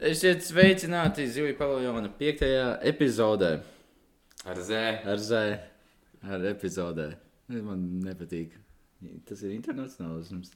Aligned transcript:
Esiet 0.00 0.40
sveicināti 0.40 1.26
Zivju 1.28 1.58
paviljona 1.58 2.08
piektajā 2.16 2.78
epizodē. 2.88 3.50
Ar 4.48 4.60
zē. 4.64 4.84
Ar 5.12 5.20
zē, 5.20 5.42
ar 6.24 6.46
epizodē. 6.48 7.10
Man 7.52 7.82
nepatīk. 8.06 8.54
Tas 9.28 9.42
ir 9.44 9.52
internacionālisms. 9.58 10.54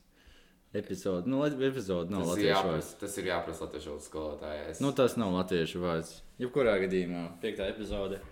Epizode. 0.74 1.28
Nu, 1.28 1.42
epizode 1.44 2.08
nav 2.10 2.24
Tas 2.24 2.30
latviešu 2.32 2.54
vārds. 2.54 2.64
jāprasa, 2.64 2.96
tas 3.02 3.18
ir 3.20 3.28
jāprasa 3.28 3.66
latviešu 3.66 3.90
valodas 3.92 4.08
skolotājai. 4.08 4.72
Nu, 4.80 4.94
tas 4.96 5.18
nav 5.20 5.36
latviešu 5.36 5.84
vārds. 5.84 6.16
Jebkurā 6.40 6.78
gadījumā 6.86 7.26
piektā 7.44 7.68
epizode. 7.74 8.22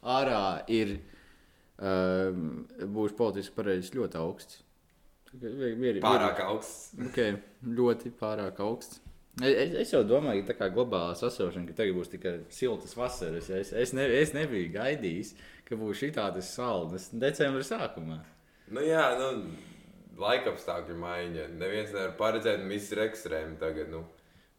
Ārā 0.00 0.40
ir 0.72 0.96
um, 1.76 2.64
būs 2.96 3.12
politiski 3.20 3.58
pareizs 3.60 3.92
ļoti 3.92 4.22
augsts. 4.24 4.62
Pārāk 5.36 6.42
augsts. 6.48 6.90
Okay, 7.10 7.36
ļoti 7.76 8.16
pārāk 8.16 8.64
augsts. 8.64 9.01
Es, 9.40 9.72
es 9.80 9.92
jau 9.94 10.02
domāju, 10.04 10.42
ka 10.44 10.52
tā 10.52 10.58
kā 10.58 10.68
globālā 10.74 11.14
sasilšana, 11.16 11.64
ka 11.70 11.76
tagad 11.78 11.96
būs 11.96 12.10
tikai 12.12 12.34
siltas 12.52 12.92
vasaras. 12.98 13.48
Es, 13.48 13.72
es, 13.72 13.94
ne, 13.96 14.04
es 14.20 14.34
nebiju 14.36 14.68
gaidījis, 14.74 15.32
ka 15.64 15.78
būs 15.80 16.02
šī 16.02 16.10
tāda 16.18 16.42
saldas 16.44 17.08
decembra 17.16 17.64
sākumā. 17.64 18.18
Nu 18.76 18.84
jā, 18.84 19.06
nu, 19.16 19.30
laikapstākļu 20.20 20.98
maiņa. 21.00 21.46
Neviens 21.56 21.94
nevar 21.94 22.12
paredzēt, 22.20 22.60
un 22.60 22.74
viss 22.74 22.92
ir 22.92 23.06
ekstrēmi 23.06 23.56
tagad. 23.60 23.88
Nu. 23.92 24.04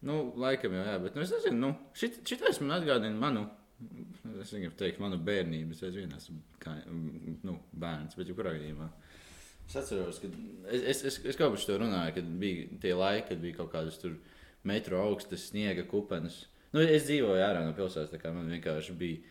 Nu, 0.03 0.17
laikam 0.41 0.73
jau, 0.75 0.83
jā, 0.89 0.97
bet 1.05 1.15
nu, 1.15 1.23
es 1.23 1.31
nezinu, 1.37 1.59
nu, 1.61 1.71
šit, 1.97 2.23
šitais 2.27 2.59
man 2.63 2.79
atgādina 2.79 3.13
manu. 3.19 3.45
Es 4.41 4.51
negribu 4.55 4.75
teikt, 4.79 4.99
manu 5.03 5.21
bērnību. 5.21 5.77
Es 5.77 5.85
aizvien 5.85 6.11
esmu 6.17 6.41
kā, 6.63 6.75
nu, 7.45 7.59
bērns, 7.77 8.17
bet 8.17 8.29
jebkurā 8.31 8.57
gadījumā. 8.57 8.89
Es 9.69 9.77
atceros, 9.79 10.19
ka 10.19 10.27
es, 10.73 10.81
es, 10.81 11.03
es, 11.07 11.17
es 11.23 11.37
kaut 11.37 11.45
kā 11.45 11.53
par 11.53 11.65
to 11.69 11.77
runāju, 11.79 12.15
kad 12.17 12.31
bija 12.41 12.65
tie 12.83 12.97
laiki, 12.97 13.29
kad 13.29 13.43
bija 13.43 13.61
kaut 13.61 13.71
kādas 13.71 14.01
tur 14.01 14.17
metru 14.67 14.99
augstas 15.01 15.49
sniega 15.49 15.85
kupenes. 15.89 16.43
Nu, 16.73 16.81
es 16.81 17.05
dzīvoju 17.05 17.43
ārā 17.43 17.61
no 17.65 17.75
pilsētas, 17.77 18.11
tā 18.13 18.19
kā 18.21 18.31
man 18.33 18.49
vienkārši 18.49 18.95
bija 18.97 19.21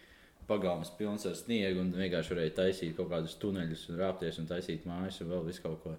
pagalmas 0.47 0.93
pilns 0.99 1.27
ar 1.27 1.35
sniegu 1.39 1.83
un 1.83 1.93
vienkārši 1.97 2.35
varēja 2.35 2.55
taisīt 2.61 2.97
kaut 2.97 3.11
kādus 3.13 3.37
tuneļus 3.43 3.89
un 3.91 4.01
rāpties 4.01 4.41
un 4.43 4.49
taisīt 4.51 4.87
mājas 4.89 5.21
un 5.23 5.31
vēl 5.33 5.47
visu 5.49 5.65
kaut 5.65 5.83
ko. 5.85 5.95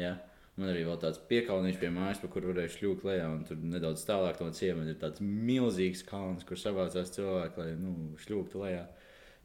Ja? 0.00 0.16
Man 0.56 0.68
arī 0.68 0.82
vēl 0.84 0.98
tāds 1.00 1.20
piekalniņš 1.30 1.78
pie 1.80 1.88
mājas, 1.94 2.20
pa 2.20 2.28
kur 2.32 2.44
varēja 2.50 2.74
šļūkt 2.74 3.06
lejā, 3.08 3.28
tur 3.48 3.60
nedaudz 3.72 4.02
tālāk 4.04 4.40
no 4.42 4.50
ciemata 4.52 4.92
ir 4.92 4.98
tāds 5.00 5.22
milzīgs 5.24 6.04
kalns, 6.04 6.44
kur 6.48 6.60
savācās 6.60 7.14
cilvēki, 7.14 7.62
lai 7.62 7.76
nu, 7.80 7.94
šļūktu 8.20 8.60
lejā 8.60 8.82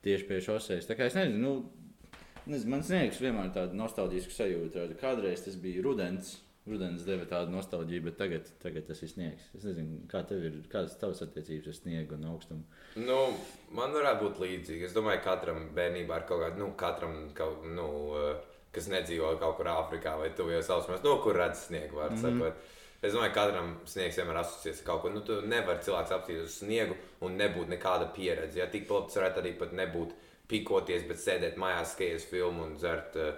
tieši 0.03 0.27
pie 0.27 0.41
šoseis. 0.43 0.89
Tā 0.89 0.97
kā 0.99 1.07
es 1.07 1.15
nezinu, 1.15 1.39
nu, 1.39 2.17
nezinu 2.51 2.73
man 2.75 2.83
sniegs 2.83 3.21
vienmēr 3.23 3.53
tāda 3.55 3.77
nostalģiska 3.79 4.35
sajūta. 4.35 4.89
Kādreiz 4.99 5.45
tas 5.45 5.55
bija 5.63 5.85
rudens, 5.85 6.35
rudens 6.67 7.05
deva 7.07 7.25
tādu 7.29 7.53
nostalģiju, 7.55 8.03
bet 8.09 8.17
tagad, 8.19 8.49
tagad 8.61 8.85
tas 8.89 9.01
ir 9.03 9.11
sniegs. 9.11 9.47
Es 9.57 9.65
nezinu, 9.67 10.01
kā 10.11 10.21
tev 10.27 10.45
ir, 10.47 10.59
kādas 10.71 10.97
tavas 11.01 11.23
attiecības 11.25 11.71
ar 11.71 11.77
sniegu 11.77 12.17
un 12.17 12.27
augstumu. 12.31 12.63
Nu, 12.99 13.17
man 13.77 13.95
varētu 13.95 14.25
būt 14.25 14.41
līdzīgi. 14.43 14.87
Es 14.89 14.95
domāju, 14.95 15.23
ka 15.23 15.35
katram 15.35 15.69
bērnībā 15.77 16.21
ir 16.21 16.27
kaut 16.29 16.43
kāda, 16.43 16.59
nu, 16.59 16.71
katram, 16.79 17.17
kaut, 17.37 17.65
nu, 17.71 17.89
eh, 18.19 18.57
kas 18.75 18.89
nedzīvo 18.93 19.33
kaut 19.41 19.57
kur 19.59 19.71
Āfrikā 19.73 20.17
vai 20.19 20.31
tuvajos 20.37 20.71
austrumos, 20.75 21.05
no 21.05 21.17
kur 21.23 21.39
redz 21.39 21.67
sniegu. 21.67 22.03
Mm. 22.03 22.23
-hmm. 22.23 22.53
Es 23.01 23.13
domāju, 23.13 23.33
ka 23.33 23.43
katram 23.45 23.75
sniegs 23.85 24.17
vienmēr 24.17 24.39
asociēts 24.41 24.79
ar 24.81 24.85
kaut 24.85 25.01
ko. 25.01 25.09
Nu, 25.13 25.21
tu 25.21 25.41
nevari 25.41 25.83
cilvēks 25.85 26.15
apstīties 26.15 26.47
uz 26.47 26.55
sniegu 26.63 26.95
un 27.21 27.37
nebūt 27.37 27.69
nekāda 27.69 28.09
pieredze. 28.15 28.59
Ja 28.59 28.65
tik 28.65 28.89
labi 28.89 29.13
varētu 29.13 29.43
arī 29.43 29.51
pat 29.59 29.75
nebūt 29.77 30.15
pikoties, 30.49 31.03
bet 31.07 31.21
sēdēt 31.21 31.59
mājās, 31.61 31.93
skatīties 31.93 32.25
filmu 32.31 32.63
un 32.63 32.73
dzert 32.75 33.15
uh, 33.21 33.35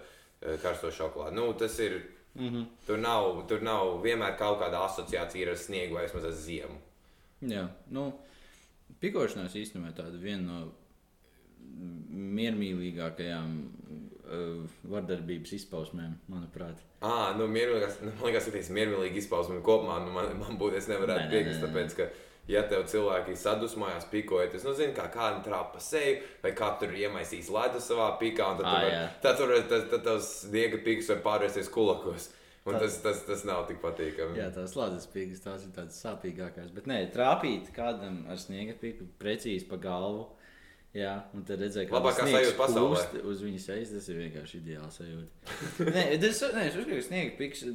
karsto 0.64 0.92
šokolādi. 0.92 1.36
Nu, 1.36 1.54
tas 1.54 1.80
ir. 1.80 2.00
Mm. 2.36 2.50
-hmm. 2.50 2.66
tur, 2.86 2.98
nav, 2.98 3.48
tur 3.48 3.62
nav 3.66 4.02
vienmēr 4.04 4.38
kaut 4.38 4.60
kāda 4.62 4.84
asociācija 4.86 5.50
ar 5.50 5.58
sniegu 5.58 5.96
vai 5.96 6.06
vismaz 6.06 6.26
ar 6.26 6.32
ziemu. 6.32 6.78
Jā, 7.42 7.68
nu, 7.90 8.12
pikošanās 9.00 9.56
īstenībā 9.56 9.92
tāda 9.96 10.20
viena 10.22 10.44
no 10.44 10.72
miermīlīgākajām 12.40 13.52
uh, 13.60 14.80
vardarbības 14.92 15.54
izpausmēm, 15.60 16.16
manuprāt. 16.32 16.82
Ah, 17.02 17.36
nu, 17.38 17.48
mierīgās, 17.48 18.00
nu, 18.04 18.12
man 18.20 18.30
liekas, 18.30 18.50
ka 18.50 18.56
tas 18.58 18.70
ir 18.70 18.76
mierīgi 18.76 19.22
izpausme 19.24 19.62
kopumā. 19.66 20.00
Nu, 20.06 20.12
man, 20.16 20.34
man 20.42 20.60
būtu, 20.60 20.80
es 20.80 20.90
nevarētu 20.92 21.30
piekrist, 21.32 21.64
tāpēc, 21.64 21.96
ka, 21.96 22.10
ja 22.50 22.64
tev 22.70 22.88
cilvēki 22.90 23.38
sadusmojās, 23.38 24.08
pikojas, 24.10 24.56
es 24.58 24.66
nezinu, 24.66 24.96
kā 24.98 25.06
kādam 25.14 25.44
trāpa 25.46 25.76
pa 25.78 25.84
seju, 25.84 26.18
vai 26.44 26.52
kā 26.58 26.72
tur 26.82 26.96
iemaisīs 26.98 27.52
ledu 27.54 27.82
savā 27.84 28.10
pikā, 28.22 28.54
un 28.54 28.60
tad, 28.62 28.66
tu 28.66 28.74
var, 28.74 29.16
tad, 29.24 29.40
tur, 29.40 29.56
tad, 29.70 29.88
tad 29.94 30.06
tavs 30.08 30.34
sniega 30.48 30.82
piks 30.86 31.12
var 31.14 31.24
pārvērsties 31.28 31.72
kulakos. 31.74 32.32
Un 32.70 32.76
tas, 32.78 32.98
tas, 33.02 33.22
tas 33.26 33.46
nav 33.48 33.64
tik 33.70 33.80
patīkami. 33.82 34.36
Jā, 34.38 34.50
tās 34.54 34.76
slāpes 34.76 35.08
pīkas, 35.10 35.40
tās 35.42 35.64
ir 35.66 35.72
tādas 35.74 35.98
sāpīgākās. 36.04 36.74
Bet 36.76 36.90
nē, 36.92 37.00
trāpīt 37.14 37.72
kādam 37.74 38.20
ar 38.30 38.38
sniega 38.38 38.76
pīku 38.78 39.08
precīzi 39.22 39.66
pa 39.70 39.80
galvu. 39.82 40.28
Jā, 40.94 41.16
un 41.38 41.46
tad 41.46 41.62
redzēja, 41.62 41.88
ka 41.90 41.96
Labākā 41.96 42.26
tas 42.26 42.34
sajūta 42.34 42.58
pasaulē. 42.58 43.24
Uz 43.30 43.42
viņas 43.46 43.66
sejas 43.70 43.94
tas 43.94 44.10
ir 44.10 44.22
vienkārši 44.24 44.60
ideāls 44.60 45.00
sajūta. 45.00 45.56
nē, 45.96 46.04
tas, 46.22 46.44
nē, 46.58 46.66
es 46.66 46.78
uzskatu, 46.78 46.98
ka 46.98 47.06
sniega 47.06 47.34
piks 47.38 47.66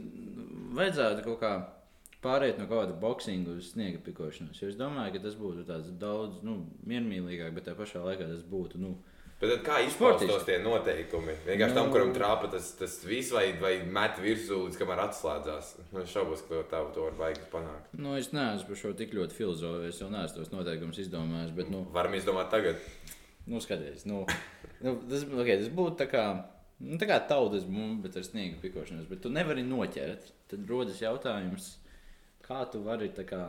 vajadzētu 0.79 1.27
kaut 1.29 1.41
kā 1.43 1.53
pāriet 2.25 2.59
no 2.61 2.67
kāda 2.71 2.97
boksinga 3.01 3.55
uz 3.59 3.73
sniega 3.75 4.01
pikošanos. 4.05 4.61
Jo 4.63 4.71
es 4.73 4.79
domāju, 4.81 5.15
ka 5.19 5.25
tas 5.29 5.37
būtu 5.39 5.65
daudz 6.01 6.41
nu, 6.47 6.63
miermīlīgāk, 6.89 7.53
bet 7.57 7.69
tajā 7.69 7.79
pašā 7.83 8.03
laikā 8.05 8.31
tas 8.33 8.47
būtu. 8.49 8.81
Nu, 8.83 8.97
Bet 9.45 9.65
kā 9.67 9.81
izpaustos 9.85 10.45
tie 10.47 10.55
noteikumi? 10.63 11.35
Vienkārši 11.45 11.75
tam, 11.75 11.89
Nu- 11.89 11.93
kuram 11.93 12.13
trāpa 12.15 12.47
tas, 12.53 12.69
tas 12.79 12.93
viss, 13.05 13.33
vai, 13.35 13.53
vai 13.61 13.73
met 13.85 14.17
virsū, 14.23 14.61
līdz 14.63 14.79
kamēr 14.79 15.03
atslēdzās. 15.05 15.73
Man 15.93 16.07
šaubos, 16.09 16.45
ka 16.49 16.63
tā 16.71 16.81
to 16.95 17.03
var 17.09 17.17
baigi 17.19 17.43
panākt. 17.53 17.91
nu, 17.99 18.15
es 18.17 18.31
neesmu 18.33 18.69
par 18.71 18.77
šo 18.81 18.93
tik 18.97 19.13
ļoti 19.13 19.37
filozofējis. 19.37 19.89
Es 19.97 20.01
jau 20.01 20.09
neesmu 20.15 20.39
tos 20.39 20.53
noteikumus 20.55 21.03
izdomājis. 21.03 21.53
Bet, 21.59 21.69
nu, 21.75 21.83
Varam 21.93 22.15
izdomāt 22.17 22.49
tagad. 22.55 22.77
Nu, 23.47 23.61
skaties, 23.61 24.07
nu, 24.09 24.23
nu, 24.81 24.95
tas, 25.11 25.27
okay, 25.27 25.59
tas 25.61 25.69
būtu 25.69 25.99
tā 25.99 26.07
kā, 26.09 26.25
nu, 26.81 26.97
tā 26.97 27.11
kā 27.11 27.19
tautas 27.29 27.67
bumba, 27.69 28.07
bet 28.07 28.17
ar 28.17 28.25
sniega 28.25 28.57
pikošanos. 28.63 29.11
Bet 29.11 29.21
tu 29.27 29.35
nevari 29.35 29.67
noķert. 29.67 30.31
Tad 30.49 30.65
rodas 30.71 31.03
jautājums, 31.03 31.75
kā 32.45 32.65
tu 32.73 32.83
vari 32.85 33.11
tā 33.17 33.27
kā. 33.29 33.45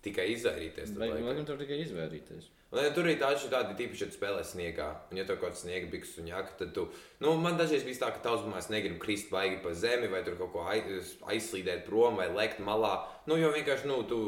Tikai 0.00 0.30
izvairīties. 0.32 0.94
laikam. 0.96 1.44
tur 1.44 1.58
tikai 1.60 1.82
izvairīties? 1.84 2.48
Un, 2.70 2.78
ja 2.84 2.90
tur 2.94 3.08
ir 3.10 3.16
tādi, 3.18 3.48
tādi 3.50 3.74
tīpaši, 3.76 4.06
kad 4.06 4.14
spēlē 4.14 4.42
sniegā. 4.46 4.86
Un, 5.10 5.18
ja 5.18 5.24
tur 5.26 5.40
kaut 5.40 5.50
kāds 5.50 5.64
sniega 5.64 5.88
biks 5.90 6.12
un 6.22 6.28
jaka, 6.30 6.52
tad 6.60 6.70
tu. 6.76 6.84
Nu, 7.20 7.32
man 7.42 7.58
dažreiz 7.58 7.82
bija 7.82 7.98
tā, 8.04 8.10
ka 8.14 8.22
tavs 8.22 8.44
mājās 8.46 8.68
negrib 8.70 9.00
krist 9.02 9.32
baigi 9.32 9.58
pa 9.64 9.72
zemi, 9.74 10.06
vai 10.12 10.20
tur 10.24 10.36
kaut 10.38 10.52
ko 10.54 10.62
aiz, 10.70 11.16
aizslīdēt 11.34 11.82
prom, 11.88 12.20
vai 12.20 12.28
lekt 12.30 12.62
malā. 12.62 12.92
Nu, 13.26 13.34
jo 13.40 13.50
vienkārši, 13.56 13.90
nu, 13.90 13.98
tu 14.06 14.20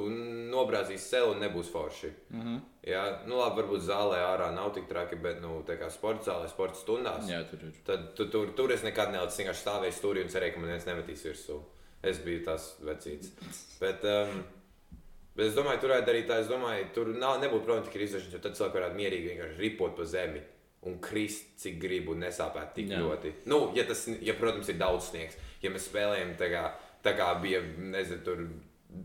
nobrāzīsi 0.50 1.06
sev 1.14 1.30
un 1.36 1.40
nebūs 1.44 1.70
forši. 1.72 2.10
Uh 2.32 2.40
-huh. 2.40 2.58
Jā, 2.82 3.04
nu, 3.30 3.38
labi, 3.38 3.62
varbūt 3.62 3.86
zālē 3.86 4.18
ārā 4.26 4.50
nav 4.54 4.74
tik 4.74 4.88
traki, 4.90 5.16
bet, 5.16 5.40
nu, 5.40 5.62
tā 5.62 5.78
kā 5.78 5.90
sporta 5.90 6.32
zālē, 6.32 6.48
sporta 6.50 6.78
stundās. 6.78 7.28
Jā, 7.30 7.44
tur 7.50 7.62
ir. 7.62 7.78
Tad 7.86 8.14
tu, 8.14 8.26
tur, 8.26 8.50
tur 8.56 8.72
es 8.72 8.82
nekad 8.82 9.12
nelicu, 9.12 9.38
vienkārši 9.38 9.62
stāvēju 9.62 9.92
stūrī 9.92 10.22
un 10.22 10.28
cerēju, 10.34 10.54
ka 10.54 10.60
man 10.60 10.74
viens 10.74 10.86
nemetīs 10.86 11.24
virsū. 11.24 11.62
Es 12.02 12.18
biju 12.22 12.42
tas 12.46 12.72
vecīts. 12.82 13.30
Bet, 13.80 14.02
um, 14.08 14.40
bet 15.36 15.48
es 15.48 15.58
domāju, 15.58 15.82
tur 15.82 15.94
varētu 15.94 16.08
darīt 16.08 16.26
tā, 16.30 16.40
es 16.42 16.50
domāju, 16.50 16.88
tur 16.96 17.12
nav, 17.14 17.38
nebūtu 17.42 17.66
problēma 17.66 17.86
tik 17.86 18.02
izdarīt, 18.08 18.34
jo 18.34 18.42
tad 18.42 18.58
cilvēki 18.58 18.78
varētu 18.80 18.98
mierīgi 18.98 19.30
vienkārši 19.30 19.62
ripot 19.62 19.94
pa 19.98 20.08
zemi 20.10 20.42
un 20.90 20.98
krist, 21.02 21.52
cik 21.62 21.78
gribu, 21.82 22.16
un 22.16 22.24
nesāpēt 22.26 22.74
tik 22.74 22.90
Jā. 22.90 22.98
Ļoti. 23.04 23.36
Nu, 23.50 23.68
ja 23.76 23.86
tas, 23.86 24.02
ja, 24.18 24.34
protams, 24.38 24.70
ir 24.72 24.80
daudz 24.80 25.12
sniegs, 25.12 25.38
ja 25.62 25.70
mēs 25.70 25.86
spēlējam 25.86 26.34
tā 26.40 26.50
kā, 26.50 26.64
tā 27.06 27.14
kā 27.18 27.30
bija, 27.42 27.62
nezinu, 27.94 28.22
tur. 28.26 28.44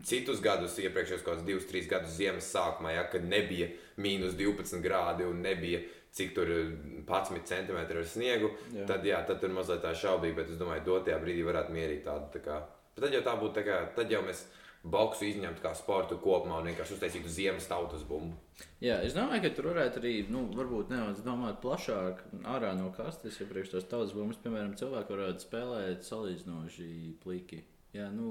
Citus 0.04 0.42
gadus, 0.44 0.74
iepriekšējos 0.82 1.22
kaut 1.24 1.38
kādus 1.38 1.46
divus, 1.46 1.64
trīs 1.64 1.86
gadus 1.88 2.10
ziemas 2.18 2.50
sākumā, 2.52 2.90
ja, 2.92 3.06
kad 3.08 3.22
nebija 3.24 3.70
mīnus 3.96 4.34
12 4.36 4.82
grādi 4.84 5.24
un 5.24 5.38
nebija 5.40 5.80
cik 6.12 6.34
tur 6.34 6.50
ir 6.50 6.66
11 7.06 7.46
centimetri 7.46 8.00
ar 8.00 8.08
sniegu, 8.08 8.50
Jā. 8.74 8.86
tad, 8.88 9.06
jā, 9.06 9.20
tad 9.28 9.40
tur 9.42 9.52
mazliet 9.54 9.82
tā 9.84 9.94
šaubīga, 9.96 10.40
bet 10.40 10.52
es 10.52 10.60
domāju, 10.60 10.84
dotajā 10.88 11.18
brīdī 11.22 11.44
varētu 11.46 11.74
mierīgi 11.74 12.04
tādu. 12.06 12.30
Tā 12.34 12.42
kā, 12.44 12.58
bet 12.98 13.08
tad 13.08 13.18
jau 13.18 13.24
tā 13.26 13.36
būtu, 13.40 13.54
tā 13.58 13.64
kā, 13.66 13.78
tad 13.96 14.12
jau 14.12 14.20
mēs 14.26 14.44
boksu 14.88 15.26
izņemtu 15.28 15.62
kā 15.62 15.72
sportu 15.76 16.18
kopumā 16.22 16.60
un 16.60 16.68
vienkārši 16.70 16.94
uztaisītu 16.96 17.30
ziemas 17.32 17.66
tautas 17.70 18.04
bumbu. 18.06 18.36
Jā, 18.82 18.98
es 19.06 19.14
domāju, 19.14 19.42
ka 19.44 19.50
tur 19.54 19.70
varētu 19.72 20.00
arī, 20.00 20.12
nu, 20.30 20.44
varbūt 20.54 20.92
nedaudz 20.92 21.22
domāt 21.26 21.58
plašāk, 21.62 22.22
ārā 22.46 22.72
no 22.78 22.92
kastes, 22.94 23.40
ja 23.40 23.46
priekš 23.50 23.74
tos 23.74 23.88
tautas 23.90 24.14
bumbas, 24.16 24.38
piemēram, 24.42 24.76
cilvēki 24.78 25.14
varētu 25.14 25.46
spēlēt 25.46 26.06
salīdzinoši 26.06 26.92
pliki. 27.22 27.64
Jā, 27.96 28.10
nu, 28.12 28.30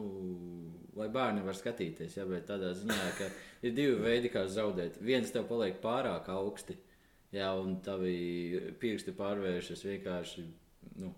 lai 0.96 1.08
bērni 1.12 1.42
var 1.44 1.58
skatīties, 1.58 2.20
jā, 2.20 2.28
bet 2.30 2.46
tādā 2.48 2.72
ziņā, 2.78 3.08
ka 3.18 3.30
ir 3.66 3.74
divi 3.76 3.96
veidi, 4.04 4.32
kā 4.32 4.46
zaudēt. 4.52 5.00
Viens 5.04 5.34
tev 5.34 5.48
paliek 5.50 5.80
pārāk 5.84 6.30
augsti, 6.32 6.78
jā, 7.34 7.50
un 7.58 7.80
tavi 7.84 8.68
pirksti 8.80 9.16
pārvēršas 9.18 9.84
vienkārši, 9.90 10.46
nu, 11.02 11.12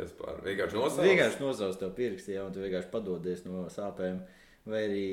Kas 0.00 0.12
pār 0.18 0.42
vienkārši 0.46 0.78
nosauc? 0.78 1.06
vienkārši 1.06 1.42
nozaust 1.44 1.82
tev 1.82 1.94
pirksti, 1.96 2.36
un 2.40 2.54
tu 2.54 2.62
vienkārši 2.64 2.92
padodies 2.92 3.44
no 3.46 3.66
sāpēm. 3.72 4.22
Arī 4.70 5.04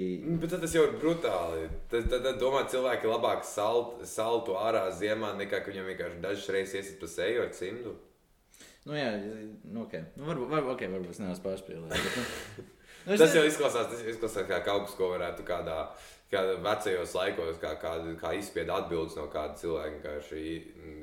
Bet 0.42 0.52
tad 0.52 0.64
tas 0.66 0.74
jau 0.76 0.84
ir 0.86 0.98
brutāli. 1.02 1.70
Tad, 1.92 2.10
tad, 2.12 2.26
tad 2.26 2.42
domā, 2.42 2.66
cilvēki 2.70 3.08
labāk 3.10 3.46
salt, 3.48 4.02
saltu 4.06 4.58
ārā 4.60 4.86
ziemā, 4.94 5.32
nekā 5.40 5.64
viņam 5.66 5.88
vienkārši 5.94 6.24
dažas 6.24 6.50
reizes 6.54 6.80
iesit 6.82 7.00
pa 7.02 7.10
seju 7.12 7.46
ar 7.46 7.54
cimdu. 7.56 7.96
Nu, 8.88 8.96
jā, 8.96 9.08
nu, 9.68 9.84
okay. 9.84 10.06
nu, 10.16 10.28
varbūt, 10.28 10.52
varbūt, 10.52 10.74
okay, 10.76 10.92
varbūt 10.92 11.16
es 11.16 11.22
neesmu 11.24 11.48
pārspīlējis. 11.48 12.04
Bet, 12.06 12.20
nu, 12.20 12.68
Nu, 13.08 13.16
Tas 13.16 13.32
jau 13.32 13.46
izklausās, 13.48 13.88
tas 13.88 14.02
izklausās 14.04 14.48
kā 14.50 14.58
kaut 14.66 14.84
kas, 14.84 14.96
ko 15.00 15.08
varētu 15.14 15.46
kādā, 15.48 15.78
kādā 16.28 16.58
vecajos 16.60 17.14
laikos, 17.16 17.60
kā, 17.62 17.72
kā, 17.80 17.94
kā 18.20 18.34
izspied 18.36 18.68
atbildes 18.74 19.16
no 19.16 19.30
kāda 19.32 19.56
cilvēka. 19.62 19.94
Vienkārši, 19.94 20.42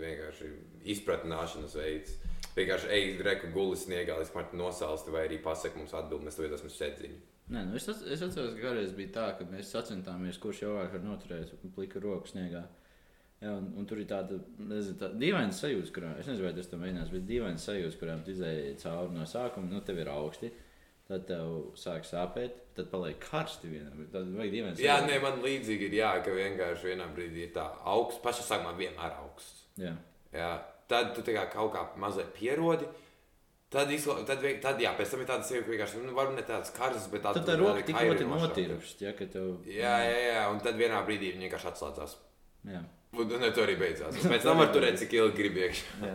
vienkārši 0.02 0.50
izpratināšanas 0.92 1.76
veids. 1.80 2.18
Vienkārši 2.54 2.90
ej, 2.94 3.06
reku 3.26 3.50
gulis 3.54 3.82
sniegā, 3.88 4.14
līdz 4.20 4.30
man 4.36 4.52
nosalsti, 4.60 5.10
vai 5.14 5.24
arī 5.26 5.40
pasaka 5.42 5.78
mums 5.80 5.94
atbildi, 5.96 6.28
mēs 6.28 6.38
to 6.38 6.44
iedosim 6.46 6.70
sēdziņu. 6.70 7.20
Nē, 7.54 7.64
nu 7.68 7.76
es, 7.76 7.88
es 7.88 8.22
atceros, 8.24 8.54
ka 8.54 8.62
kādreiz 8.62 8.94
bija 8.96 9.10
tā, 9.16 9.24
ka 9.38 9.46
mēs 9.50 9.72
sacentāmies, 9.74 10.38
kurš 10.40 10.62
jau 10.62 10.76
vairāk 10.76 10.94
var 10.94 11.02
noturēt 11.04 11.50
plika 11.74 12.00
roku 12.00 12.30
sniegā. 12.30 12.62
Jā, 13.42 13.50
un, 13.58 13.66
un 13.76 13.88
tur 13.88 13.98
ir 14.00 14.06
tāda, 14.08 14.38
nezinu, 14.56 14.96
tāda 15.02 15.18
dīvaina 15.20 15.52
sajūta, 15.52 15.90
kurā, 15.92 16.12
es 16.20 16.30
nezinu, 16.30 16.46
vai 16.46 16.54
tas 16.56 16.70
tam 16.70 16.80
mēģinās, 16.80 17.10
bet 17.12 17.26
dīvaina 17.28 17.60
sajūta, 17.60 17.98
kurām 18.00 18.22
tu 18.24 18.32
izēji 18.32 18.78
cauri 18.80 19.12
no 19.18 19.26
sākuma, 19.28 19.68
nu, 19.68 19.82
tev 19.84 20.00
ir 20.00 20.08
augsti, 20.14 20.48
tad 21.10 21.26
tev 21.28 21.50
sāk 21.76 22.06
sāpēt, 22.08 22.56
tad 22.78 22.88
paliek 22.94 23.18
karsti 23.20 23.68
vienā, 23.74 23.90
bet 23.98 24.14
tad 24.14 24.30
vajag 24.32 24.54
dīvaina 24.54 24.80
Jā, 24.80 24.96
nē, 25.04 25.18
man 25.26 25.42
līdzīgi 25.44 25.90
ir 25.90 25.98
jā, 25.98 26.14
ka 26.24 26.38
vienkārši 26.38 26.94
vienā 26.94 27.10
brīdī 27.18 27.44
ir 27.48 27.52
tā 27.58 27.66
augsts, 27.92 28.22
pašā 28.24 28.46
sākumā 28.46 28.72
vienmēr 28.78 29.18
augsts. 29.26 29.66
Jā, 29.82 29.92
Jā, 30.34 30.54
tad 30.90 31.14
tu 31.16 31.24
kā 31.26 31.46
kaut 31.52 31.72
kā 31.74 31.86
mazliet 32.00 32.32
pierodi. 32.36 32.88
Tad, 33.74 33.90
izla... 33.90 34.20
tad, 34.28 34.44
tad, 34.62 34.78
jā, 34.78 34.92
pēc 34.94 35.10
tam 35.10 35.22
ir 35.24 35.26
tāda 35.26 35.46
sajūta, 35.48 35.64
ka 35.66 35.72
vienkārši, 35.72 36.02
nu, 36.04 36.12
varbūt 36.14 36.36
ne 36.38 36.44
tāds 36.46 36.70
karstas, 36.76 37.08
bet 37.10 37.24
tāds 37.24 37.40
tad 37.40 37.48
tā 37.48 37.56
roka 37.58 37.82
tik 37.82 37.96
ļoti 37.98 38.28
notirpst, 38.30 39.02
ja, 39.02 39.14
tev... 39.18 39.48
Jā, 39.66 39.96
jā, 40.06 40.20
jā, 40.28 40.44
un 40.52 40.60
tad 40.62 40.78
vienā 40.78 41.00
brīdī 41.08 41.32
viņi 41.32 41.48
vienkārši 41.48 41.72
atslēdzās. 41.72 42.14
jā. 42.70 42.84
Un 43.14 43.30
ne, 43.38 43.50
tur 43.54 43.68
arī 43.68 43.76
beidzās. 43.78 44.16
Pēc 44.26 44.46
tam 44.46 44.58
var 44.58 44.72
turēt, 44.74 44.98
cik 44.98 45.12
ilgi 45.18 45.38
grib 45.38 45.58
iekšā. 45.62 45.98
Jā. 46.02 46.14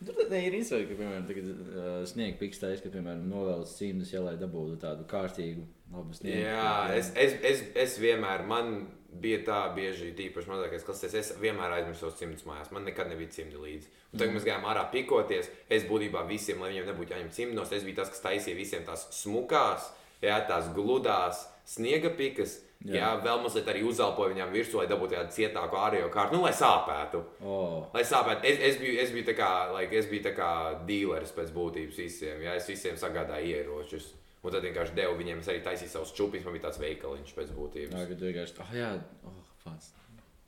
Tur 0.00 0.16
tad 0.16 0.32
ir 0.38 0.56
izsaka, 0.56 0.86
ka, 0.88 0.96
piemēram, 0.98 1.26
tagad, 1.28 1.50
uh, 1.50 1.90
sniega 2.08 2.38
pikstais, 2.40 2.80
ka, 2.82 2.90
piemēram, 2.94 3.26
novelc 3.30 3.70
cīnus, 3.70 4.10
ja 4.14 4.22
lai 4.24 4.36
dabūtu 4.40 4.78
tādu 4.82 5.04
kārtīgu, 5.10 5.66
labu 5.94 6.16
sniegu. 6.16 6.40
Jā, 6.46 6.70
es, 6.96 7.12
es, 7.20 7.36
es, 7.46 7.62
es 7.84 7.98
vienmēr, 8.02 8.46
man 8.50 8.72
bija 9.22 9.40
tā 9.46 9.60
bieži, 9.74 10.12
tīpaši 10.16 10.50
mazākais 10.50 10.84
klases, 10.86 11.14
es 11.18 11.32
vienmēr 11.40 11.78
aizmirsu 11.78 12.12
cimdus 12.18 12.46
mājās. 12.48 12.70
Man 12.74 12.86
nekad 12.86 13.10
nebija 13.10 13.32
cimdi 13.34 13.60
līdzi. 13.60 13.90
Un 14.12 14.22
tagad 14.22 14.34
mēs 14.36 14.46
gājām 14.46 14.66
ārā 14.70 14.86
pikoties. 14.92 15.50
Es 15.70 15.86
būtībā 15.88 16.24
visiem, 16.28 16.62
lai 16.62 16.72
viņiem 16.72 16.90
nebūtu 16.90 17.14
jāņem 17.14 17.30
cimdos, 17.34 17.72
es 17.74 17.86
biju 17.86 18.00
tas, 18.00 18.10
kas 18.12 18.24
taisīja 18.24 18.58
visiem 18.58 18.86
tās 18.86 19.08
smukās, 19.14 19.90
jā, 20.22 20.40
tās 20.48 20.70
gludās 20.76 21.46
sniega 21.68 22.12
pikas. 22.16 22.60
Jā. 22.80 22.94
jā, 22.96 23.08
vēl 23.20 23.42
mazliet 23.42 23.66
arī 23.68 23.82
uzelpoju 23.84 24.32
viņām 24.32 24.54
virsū, 24.54 24.78
lai 24.80 24.86
dabūtu 24.88 25.12
tādu 25.12 25.34
cietāku 25.34 25.76
ārējo 25.76 26.06
kārtu, 26.14 26.38
nu, 26.38 26.46
lai 26.46 26.54
sāpētu. 26.56 27.20
Oh. 27.44 27.90
Lai 27.92 28.06
sāpētu, 28.08 28.46
es, 28.48 28.62
es 28.70 28.78
biju, 28.80 28.94
es 29.02 29.12
biju 29.12 29.26
tā 29.26 29.34
kā, 29.36 29.50
like, 29.74 29.92
es 30.00 30.08
biju 30.08 30.24
tā 30.24 30.32
kā 30.38 30.48
dealeris 30.88 31.34
pēc 31.36 31.52
būtības 31.52 32.00
visiem. 32.00 32.40
Jā, 32.46 32.54
es 32.56 32.70
visiem 32.72 32.96
sagādāju 32.96 33.52
ieročus. 33.52 34.08
Un 34.40 34.54
tad 34.54 34.64
vienkārši 34.64 34.96
devu 34.96 35.16
viņiem, 35.18 35.40
es 35.42 35.48
arī 35.52 35.60
taisīju 35.64 35.92
savus 35.92 36.12
čūpus, 36.16 36.44
man 36.46 36.54
bija 36.56 36.64
tāds 36.68 36.80
veikaliņš 36.80 37.32
pēc 37.36 37.50
būtības. 37.56 37.96
Jā, 37.96 38.04
kad 38.08 38.22
vienkārši, 38.24 38.54
oh, 38.64 38.70
jā, 38.72 38.92
oh, 39.28 39.40
pats. 39.66 39.90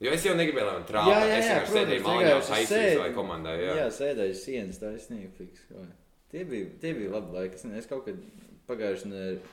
Jo 0.03 0.15
es 0.17 0.25
jau 0.27 0.33
negribēju, 0.35 0.67
lai 0.67 0.77
man 0.79 0.87
trāpītu. 0.89 1.27
Es 1.37 1.45
vienkārši 1.47 1.75
sēdēju 1.77 2.05
mājā, 2.07 2.31
taisīju 2.49 2.95
savai 2.97 3.11
komandai. 3.15 3.53
Jā. 3.61 3.75
jā 3.83 3.91
sēdēju 3.99 4.39
sienas, 4.41 4.81
tā 4.81 4.95
ir 4.97 5.03
sniega 5.05 5.29
fiks. 5.37 5.67
Oi. 5.77 5.85
Tie 6.33 6.47
bija, 6.49 6.71
tie 6.83 6.95
bija 6.97 7.13
labi 7.13 7.37
laiki. 7.37 7.61
Es, 7.61 7.67
ne- 7.69 7.77
es 7.79 7.91
kaut 7.91 8.07
kad 8.09 8.19
pagājušajā 8.71 9.13
nedēļā, 9.13 9.53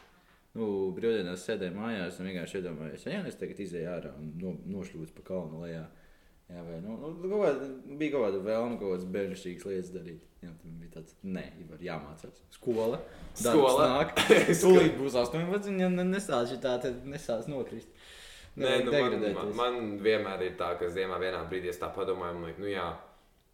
nu, 0.57 0.69
brīvdienās 0.95 1.45
sēdēju 1.45 1.75
mājās 1.75 2.17
un 2.17 2.31
vienkārši 2.31 2.61
iedomājos, 2.61 3.05
ja 3.11 3.21
es 3.29 3.37
tagad 3.37 3.59
izēju 3.61 3.91
ārā 3.91 4.13
un 4.17 4.31
no, 4.39 4.55
nošļūstu 4.77 5.19
pa 5.19 5.27
kalnu 5.33 5.65
lejā. 5.65 5.83
Jā, 6.49 6.63
vai, 6.65 6.79
nu, 6.81 6.95
nu, 6.97 7.29
kaut 7.29 7.59
bija 7.99 8.15
kaut 8.15 8.23
kāda 8.25 8.39
vēlme, 8.41 8.77
kaut 8.79 8.95
kādas 8.95 9.09
bērnišķīgas 9.13 9.67
lietas 9.69 9.91
darīt. 9.93 10.23
Jā, 10.41 10.49
tam 10.61 10.77
bija 10.81 10.95
tāds, 10.95 11.13
nē, 11.21 11.43
var 11.69 11.83
jāmācās. 11.83 12.39
Skola. 12.55 12.97
Skola. 13.37 13.89
Nāk. 13.91 14.15
Tūlīt 14.63 14.95
būs 14.97 15.17
18, 15.19 15.75
ja 15.77 15.89
ne- 15.93 16.07
nesāc 16.09 16.55
tā, 16.63 16.77
tad 16.81 17.05
nesāc 17.05 17.45
nokrist. 17.51 17.91
Nē, 18.59 18.79
Nevajag 18.81 19.13
nu, 19.13 19.19
man, 19.21 19.35
man, 19.35 19.51
man 19.59 19.91
vienmēr 20.03 20.41
ir 20.47 20.55
tā, 20.59 20.71
ka 20.79 20.89
ziemā 20.91 21.19
vienā 21.21 21.43
brīdī 21.51 21.69
es 21.71 21.77
tā 21.79 21.91
padomāju, 21.95 22.39
man 22.41 22.57
nu 22.59 22.71
jā, 22.71 22.87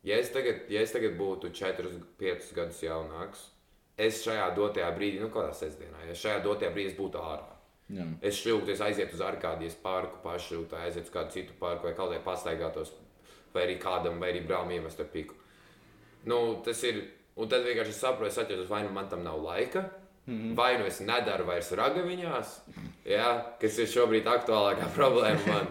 ja 0.08 0.22
es 0.22 0.32
tagad, 0.34 0.64
ja 0.72 0.86
es 0.86 0.96
tagad 0.96 1.18
būtu 1.20 1.52
4, 1.54 1.92
5 2.22 2.54
gadus 2.56 2.80
jaunāks, 2.86 3.44
es 4.00 4.24
šajā 4.24 4.48
dotajā 4.56 4.88
brīdī, 4.96 5.20
nu 5.22 5.28
kādā 5.34 5.52
sestdienā, 5.58 6.08
ja 6.08 6.16
šajā 6.16 6.40
dotajā 6.48 6.72
brīdī 6.72 6.94
es 6.94 6.98
būtu 6.98 7.22
ārā. 7.22 7.55
Jā. 7.94 8.06
Es 8.26 8.40
šļūtu, 8.42 8.72
es 8.74 8.82
aizietu 8.82 9.14
uz 9.18 9.22
Arkādijas 9.22 9.76
parku, 9.82 10.18
pašļūtu, 10.24 10.78
aizietu 10.80 11.06
uz 11.06 11.14
kādu 11.14 11.36
citu 11.36 11.58
parku, 11.60 11.86
vai 11.86 11.94
kaut 11.98 12.14
kā 12.16 12.22
pastaigātos, 12.26 12.94
vai 13.54 13.68
arī 13.68 13.76
kādam, 13.82 14.18
vai 14.22 14.32
arī 14.34 14.42
brālim 14.48 14.80
iemest 14.80 15.04
ar 15.04 15.12
piku. 15.14 15.38
Nu, 16.26 16.40
tas 16.66 16.82
ir, 16.90 17.04
un 17.38 17.52
tad 17.52 17.68
vienkārši 17.68 17.94
es 17.94 18.02
saprotu, 18.02 18.32
es 18.32 18.42
atceros, 18.42 18.72
vai 18.72 18.82
nu 18.88 18.90
man 18.96 19.10
tam 19.10 19.22
nav 19.24 19.38
laika, 19.44 19.86
mm 20.26 20.34
-hmm. 20.34 20.56
vai 20.58 20.78
nu 20.80 20.86
es 20.86 21.00
nedaru 21.00 21.46
vairs 21.46 21.72
ragaviņās, 21.72 22.60
jā, 23.06 23.30
kas 23.62 23.78
ir 23.78 23.88
šobrīd 23.88 24.26
aktuālākā 24.26 24.90
problēma 24.98 25.48
man. 25.48 25.68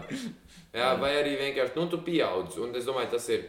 Jā, 0.74 0.94
vai 1.00 1.12
arī 1.16 1.36
vienkārši, 1.38 1.76
nu, 1.76 1.86
tu 1.86 1.98
pieaudz, 1.98 2.58
un 2.58 2.74
es 2.74 2.84
domāju, 2.84 3.10
tas 3.10 3.28
ir. 3.28 3.44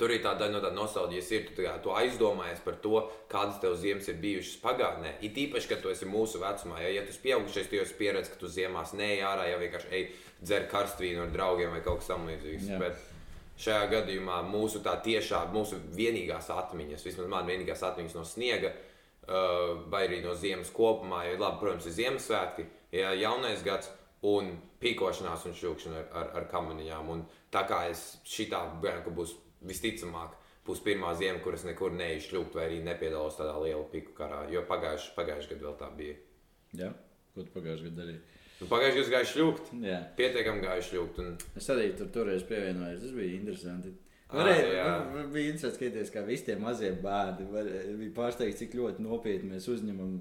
Tur 0.00 0.10
ir 0.10 0.22
tāda 0.24 0.48
no 0.50 0.58
tāda 0.58 0.74
nostalģijas, 0.74 1.28
ir 1.30 1.42
tu, 1.46 1.54
tā 1.58 1.66
kā, 1.66 1.72
tu 1.84 1.92
aizdomājies 1.94 2.62
par 2.64 2.78
to, 2.82 3.04
kādas 3.30 3.60
tev 3.62 3.76
ziemas 3.78 4.08
ir 4.10 4.16
bijušas 4.22 4.58
pagātnē. 4.62 5.12
It 5.22 5.36
īpaši, 5.38 5.68
kad 5.70 5.82
tu 5.84 5.92
esi 5.92 6.08
mūsu 6.08 6.40
vecumā, 6.42 6.80
ja, 6.82 6.90
ja 6.96 7.04
tu 7.04 7.12
esi 7.12 7.22
pieaugušais, 7.22 7.68
tu 7.70 7.78
jau 7.78 7.84
esi 7.86 7.98
pieredzējis, 8.00 8.32
ka 8.32 8.40
tu 8.40 8.50
ziemās 8.50 8.94
neej 8.98 9.22
ārā, 9.28 9.46
ja 9.52 9.60
vienkārši 9.60 9.92
ej 9.94 10.06
dzer 10.42 10.66
karstvīnu 10.72 11.26
ar 11.26 11.34
draugiem 11.34 11.76
vai 11.76 11.82
kaut 11.84 12.00
kas 12.00 12.10
tamlīdzīgs. 12.10 12.70
Jā. 12.72 12.80
Bet 12.82 12.98
šajā 13.62 13.84
gadījumā 13.92 14.40
mūsu 14.48 14.82
tā 14.82 14.96
tiešā, 15.04 15.44
mūsu 15.52 15.78
vienīgās 15.94 16.50
atmiņas, 16.50 17.06
vismaz 17.06 17.30
man 17.30 17.46
vienīgās 17.52 17.84
atmiņas 17.92 18.16
no 18.18 18.24
sniega, 18.26 18.72
uh, 18.72 19.84
vai 19.92 20.06
arī 20.08 20.22
no 20.24 20.34
ziemas 20.34 20.72
kopumā, 20.74 21.26
jo 21.28 21.38
labi, 21.38 21.60
protams, 21.60 21.86
ir 21.86 21.98
Ziemassvētki, 22.00 22.66
ja 22.96 23.12
jaunais 23.20 23.62
gads 23.66 23.92
un 24.26 24.54
pīkošanās 24.82 25.46
un 25.46 25.56
šūkšana 25.58 26.00
ar, 26.00 26.10
ar, 26.20 26.28
ar 26.40 26.50
kamaniņām. 26.50 27.08
Un 27.12 27.24
tā 27.54 27.64
kā 27.68 27.84
es 27.90 28.16
šitā 28.28 28.64
bērnu, 28.82 29.14
būs 29.14 29.34
visticamāk, 29.68 30.36
būs 30.66 30.82
pirmā 30.84 31.14
ziema, 31.18 31.40
kuras 31.44 31.64
nekur 31.66 31.94
neizšļūkt, 31.98 32.54
vai 32.58 32.68
arī 32.68 32.82
nepiedalos 32.86 33.38
tādā 33.40 33.56
liela 33.62 33.84
piku 33.92 34.14
karā, 34.18 34.44
jo 34.52 34.62
pagājušajā 34.68 35.16
pagājuš 35.16 35.50
gadā 35.50 35.66
vēl 35.68 35.80
tā 35.80 35.90
bija. 35.98 36.20
Jā, 36.78 36.92
ko 37.34 37.46
tu 37.46 37.54
pagājušajā 37.56 37.90
gadā 37.90 38.02
darīji? 38.02 38.22
Nu, 38.62 38.68
Pagājušajā 38.70 39.02
gadā 39.02 39.16
gāja 39.16 39.28
šļūkt, 39.32 39.70
Jā. 39.82 39.98
pietiekami 40.18 40.62
gāja 40.62 40.82
šļūkt. 40.86 41.16
Un... 41.18 41.32
Es 41.58 41.66
arī 41.74 41.88
tur 41.98 42.12
toreiz 42.14 42.44
pievienojos. 42.46 43.00
Tas 43.02 43.14
bija 43.16 43.38
interesanti. 43.40 43.90
Ā, 44.28 44.36
Varēja, 44.38 44.84
nu, 45.10 45.24
bija 45.34 45.50
interesanti 45.50 45.78
skatīties, 45.80 46.12
kā 46.14 46.22
visi 46.28 46.46
tie 46.46 46.54
mazie 46.60 46.92
bērni 47.02 47.48
var, 47.50 47.66
bija 47.98 48.14
pārsteigti, 48.16 48.60
cik 48.62 48.76
ļoti 48.78 49.02
nopietni 49.02 49.50
mēs 49.56 49.66
uzņemam 49.72 50.14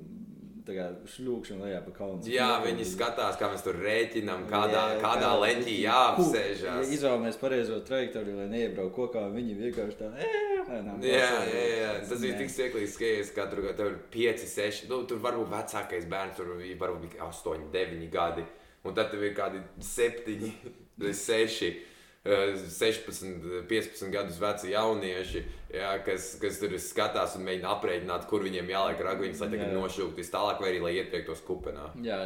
šļūkšanu 0.66 1.64
lejā 1.66 1.80
pa 1.86 1.92
kalnu. 1.96 2.22
Jā, 2.30 2.62
viņi 2.64 2.86
skatās, 2.86 3.38
kā 3.40 3.50
mēs 3.52 3.64
tur 3.66 3.76
rēķinām, 3.82 4.44
kādā, 4.50 4.84
Jā, 4.96 5.02
kādā 5.02 5.30
kā- 5.32 5.42
leņķī 5.44 5.76
jāapsēžās. 5.82 6.62
Ja 6.64 6.96
izvēlamies 6.98 7.40
pareizo 7.42 7.80
trajektoriju, 7.88 8.38
lai 8.38 8.48
neiebrauktu 8.54 8.96
kokā, 8.96 9.24
viņi 9.34 9.56
vienkārši 9.58 9.98
tā, 9.98 10.10
"Ē, 10.16 10.32
lēnām 10.70 11.02
Jā, 11.02 11.30
pasēž." 11.32 11.54
jā, 11.54 11.68
jā. 11.82 12.10
Tas 12.10 12.20
bija 12.22 12.38
tik 12.38 12.50
smieklīgi, 12.50 12.98
ka 12.98 13.06
es 13.22 13.32
katru 13.32 13.62
gadu 13.64 13.78
tur 13.78 13.88
ir 13.88 14.00
5, 14.12 14.46
6. 14.48 14.88
Nu, 14.90 15.04
tur 15.06 15.18
varbūt 15.18 15.50
vecākais 15.50 16.06
bērns, 16.10 16.36
tur 16.38 16.46
varbūt 16.56 17.02
bija 17.10 17.24
8, 17.28 17.72
9 17.72 18.10
gadi. 18.12 18.44
Un 18.84 18.94
tad 18.96 19.12
tur 19.12 19.24
ir 19.24 19.34
kādi 19.36 19.62
7, 19.80 20.52
6. 21.00 21.76
16, 22.24 23.66
15 23.68 24.12
gadus 24.14 24.38
veci 24.42 24.70
jaunieši, 24.76 25.42
jā, 25.74 25.90
kas, 26.06 26.28
kas 26.42 26.60
tur 26.62 26.76
skatās 26.82 27.34
un 27.40 27.46
mēģina 27.48 27.72
aprēķināt, 27.74 28.28
kur 28.30 28.44
viņiem 28.46 28.70
jāliek 28.70 29.02
ragavīns, 29.08 29.42
lai 29.42 29.50
tagad 29.50 29.74
vis 30.20 30.30
tālāk, 30.34 30.62
vai 30.62 30.70
arī 30.70 30.82
lai 30.84 30.92
ietriektos 31.00 31.42
kupenā. 31.48 31.88
Jā, 32.06 32.20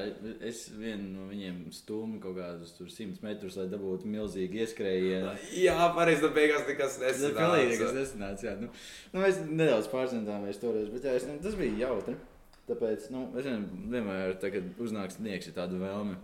es 0.44 0.66
vienu 0.76 1.08
no 1.14 1.30
viņiem 1.32 1.62
stūmu 1.78 2.20
kaut 2.24 2.36
kādus 2.42 2.76
tur 2.76 2.92
100 2.92 3.24
metrus, 3.24 3.56
lai 3.62 3.70
dabūtu 3.72 4.12
milzīgi 4.12 4.66
ieskrējienu. 4.66 5.32
Jā, 5.64 5.78
pareizi, 5.96 6.26
tad 6.28 6.36
beigās 6.36 6.68
nekas 6.68 7.00
Tas 7.02 7.24
ir 7.24 7.36
pilnīgi 7.40 7.74
nekas 7.78 7.96
nesanāca. 7.96 8.04
nesanāca. 8.04 8.48
jā. 8.52 8.56
Nu, 8.62 8.72
nu, 9.16 9.24
mēs 9.24 9.42
nedaudz 9.48 9.88
pārcentāmies 9.96 10.60
toreiz, 10.60 10.92
bet 10.92 11.08
jā, 11.08 11.16
es, 11.22 11.28
nu, 11.32 11.40
tas 11.44 11.56
bija 11.60 11.86
jautri. 11.88 12.20
Tāpēc, 12.68 13.12
nu, 13.14 13.28
es 13.38 13.46
nezinu, 13.46 13.92
vienmēr, 13.94 14.36
tā, 14.42 14.50
kad 14.52 14.80
uznāk 14.82 15.12
sniegs, 15.14 15.48
ir 15.52 15.56
tāda 15.56 15.78
vēlme 15.78 16.16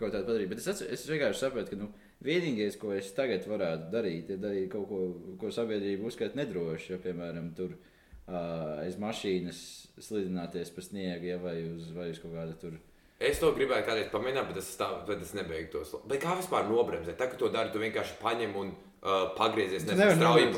kaut 0.00 0.10
tādu 0.14 0.24
padarīt. 0.30 0.48
Bet 0.48 0.62
es, 0.62 0.70
atcer- 0.72 0.88
es 0.90 1.02
vienkārši 1.06 1.44
saprotu, 1.44 1.74
ka 1.74 1.76
nu, 1.84 1.90
vienīgais, 2.24 2.76
ko 2.80 2.92
es 2.96 3.10
tagad 3.16 3.46
varētu 3.50 3.90
darīt, 3.92 4.30
ir 4.34 4.38
darīt 4.42 4.70
kaut 4.72 4.88
ko, 4.90 5.00
ko 5.40 5.50
sabiedrība 5.54 6.06
uzskata 6.10 6.38
nedrošu. 6.38 6.94
Ja, 6.94 7.00
piemēram, 7.02 7.50
tur 7.58 7.74
uh, 7.74 8.82
aiz 8.84 8.96
mašīnas 9.02 9.60
slidināties 10.02 10.70
pa 10.74 10.84
sniegu, 10.86 11.28
ja, 11.32 11.38
vai, 11.42 11.58
uz, 11.74 11.90
vai 11.96 12.10
uz 12.14 12.22
kaut 12.22 12.34
kāda 12.36 12.56
tur. 12.60 12.78
Es 13.22 13.38
to 13.38 13.52
gribēju 13.54 13.84
kādreiz 13.86 14.08
pamēģināt, 14.10 14.48
bet 14.50 14.56
es, 14.58 14.72
tā, 14.78 14.88
bet 15.06 15.20
es 15.22 15.30
nebeigtos. 15.38 15.92
Bet 16.10 16.22
kā 16.24 16.32
vispār 16.40 16.64
nobremzēt? 16.66 17.14
Tā, 17.20 17.28
ka 17.30 17.38
to 17.38 17.52
dari, 17.54 17.70
tu 17.70 17.78
vienkārši 17.78 18.16
paņem 18.18 18.56
un 18.58 18.72
uh, 18.72 19.28
pagriezies. 19.38 19.84
Nezinu, 19.86 20.16
strauji-. 20.16 20.48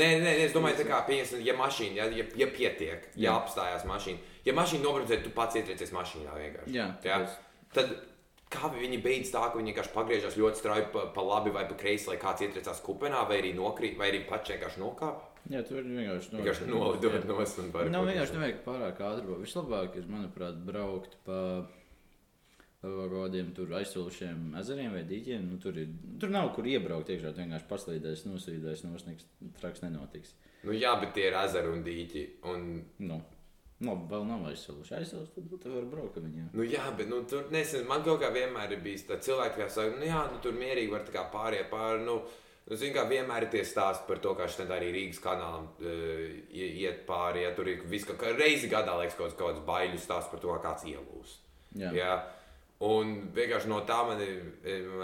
Nē, 0.00 0.06
nē, 0.08 0.22
nē, 0.24 0.32
es 0.46 0.54
domāju, 0.56 0.78
tā 0.80 0.86
kā 0.88 1.02
pieņemsim, 1.10 1.42
ja 1.44 1.56
mašīna, 1.58 1.98
ja, 2.00 2.06
ja, 2.22 2.24
ja 2.40 2.48
pietiek, 2.48 3.10
ja 3.12 3.26
Jā. 3.26 3.34
apstājās 3.42 3.84
mašīna. 3.90 4.24
Ja 4.48 4.56
mašīna 4.56 4.86
nobremzē, 4.86 5.20
tu 5.24 5.34
pats 5.36 5.60
ietriecies 5.60 5.92
mašīnā 5.92 6.32
vienkārši. 6.40 6.72
Jā, 6.78 6.86
Jā. 7.04 7.18
tāpēc- 7.18 7.40
Tad 7.74 7.90
kā 8.54 8.70
viņi 8.72 9.02
beidz 9.04 9.30
tā, 9.34 9.44
ka 9.50 9.58
viņi 9.58 9.72
vienkārši 9.72 9.94
pagriežas 9.94 10.38
ļoti 10.40 10.60
strauji 10.60 10.88
pa, 10.94 11.06
pa 11.14 11.26
labi 11.26 11.52
vai 11.54 11.66
pa 11.68 11.76
kreisi, 11.78 12.08
lai 12.10 12.18
kāds 12.22 12.46
ietriecās 12.46 12.82
kupenā, 12.86 13.26
vai 13.28 13.40
arī 13.42 13.52
nokrīt, 13.58 13.98
vai 14.00 14.10
arī 14.12 14.24
pats 14.28 14.54
vienkārši 14.54 14.82
nokāp? 14.82 15.22
Jā, 15.52 15.60
tur 15.68 15.84
vienkārši 15.84 16.38
Vienkārši 16.38 16.66
nolidot 16.70 17.26
no 17.28 17.36
un 17.36 17.72
pārāk. 17.74 17.90
Nav 17.92 18.06
vienkārši 18.08 18.36
nevajag 18.38 18.60
pārāk 18.64 19.00
ātri. 19.04 19.24
braukt. 19.26 19.42
Vislabāk 19.44 19.98
ir, 20.00 20.06
manuprāt, 20.08 20.62
braukt 20.64 21.18
pa, 21.26 21.40
kaut 22.80 23.12
kādiem 23.12 23.50
tur 23.56 23.74
aizsūšiem 23.76 24.54
ezeriem 24.62 24.96
vai 24.96 25.04
dīķiem. 25.10 25.44
Nu, 25.50 25.60
tur, 25.60 25.76
ir, 25.82 25.92
tur 26.20 26.32
nav 26.32 26.48
kur 26.56 26.68
iebraukt 26.68 27.12
iekšā. 27.12 27.34
Tu 27.34 27.44
vienkārši 27.44 27.68
paslīdēs, 27.68 28.24
nosīdēs, 28.30 28.86
nosniegs, 28.88 29.28
traks 29.60 29.84
nenotiks. 29.84 30.32
Nu, 30.64 30.72
jā, 30.72 30.94
bet 31.02 31.12
tie 31.16 31.28
ir 31.28 31.36
ezeri 31.42 31.72
un 31.74 31.84
dīķi. 31.84 32.24
Un... 32.48 32.68
Nu, 33.04 33.20
nu, 33.82 33.96
vēl 34.10 34.28
nav 34.28 34.46
aizsūši. 34.52 34.94
Aizsūši, 35.00 35.32
tad 35.34 35.50
tu 35.64 35.74
vari 35.74 35.90
braukt 35.90 36.20
ar 36.20 36.24
viņiem. 36.28 36.52
Nu, 36.54 36.64
jā, 36.68 36.86
bet 36.96 37.10
nu, 37.10 37.24
tur 37.28 37.50
nezinu, 37.54 37.88
man 37.90 38.06
kaut 38.06 38.22
kā 38.22 38.30
vienmēr 38.34 38.76
ir 38.76 38.84
bijis 38.84 39.08
tā 39.08 39.18
cilvēki, 39.18 39.60
kas 39.64 39.76
saka, 39.80 39.98
nu, 39.98 40.06
jā, 40.08 40.22
nu, 40.30 40.40
tur 40.44 40.56
mierīgi 40.56 40.94
var 40.94 41.04
tā 41.08 41.16
kā 41.16 41.26
pāriet 41.34 41.70
pāri. 41.72 42.04
Nu, 42.06 42.22
Nu, 42.64 42.78
Ziniet, 42.80 42.94
kā 42.96 43.02
vienmēr 43.04 43.44
ir 43.44 43.50
tie 43.52 43.60
stāsti 43.68 44.06
par 44.08 44.20
to, 44.24 44.30
kā 44.38 44.46
šeit 44.48 44.70
arī 44.72 44.86
Rīgas 44.94 45.18
kanālam 45.20 45.66
uh, 45.84 46.20
iet 46.48 47.02
pāri. 47.04 47.42
Ja 47.44 47.50
tur 47.56 47.68
ir 47.68 47.82
viss, 47.90 48.08
ka 48.08 48.30
reizi 48.38 48.70
gadā 48.72 48.94
liekas 48.96 49.18
kaut 49.18 49.34
kāds 49.36 49.60
baiļu 49.66 50.00
stāsts 50.00 50.32
par 50.32 50.40
to, 50.40 50.54
kā 50.54 50.70
kāds 50.70 50.86
ielūst. 50.88 51.42
Jā. 51.76 51.90
Ja? 51.92 52.14
Un 52.82 53.12
vienkārši 53.32 53.70
no 53.70 53.78
tā 53.86 54.00
man, 54.08 54.18
ir, 54.20 54.40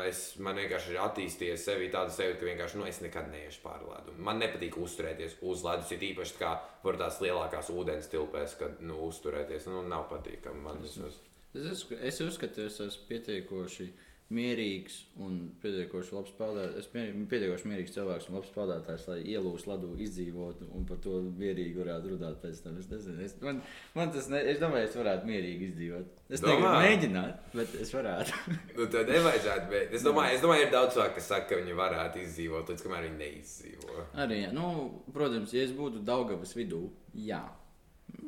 es, 0.05 0.25
man 0.43 0.59
vienkārši 0.59 0.91
ir 0.93 0.99
attīstījies 1.05 1.65
sevi 1.69 1.87
tāda 1.93 2.11
sajūta, 2.13 2.41
ka 2.41 2.49
vienkārši 2.49 2.81
nu, 2.81 2.87
es 2.91 2.99
nekad 3.01 3.31
neiešu 3.31 3.63
pāri 3.63 3.87
ledu. 3.87 4.17
Man 4.19 4.43
nepatīk 4.43 4.77
uzturēties 4.77 5.39
uz 5.47 5.63
ledus, 5.65 5.95
ir 5.95 6.03
īpaši 6.11 6.37
kā 6.41 6.57
var 6.83 6.99
tās 7.01 7.23
lielākās 7.23 7.71
ūdens 7.73 8.11
tilpēs, 8.11 8.59
kad 8.61 8.83
nu, 8.83 8.99
uzturēties. 9.07 9.71
Nu, 9.71 9.85
nav 9.87 10.09
patīkami 10.11 10.67
man. 10.67 10.83
Es, 10.85 10.99
es, 10.99 11.21
Es, 11.51 11.83
es 11.91 12.21
uzskatu, 12.23 12.63
ka 12.63 12.67
es 12.71 12.77
esmu 12.79 13.09
pietiekoši 13.09 13.89
mierīgs 14.31 14.97
un 15.19 15.39
pietiekoši 15.63 16.15
labs 16.15 16.31
spēlētājs. 16.31 16.77
Es 16.79 16.89
esmu 16.91 17.27
pietiekoši 17.31 17.71
mierīgs 17.71 17.95
cilvēks 17.97 18.29
un 18.31 18.37
labs 18.39 18.51
spēlētājs, 18.53 19.07
lai 19.11 19.19
ielūstu 19.33 19.73
ledu, 19.73 19.91
izdzīvotu 20.07 20.69
un 20.77 20.87
par 20.87 21.01
to 21.03 21.17
mierīgi 21.41 21.81
varētu 21.81 22.13
runāt 22.13 22.39
pēc 22.43 22.63
tam. 22.63 22.79
Es 22.79 22.87
nezinu, 22.93 23.19
es, 23.27 23.35
man, 23.43 23.59
man 23.97 24.15
tas 24.15 24.31
ne, 24.31 24.43
es 24.53 24.63
domāju, 24.63 24.87
es 24.87 24.99
varētu 25.01 25.31
mierīgi 25.31 25.71
izdzīvot. 25.73 26.17
Es 26.31 26.45
Domā? 26.45 26.55
negribu 26.55 26.75
mēģināt, 26.87 27.47
bet 27.59 27.77
es 27.83 27.91
varētu. 27.95 28.57
nu, 28.79 28.87
tad 28.95 29.11
nevajadzētu. 29.11 29.71
Bet 29.75 29.97
es 29.99 30.07
domāju, 30.07 30.37
es 30.39 30.45
domāju, 30.47 30.67
ir 30.67 30.75
daudz 30.77 30.95
cilvēku, 30.95 31.17
kas 31.19 31.31
saka, 31.33 31.49
ka 31.51 31.63
viņi 31.63 31.79
varētu 31.81 32.23
izdzīvot, 32.23 32.71
līdz 32.71 32.87
kamēr 32.87 33.09
viņi 33.09 33.23
neizdzīvo. 33.25 34.05
Arī, 34.27 34.45
nu, 34.55 34.69
protams, 35.15 35.57
ja 35.57 35.67
es 35.67 35.75
būtu 35.75 36.05
Daugavas 36.07 36.55
vidū, 36.55 36.85
jā. 37.19 37.43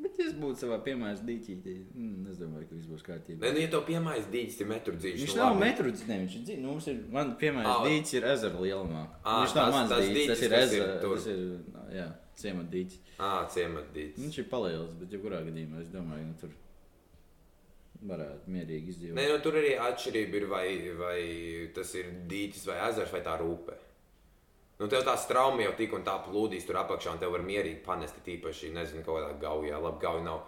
Bet, 0.02 0.18
es 0.20 0.32
būtu 0.38 0.58
savā 0.62 0.76
piemēras 0.84 1.20
dīķītī, 1.26 1.74
mm, 1.94 2.26
es 2.30 2.38
domāju, 2.40 2.66
ka 2.68 2.74
viss 2.76 2.88
būs 2.90 3.04
kārtībā. 3.06 3.40
Nē, 3.42 3.52
nu, 3.56 3.60
ja 3.64 3.68
to 3.72 3.80
piemājas 3.86 4.26
dīķis, 4.32 4.58
ir 4.62 4.68
metru 4.70 4.94
dzīves. 4.96 5.22
Viņš 5.24 5.36
nav 5.38 5.58
metru 5.60 5.92
dzīvē, 5.94 6.18
viņš 6.22 6.34
ir 6.38 6.42
dzīvē. 6.48 6.58
Nu, 6.62 6.72
mums 6.72 6.86
ir, 6.92 6.98
man, 7.16 7.32
piemēram, 7.40 7.70
Ā. 7.72 7.86
dīķis 7.88 8.14
ir 8.20 8.26
ezera 8.32 8.60
lielumā. 8.66 9.04
Ā, 9.24 9.36
Viņš 9.42 9.54
nav 9.58 9.64
tas- 9.64 9.74
mans 9.76 9.88
tas 9.94 10.04
dīķis, 10.08 10.26
tas 10.32 10.42
ir 10.42 10.56
ezera. 10.58 10.98
Tas 11.02 11.26
ir, 11.26 11.44
jā, 11.98 12.08
ciemat 12.42 12.70
dīķis. 12.74 12.98
Ah, 13.18 13.46
ciemat 13.54 13.92
dīķis. 13.94 14.24
Viņš 14.26 14.38
ir 14.38 14.48
palielins, 14.52 14.94
bet 15.00 15.08
jebkurā 15.16 15.40
gadījumā 15.48 15.80
es 15.82 15.88
domāju, 15.94 16.28
ka 16.34 16.40
tur 16.46 16.50
varētu 18.12 18.50
mierīgi 18.50 18.88
izdzīvot. 18.92 19.14
Nē, 19.18 19.28
nu, 19.30 19.38
tur 19.44 19.58
arī 19.60 19.76
atšķirība 19.78 20.34
ir, 20.40 20.46
vai, 20.50 20.66
vai 20.98 21.18
tas 21.74 21.94
ir 21.94 22.08
dīķis 22.30 22.66
vai 22.66 22.78
ezers 22.88 23.12
vai 23.14 23.20
tā 23.22 23.36
rūpe. 23.38 23.76
Nu, 24.82 24.88
tev 24.90 25.04
tā 25.06 25.14
strauma 25.20 25.62
jau 25.62 25.76
tik 25.78 25.92
un 25.94 26.02
tā 26.02 26.16
plūdīs 26.24 26.64
tur 26.66 26.80
apakšā, 26.80 27.14
un 27.14 27.20
tev 27.22 27.30
var 27.36 27.44
mierīgi 27.46 27.78
panest, 27.86 28.16
tīpaši, 28.26 28.72
nezinu, 28.74 29.04
kaut 29.06 29.20
kādā 29.20 29.36
gaujā. 29.44 29.78
Labi, 29.78 30.00
gauja 30.02 30.24
nav, 30.26 30.40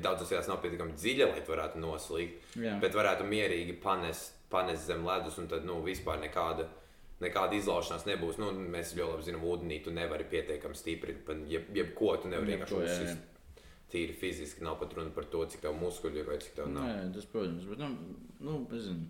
daudzas 0.00 0.30
vietās 0.32 0.48
nav 0.48 0.62
pietiekami 0.62 0.96
dziļa, 0.96 1.26
lai 1.34 1.42
tu 1.44 1.52
varētu 1.52 1.82
noslīgt. 1.82 2.54
Jā. 2.62 2.78
Bet 2.80 2.96
varētu 2.96 3.26
mierīgi 3.28 3.76
panest, 3.82 4.38
panest 4.48 4.88
zem 4.88 5.04
ledus, 5.04 5.36
un 5.42 5.50
tad, 5.52 5.68
nu, 5.68 5.82
vispār 5.84 6.22
nekāda. 6.24 6.70
Nekāda 7.18 7.56
izlaušanās 7.58 8.04
nebūs. 8.06 8.36
Nu, 8.38 8.52
mēs 8.54 8.92
ļoti 8.94 9.10
labi 9.10 9.24
zinām, 9.26 9.44
ūdenī 9.50 9.80
tu 9.82 9.90
nevari 9.90 10.22
pietiekami 10.30 10.78
stipri. 10.78 11.16
Jeb, 11.50 11.72
jebko 11.74 12.12
tu 12.22 12.30
nevari 12.30 12.54
vienkārši 12.54 12.76
uzsist. 12.78 13.64
Tīri 13.90 14.14
fiziski 14.14 14.62
nav 14.62 14.76
pat 14.78 14.94
runa 14.94 15.10
par 15.16 15.26
to, 15.32 15.42
cik 15.50 15.64
tev 15.64 15.74
muskuļi 15.80 16.22
ir 16.22 16.28
vai 16.30 16.36
cik 16.44 16.54
tev 16.60 16.68
nav. 16.70 16.86
Nē, 16.86 17.08
tas, 17.16 17.26
protams, 17.32 17.66
bet, 17.66 17.82
nu, 17.82 18.20
nu 18.44 18.60
nezinu. 18.70 19.08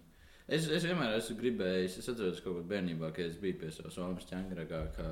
Es, 0.49 0.65
es 0.73 0.85
vienmēr 0.89 1.13
esmu 1.19 1.35
gribējis, 1.43 1.99
es 2.01 2.07
atceros, 2.09 2.39
kādā 2.41 2.63
bērnībā, 2.71 3.11
kad 3.13 3.27
es 3.29 3.35
biju 3.37 3.59
pie 3.61 3.69
savas 3.75 3.99
māmas 4.01 4.25
ķēngragā, 4.31 4.79
ka 4.97 5.09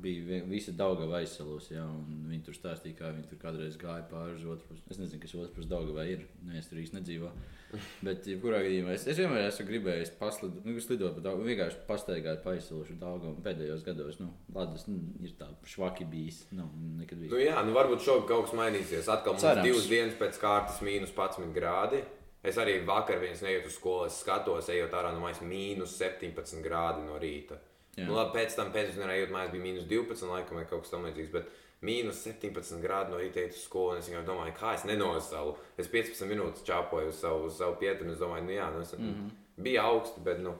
bija 0.00 0.22
vi- 0.24 0.38
visa 0.54 0.72
dauga 0.72 1.04
aizsalus, 1.18 1.66
ja, 1.70 1.82
un 1.84 2.22
viņi 2.30 2.46
tur 2.46 2.56
stāstīja, 2.56 2.96
kā 2.96 3.10
viņi 3.12 3.28
tur 3.28 3.40
kādreiz 3.42 3.76
gāja 3.76 4.06
pāri 4.08 4.38
uz 4.38 4.46
otru 4.54 4.70
pusi. 4.70 4.80
Es 4.88 4.96
nezinu, 5.02 5.20
kas 5.20 5.34
otrs 5.36 5.52
puses 5.52 5.68
dauga 5.68 5.92
vai 5.92 6.06
ir, 6.14 6.24
ne, 6.48 6.56
es 6.62 6.70
tur 6.70 6.80
īsti 6.80 6.96
nedzīvo. 6.96 7.28
Bet, 8.08 8.24
jebkurā 8.24 8.62
gadījumā, 8.64 8.94
es, 8.96 9.04
es 9.12 9.20
vienmēr 9.20 9.50
esmu 9.50 9.66
gribējis 9.68 10.14
paslidot, 10.16 10.64
nu, 10.64 10.80
slidot 10.80 11.18
pa 11.18 11.26
daugu, 11.28 11.44
vienkārši 11.44 11.84
pastaigāt 11.88 12.40
pa 12.42 12.56
aizsalušu 12.56 12.96
daugu, 13.04 13.34
un 13.34 13.44
pēdējos 13.44 13.84
gados, 13.84 14.16
nu, 14.24 14.32
ledus 14.56 14.88
nu, 14.88 14.96
ir 15.20 15.36
tā 15.36 15.50
švaki 15.68 16.08
bijis, 16.08 16.46
nav 16.56 16.72
nekad 17.02 17.20
bijis. 17.20 17.32
Nu, 17.36 17.44
jā, 17.44 17.60
nu 17.68 17.76
varbūt 17.76 18.00
šogad 18.00 18.28
kaut 18.32 18.48
kas 18.48 18.56
mainīsies. 18.56 19.12
Atkal 19.12 19.36
mums 19.36 19.44
Cerams. 19.44 19.68
divas 19.68 19.88
dienas 19.92 20.16
pēc 20.16 20.40
kārtas, 20.40 20.80
mīnus 20.80 21.12
11 21.12 21.52
grādi. 21.52 22.00
Es 22.44 22.58
arī 22.60 22.76
vakar 22.84 23.22
viens 23.22 23.40
neietu 23.40 23.70
uz 23.70 23.78
skolu, 23.78 24.08
es 24.10 24.18
skatos, 24.20 24.68
ejot 24.68 24.92
ārā 24.92 25.14
no 25.14 25.22
maijas, 25.22 25.40
mīnus 25.40 25.96
17 25.96 26.60
grādi 26.64 27.06
no 27.06 27.16
rīta. 27.20 27.56
Jā. 27.96 28.08
Nu, 28.08 28.16
labi, 28.18 28.34
pēc 28.36 28.56
tam 28.58 28.72
pēcpusdienā 28.74 29.14
ejot 29.16 29.32
mājās 29.32 29.52
bija 29.54 29.64
mīnus 29.64 29.86
12, 29.88 30.26
laikam, 30.28 30.58
vai 30.58 30.66
kaut 30.68 30.82
kas 30.84 30.92
tamlīdzīgs. 30.92 31.32
Bet 31.32 31.48
mīnus 31.86 32.20
17 32.26 32.82
grādi 32.84 33.14
no 33.14 33.22
rīta 33.22 33.46
uz 33.48 33.62
skolu, 33.64 33.94
un 33.94 34.02
es 34.02 34.10
vienkārši 34.10 34.28
domāju, 34.28 34.56
kā 34.58 34.74
es 34.76 34.84
nenosalu. 34.88 35.56
Es 35.80 35.88
15 35.92 36.28
minūtes 36.28 36.66
čāpoju 36.68 37.12
uz 37.14 37.22
savu, 37.22 37.48
uz 37.48 37.58
savu 37.62 37.78
pietu, 37.80 38.04
un 38.04 38.12
es 38.12 38.20
domāju, 38.20 38.48
nu 38.48 38.56
jā, 38.56 38.68
nu, 38.74 38.84
es, 38.84 38.92
mm. 38.98 39.10
-hmm. 39.10 39.62
bija 39.68 39.86
augsti, 39.88 40.24
bet 40.26 40.42
nu, 40.44 40.56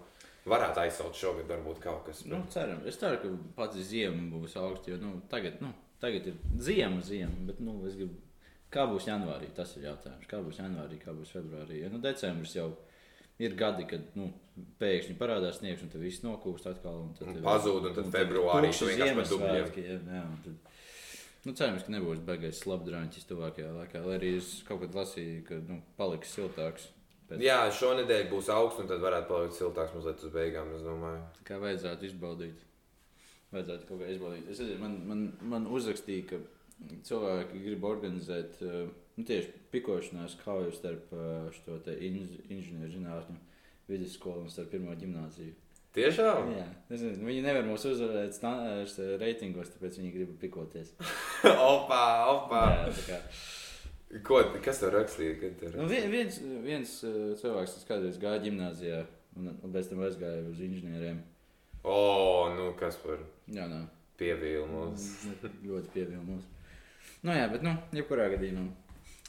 varētu 0.48 0.84
aizsaukt 0.84 1.18
šogad 1.18 1.48
varbūt 1.48 1.80
kaut 1.82 2.04
kas. 2.06 2.24
Nu, 2.28 2.42
ceram. 2.52 2.80
Es 2.86 2.96
ceru, 3.00 3.20
ka 3.22 3.28
pats 3.56 3.76
ziema 3.76 4.28
būs 4.32 4.56
augsta. 4.60 4.96
Nu, 5.00 5.20
tagad, 5.30 5.60
nu, 5.60 5.72
tagad 6.00 6.26
ir 6.26 6.34
ziema, 6.58 7.00
ziema. 7.02 7.34
Bet, 7.48 7.60
nu, 7.60 7.80
es 7.88 7.96
gribu, 7.96 8.14
kā 8.74 8.84
būs 8.90 9.06
janvārī, 9.08 9.48
tas 9.56 9.76
ir 9.78 9.86
jautājums. 9.88 10.26
Kā 10.30 10.40
būs 10.44 10.58
janvārī, 10.60 10.98
kā 11.02 11.14
būs 11.16 11.32
februārī. 11.36 11.80
Jo 11.84 11.92
nu, 11.94 12.00
decembris 12.02 12.54
jau 12.58 12.68
ir 13.42 13.54
gadi, 13.58 13.86
kad 13.90 14.12
nu, 14.18 14.28
pēkšņi 14.82 15.16
parādās 15.18 15.58
sniegs, 15.62 15.82
un 15.86 15.90
tad 15.94 16.02
viss 16.04 16.22
nokūst 16.26 16.68
atkal. 16.70 17.00
Un 17.06 17.14
tad 17.18 17.30
Un 17.32 17.40
pazūd, 17.46 17.88
un 17.90 17.96
tad 17.96 18.10
februārī 18.14 18.70
tu 18.74 18.90
vienkārši 18.90 19.16
pa 19.20 19.28
dubļiem. 19.30 19.54
Ziemassvētki, 19.54 19.86
Jā, 19.88 20.00
jā, 20.18 20.24
un 20.28 20.36
tad, 20.44 20.74
nu, 21.46 21.54
cerams, 21.58 21.86
ka 21.86 21.94
nebūs 21.96 22.20
beigais 22.28 22.60
slapdrāņķis 22.64 23.26
tuvākajā 23.30 23.72
laikā. 23.78 24.04
Lai 24.06 24.18
arī 24.20 24.34
es 24.42 24.52
kaut 24.68 24.84
kad 24.84 24.94
lasīju, 25.00 25.40
ka 25.48 25.58
nu, 25.70 25.80
paliks 25.98 26.34
siltāks. 26.36 26.90
Pēc, 27.28 27.40
Jā, 27.40 27.58
šonadēļ 27.72 28.26
būs 28.30 28.50
augsts, 28.52 28.82
un 28.84 28.88
tad 28.90 29.00
varētu 29.00 29.30
palikt 29.30 29.56
siltāks 29.56 29.94
mazliet 29.96 30.22
uz 30.26 30.32
beigām, 30.34 30.74
es 30.76 30.82
domāju. 30.84 31.22
kā 31.48 31.56
vajadzētu 31.62 32.10
izbaudīt. 32.10 32.60
Vajadzētu 33.54 33.86
kaut 33.88 34.02
kā 34.02 34.10
izbaudīt. 34.12 34.50
Es 34.52 34.60
nezinu, 34.60 34.80
man, 34.82 34.96
man, 35.08 35.22
man 35.54 35.68
uzrakstīja, 35.72 36.26
ka 36.32 36.40
cilvēki 37.06 37.60
grib 37.64 37.84
organizēt 37.88 38.60
eh, 38.62 38.86
nu, 39.16 39.24
tieši 39.26 39.52
pikošanās 39.74 40.36
kauju 40.44 40.72
starp 40.76 41.12
eh, 41.14 41.50
šo 41.58 41.78
inž, 41.94 42.38
inženierzinātņu 42.50 43.36
vidusskolu 43.88 44.46
un 44.46 44.50
starp 44.52 44.72
pirmo 44.74 44.94
gimnāziju. 44.96 45.54
Tiešām? 45.94 46.48
Jā, 46.56 46.64
nezinu, 46.90 47.20
viņi 47.28 47.42
nevar 47.44 47.66
mūs 47.68 47.84
uzvarēt 47.86 48.38
eh, 48.42 49.12
reitingos, 49.20 49.70
tāpēc 49.76 50.00
viņi 50.00 50.14
grib 50.14 50.32
pikoties. 50.42 50.94
opā, 51.74 52.04
opā. 52.32 52.64
Jā. 53.08 53.20
Ko, 54.26 54.40
kas 54.62 54.78
tev 54.82 54.92
rakstīja? 54.94 55.52
Tev 55.60 55.74
Nu, 55.74 55.84
rakstīja? 55.84 55.90
vien, 55.90 56.10
viens, 56.12 56.40
viens 56.64 56.96
cilvēks, 57.40 57.76
kas 57.78 57.86
kādreiz 57.88 58.18
gāja 58.22 58.42
gimnājā, 58.44 59.04
un, 59.38 59.54
un 59.56 59.72
pēc 59.74 59.88
tam 59.90 60.02
aizgāja 60.06 60.44
uz 60.50 60.60
inženieriem. 60.62 61.22
O, 61.84 61.96
nu 62.56 62.70
kas 62.78 62.96
par 63.02 63.18
Jā, 63.52 63.66
nē. 63.68 63.82
pievilmu. 64.16 64.86
ļoti 65.66 65.90
pievilcīgs. 65.92 66.53
Nu, 67.24 67.32
jā, 67.32 67.44
bet, 67.52 67.62
nu, 67.64 67.74
jebkurā 67.96 68.28
gadījumā 68.34 68.68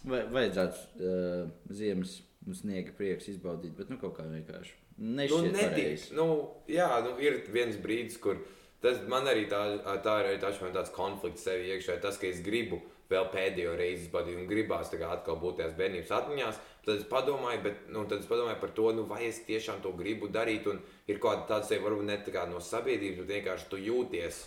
vajadzētu 0.06 0.82
uh, 1.02 1.46
ziemas 1.74 2.20
sniega 2.54 2.92
prieks 2.98 3.30
izbaudīt, 3.32 3.74
bet, 3.78 3.90
nu, 3.90 3.98
kaut 4.02 4.18
kā 4.20 4.26
vienkārši 4.30 4.76
Nu, 4.98 5.16
nešķiet 5.18 5.52
netik, 5.52 5.72
pareizi. 5.74 6.14
nu, 6.16 6.26
jā, 6.72 6.88
nu, 7.04 7.16
ir 7.20 7.42
viens 7.52 7.76
brīdis, 7.84 8.16
kur 8.24 8.38
tas 8.84 9.02
man 9.12 9.28
arī 9.28 9.48
tā, 9.52 9.62
tā 10.06 10.20
ir 10.22 10.30
arī 10.30 10.52
man 10.62 10.76
tāds 10.78 10.94
konflikts 10.96 11.44
sevi 11.44 11.74
iekšā. 11.74 11.98
Tas, 12.04 12.20
ka 12.22 12.30
es 12.30 12.40
gribu 12.46 12.80
vēl 13.12 13.28
pēdējo 13.34 13.76
reizi 13.78 14.08
izbaudīt 14.08 14.40
un 14.40 14.48
gribās 14.48 14.90
tā 14.90 15.00
kā 15.02 15.10
atkal 15.18 15.38
būt 15.42 15.60
tajās 15.60 15.76
bērnības 15.78 16.14
atmiņās, 16.16 16.62
tad 16.86 16.96
es 16.96 17.04
padomāju, 17.10 17.62
bet, 17.66 17.84
nu, 17.92 18.06
tad 18.10 18.24
es 18.24 18.30
padomāju 18.30 18.62
par 18.62 18.72
to, 18.78 18.88
nu, 18.96 19.04
vai 19.10 19.26
es 19.28 19.42
tiešām 19.46 19.84
to 19.84 19.92
gribu 20.00 20.32
darīt. 20.32 20.70
Un 20.72 20.80
ir 21.12 21.20
kaut 21.20 21.42
kāda 21.42 21.50
tāda 21.52 21.70
seja, 21.70 21.84
varbūt 21.84 22.08
ne 22.08 22.18
tā 22.24 22.34
kā 22.34 22.46
no 22.50 22.64
sabiedrības, 22.64 23.20
bet 23.20 23.36
vienkārši 23.36 23.70
tu 23.74 23.82
jūties 23.82 24.42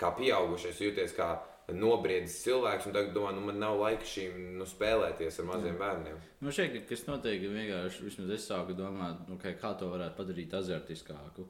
kā 0.00 0.14
pieaugušais, 0.16 0.80
jūties 0.86 1.16
kā 1.18 1.32
nobriedzis 1.76 2.42
cilvēks, 2.44 2.88
un 2.88 2.96
tagad 2.96 3.14
domā, 3.16 3.32
nu, 3.36 3.44
man 3.46 3.60
nav 3.62 3.78
laika 3.80 4.06
šīm 4.08 4.56
nu, 4.58 4.66
spēlēties 4.68 5.40
ar 5.42 5.48
maziem 5.48 5.78
bērniem. 5.80 6.20
Nu, 6.44 6.52
šeit, 6.54 6.76
kas 6.88 7.06
notiek, 7.08 7.42
vienkārši, 7.44 8.04
vismaz 8.06 8.34
es 8.36 8.46
sāku 8.50 8.76
domāt, 8.78 9.24
nu, 9.30 9.38
ka, 9.40 9.54
kā 9.60 9.72
to 9.80 9.90
varētu 9.92 10.18
padarīt 10.18 10.54
azartiskāku. 10.58 11.46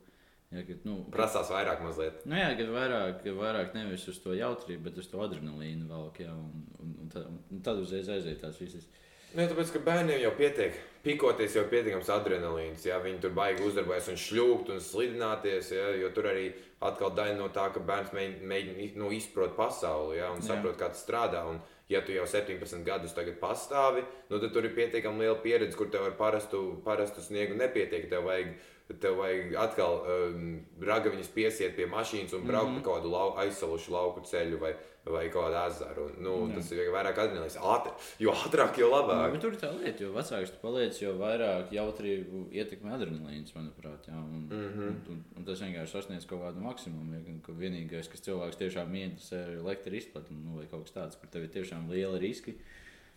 Ja, 0.50 0.64
kad, 0.66 0.80
nu, 0.82 0.96
Prasās 1.14 1.50
vairāk 1.52 1.84
mazliet. 1.84 2.24
Nu, 2.26 2.34
jā, 2.34 2.48
kad 2.58 2.72
vairāk, 2.74 3.26
vairāk 3.38 3.76
nevis 3.76 4.08
uz 4.10 4.18
to 4.22 4.34
jautrību, 4.34 4.88
bet 4.88 4.98
uz 4.98 5.06
to 5.12 5.20
adrenalīnu 5.22 5.86
valk, 5.90 6.18
jā, 6.24 6.32
un, 6.34 6.64
un, 6.82 6.96
un, 7.04 7.12
tad, 7.12 7.28
un 7.30 7.62
tad 7.66 7.78
uzreiz 7.84 8.10
aiziet 8.10 8.42
tās 8.42 8.58
visas 8.58 8.88
Nē, 9.30 9.44
tāpēc, 9.46 9.68
ka 9.70 9.80
bērniem 9.86 10.24
jau 10.24 10.30
pietiek. 10.34 10.74
Pikoties 11.04 11.54
jau 11.54 11.62
pietiekams 11.70 12.08
adrenalīns, 12.10 12.82
ja 12.84 12.96
viņi 13.00 13.20
tur 13.22 13.30
baigi 13.36 13.62
uzdarbojas 13.62 14.08
un 14.10 14.18
šļūkt 14.18 14.72
un 14.74 14.82
slidināties, 14.82 15.70
ja, 15.72 15.84
jo 15.96 16.10
tur 16.16 16.26
arī 16.32 16.48
atkal 16.82 17.12
daļa 17.14 17.36
no 17.38 17.46
tā, 17.54 17.68
ka 17.70 17.80
bērns 17.86 18.10
mēģina, 18.16 18.48
mēģina 18.50 18.98
nu, 18.98 19.12
izprot 19.14 19.54
pasauli 19.56 20.18
ja, 20.18 20.32
un 20.34 20.42
saprot, 20.42 20.74
kā 20.80 20.90
tas 20.90 21.04
strādā. 21.06 21.44
Un, 21.46 21.62
ja 21.90 22.02
tu 22.02 22.14
jau 22.14 22.26
17 22.26 22.82
gadus 22.86 23.14
pastāvi, 23.40 24.02
nu, 24.30 24.38
tad 24.42 24.50
tur 24.50 24.66
ir 24.66 24.74
pietiekami 24.74 25.22
liela 25.24 25.38
pieredze, 25.42 25.78
kur 25.78 25.88
tev 25.94 26.10
ar 26.10 26.18
parastu, 26.18 26.82
parastu 26.84 27.22
sniegu 27.22 27.54
nepietiek. 27.54 28.10
Tev 28.10 28.26
vajag, 28.26 28.52
tev 28.98 29.18
vajag 29.20 29.52
atkal 29.62 30.00
um, 30.02 30.46
ragaviņas 30.82 31.28
piesiet 31.34 31.76
pie 31.76 31.86
mašīnas 31.90 32.34
un 32.34 32.46
braukt 32.46 32.70
mm 32.70 32.78
-hmm. 32.78 32.84
pa 32.84 32.90
kādu 32.90 33.10
lau, 33.12 33.34
aizsalušu 33.42 33.92
lauku 33.92 34.20
ceļu 34.26 34.58
vai, 34.58 34.72
vai 35.04 35.24
kādu 35.30 35.56
ezeru. 35.66 36.10
Nu, 36.18 36.32
Jā. 36.48 36.54
tas 36.54 36.72
ir 36.72 36.90
vairāk 36.94 37.20
adrenalīns. 37.22 37.58
Ātri, 37.74 37.92
jo 38.18 38.32
ātrāk, 38.32 38.78
jo 38.78 38.90
labāk. 38.90 39.32
Nu, 39.32 39.40
tur 39.40 39.52
ir 39.52 39.60
tā 39.60 39.70
lieta, 39.78 40.02
jo 40.04 40.12
vecāks 40.12 40.50
tu 40.50 40.58
paliec, 40.62 41.02
jo 41.02 41.12
vairāk 41.18 41.72
jautrību 41.72 42.48
ietekmē 42.50 42.94
adrenalīns, 42.96 43.54
manuprāt. 43.54 44.08
Jā, 44.08 44.16
un, 44.16 44.48
mm 44.50 44.68
-hmm. 44.68 44.88
un, 44.88 45.02
un, 45.08 45.24
un 45.36 45.44
tas 45.44 45.60
vienkārši 45.60 45.92
sasniedz 45.92 46.26
kaut 46.26 46.42
kādu 46.42 46.60
maksimumu. 46.60 47.14
Ja, 47.14 47.20
vienīgais, 47.64 48.10
kas 48.10 48.20
cilvēks 48.20 48.56
tiešām 48.56 48.94
ieinteresē, 48.94 49.52
ir 49.52 49.58
elektra 49.58 49.96
izplatne 49.96 50.36
nu, 50.36 50.56
vai 50.56 50.66
kaut 50.66 50.82
kas 50.82 50.92
tāds, 50.92 51.20
kur 51.20 51.28
tev 51.28 51.42
ir 51.42 51.48
tiešām 51.48 51.90
liela 51.90 52.18
riski. 52.18 52.54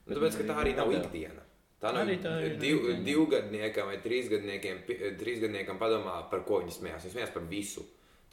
Bet, 0.05 0.17
Tāpēc, 0.17 0.37
ka 0.37 0.43
tā 0.43 0.55
arī 0.61 0.75
nav 0.75 0.91
ikdiena. 0.91 1.52
Tā 1.83 1.91
nav 1.91 2.07
arī 2.07 2.19
tā. 2.23 2.37
Div, 2.61 2.85
divgadniekam 3.03 3.91
vai 3.91 3.99
trīsgadniekam 3.99 5.81
padomā, 5.81 6.21
par 6.31 6.45
ko 6.47 6.61
viņi 6.63 6.77
smējās. 6.77 7.09
Viņi 7.09 7.17
smējās 7.17 7.35
par 7.35 7.49
visu. 7.51 7.83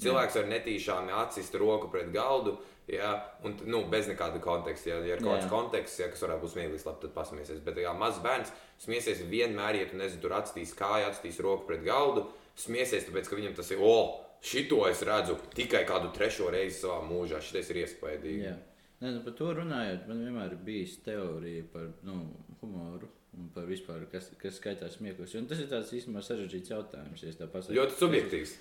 Cilvēks 0.01 0.39
var 0.39 0.47
netīšām 0.49 1.11
atsist 1.13 1.57
roku 1.61 1.91
pret 1.93 2.09
galdu, 2.15 2.55
Ja, 2.91 3.11
un, 3.47 3.55
nu, 3.71 3.85
bez 3.91 4.09
nekāda 4.11 4.41
konteksta. 4.43 4.91
Ja, 4.91 4.97
ja 5.05 5.17
ir 5.17 5.23
kaut 5.23 5.37
kāds 5.37 5.51
konteksts, 5.51 6.01
ja, 6.01 6.09
kas 6.11 6.25
varētu 6.25 6.43
būt 6.45 6.53
smieklīgs, 6.55 6.87
labi, 6.89 7.03
tad 7.05 7.13
pasmiesies. 7.15 7.61
Bet, 7.63 7.79
ja 7.79 7.93
mazs 7.97 8.19
bērns 8.25 8.51
smiesies 8.83 9.23
vienmēr, 9.31 9.79
ja 9.79 9.91
tu 9.91 10.01
nezini, 10.01 10.23
tur 10.25 10.35
atstīs 10.39 10.73
kāju, 10.79 11.11
atstīs 11.11 11.39
roku 11.45 11.69
pret 11.69 11.85
galdu, 11.87 12.27
smiesies, 12.59 13.07
tāpēc, 13.07 13.31
ka 13.31 13.39
viņam 13.39 13.55
tas 13.61 13.71
ir, 13.71 13.85
o, 13.85 13.95
šito 14.43 14.81
es 14.89 15.05
redzu 15.07 15.39
tikai 15.55 15.85
kādu 15.89 16.11
trešo 16.17 16.51
reizi 16.51 16.81
savā 16.81 16.99
mūžā. 17.07 17.43
Šis 17.45 17.71
ir 17.71 17.85
iespaidīgi. 17.85 18.43
Jā. 18.49 18.57
Nē, 19.01 19.15
nu, 19.15 19.23
par 19.25 19.39
to 19.39 19.55
runājot, 19.61 20.11
man 20.11 20.27
vienmēr 20.27 20.57
ir 20.57 20.61
bijis 20.67 20.99
teorija 21.07 21.71
par 21.73 21.93
nu, 22.05 22.19
humoru 22.61 23.09
un 23.39 23.51
par 23.55 23.69
vispār, 23.69 24.03
kas, 24.11 24.31
kas 24.41 24.59
skaitās 24.59 24.99
smieklīgi. 24.99 25.47
Tas 25.51 25.63
ir 25.63 25.71
tāds 25.71 25.93
īstenībā 25.97 26.23
sarežģīts 26.25 26.73
jautājums. 26.75 27.23
Ja 27.25 27.79
ļoti 27.79 27.99
subjektīvs. 27.99 28.57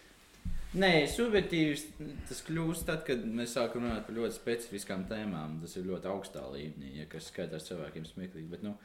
Nē, 0.79 0.91
subjektīvs 1.09 1.83
tas 2.29 2.43
kļūst 2.45 2.85
tad, 2.85 3.01
kad 3.07 3.23
mēs 3.25 3.55
sākam 3.57 3.87
runāt 3.87 4.05
par 4.05 4.13
ļoti 4.19 4.35
specifiskām 4.37 5.07
tēmām. 5.09 5.57
Tas 5.63 5.73
ir 5.79 5.87
ļoti 5.89 6.09
augstā 6.11 6.43
līmenī, 6.53 6.99
ja 6.99 7.07
kas 7.09 7.31
skaitās 7.31 7.65
cilvēkiem 7.71 8.05
smieklīgi. 8.05 8.49
Bet, 8.51 8.65
nu, 8.65 8.75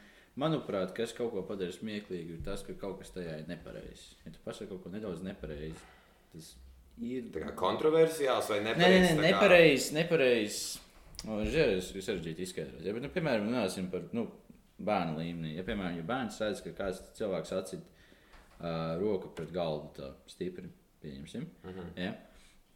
manuprāt, 0.41 0.95
kas 0.97 1.13
kaut 1.15 1.35
ko 1.35 1.43
padara 1.45 1.75
smieklīgu, 1.75 2.39
ir 2.39 2.45
tas, 2.45 2.65
ka 2.65 2.73
kaut 2.81 2.97
kas 3.03 3.13
tajā 3.13 3.37
ir 3.43 3.51
nepareizs. 3.51 4.15
Ja 4.25 4.33
tu 4.33 4.41
pasaki 4.47 4.71
kaut 4.73 4.81
ko 4.81 4.93
nedaudz 4.95 5.21
nepareizi, 5.25 5.77
tas 6.33 6.55
ir. 7.05 7.29
Tā 7.35 7.45
kā 7.45 7.53
kontroversiāls 7.59 8.49
vai 8.49 8.63
nepareizs? 8.65 9.05
Nē, 9.05 9.19
nē, 9.21 9.29
nepareizs, 9.29 9.91
nepareizs. 9.99 10.63
Žēlis 11.25 11.93
ir 11.93 12.03
sarežģīti 12.05 12.43
izskaidrot. 12.45 12.81
Ja, 12.85 12.97
bet, 12.97 13.05
nu, 13.05 13.13
piemēram, 13.13 13.45
runāsim 13.49 13.93
par 13.93 14.09
nu, 14.13 14.25
bērnu 14.77 15.19
līmenī. 15.19 15.55
Ja, 15.57 15.65
piemēram, 15.67 15.99
ja 15.99 16.07
bērns 16.07 16.39
redz, 16.43 16.63
ka 16.65 16.73
kāds 16.75 17.01
cilvēks 17.17 17.53
atcīt 17.55 17.85
uh, 17.85 18.95
roku 19.01 19.31
pret 19.37 19.53
galdu 19.55 19.91
tā 19.97 20.11
stipri 20.31 20.69
pieņemsim. 21.03 21.47
Uh 21.63 21.69
mhm. 21.69 21.79
-huh. 21.79 22.03
ja? 22.03 22.13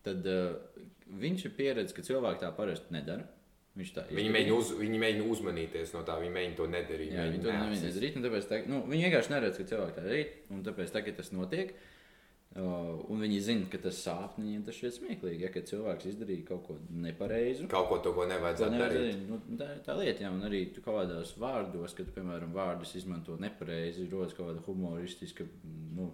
Tad 0.03 0.25
uh, 0.25 0.79
viņš 1.19 1.45
ir 1.45 1.55
pieredzējis, 1.57 1.95
ka 1.95 2.07
cilvēki 2.07 2.45
tā 2.45 2.55
parasti 2.55 2.93
nedara. 2.95 3.27
Tā, 3.79 4.03
viņi, 4.11 4.31
mēģina 4.33 4.55
uz, 4.59 4.71
viņi 4.75 4.97
mēģina 4.99 5.25
uzmanīties 5.31 5.93
no 5.93 6.01
tā, 6.03 6.17
viņi 6.19 6.33
mēģina 6.35 6.55
to 6.57 6.65
nedarīt. 6.67 7.11
Jā, 7.13 7.29
viņi 7.29 7.43
to 7.43 7.51
tā, 8.49 8.57
nu, 8.67 8.81
viņi 8.89 9.05
vienkārši 9.05 9.31
neredz, 9.31 9.57
ka 9.57 9.63
cilvēki 9.63 9.95
tā 9.95 10.03
darīt. 10.03 10.33
Un 10.51 10.63
tāpēc, 10.65 10.91
tā, 10.91 11.03
kad 11.05 11.15
tas 11.15 11.31
notiek, 11.31 11.71
uh, 11.71 11.98
un 12.57 13.19
viņi 13.21 13.41
zina, 13.45 13.67
ka 13.69 13.77
tas 13.83 13.99
sāp, 14.01 14.39
viņiem 14.39 14.63
tas 14.65 14.77
šķiet 14.77 14.95
smieklīgi. 14.95 15.43
Ja, 15.45 15.65
cilvēks 15.71 16.07
izdarīja 16.09 16.47
kaut 16.47 16.63
ko 16.65 16.77
nepareizu, 16.89 17.67
kaut 17.69 17.91
ko 17.91 17.99
to, 18.01 18.13
ko 18.17 18.25
nevajadzētu 18.29 18.79
darīt. 18.79 19.03
darīt. 19.03 19.27
Nu, 19.29 19.59
tā 19.59 19.67
ir 19.75 19.83
tā 19.85 19.97
lieta, 19.99 20.31
un 20.33 20.47
arī 20.47 20.63
kaut 20.79 20.87
kādos 20.87 21.35
vārdos, 21.41 21.93
kad, 21.97 22.09
piemēram, 22.15 22.55
vārdus 22.55 22.95
izmanto 22.97 23.37
nepareizi, 23.41 24.09
rodas 24.09 24.33
kaut 24.37 24.49
kāda 24.49 24.65
humoristiska. 24.65 25.45
Nu, 25.93 26.09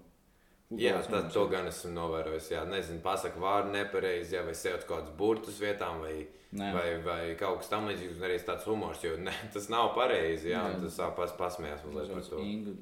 Jā, 0.73 0.97
tad 1.05 1.27
to 1.29 1.43
gan 1.47 1.67
esmu 1.69 1.91
novērojis. 1.93 2.47
Jā, 2.55 2.63
nezinu, 2.67 2.97
pasakot 3.05 3.39
vārdu 3.43 3.75
nepareizi, 3.75 4.33
jā, 4.35 4.41
vai 4.47 4.55
sev 4.57 4.79
kaut 4.81 4.89
kādus 5.05 5.13
burtus 5.19 5.59
vietām, 5.61 5.99
vai, 6.01 6.25
Nē. 6.57 6.71
vai, 6.73 6.87
vai 7.05 7.19
kaut 7.37 7.61
kas 7.61 7.69
tamlīdzīgs, 7.69 8.17
un 8.17 8.25
arī 8.25 8.39
tāds 8.47 8.65
humors. 8.67 9.03
Jo 9.05 9.13
ne, 9.21 9.33
tas 9.53 9.69
nav 9.71 9.93
pareizi. 9.95 10.49
Jā, 10.51 10.63
jā. 10.73 10.79
tas 10.81 10.97
pas, 11.19 11.35
pasmējās 11.37 11.85
mazliet 11.85 12.15
par 12.17 12.25
to. 12.31 12.41
Ingu, 12.41 12.73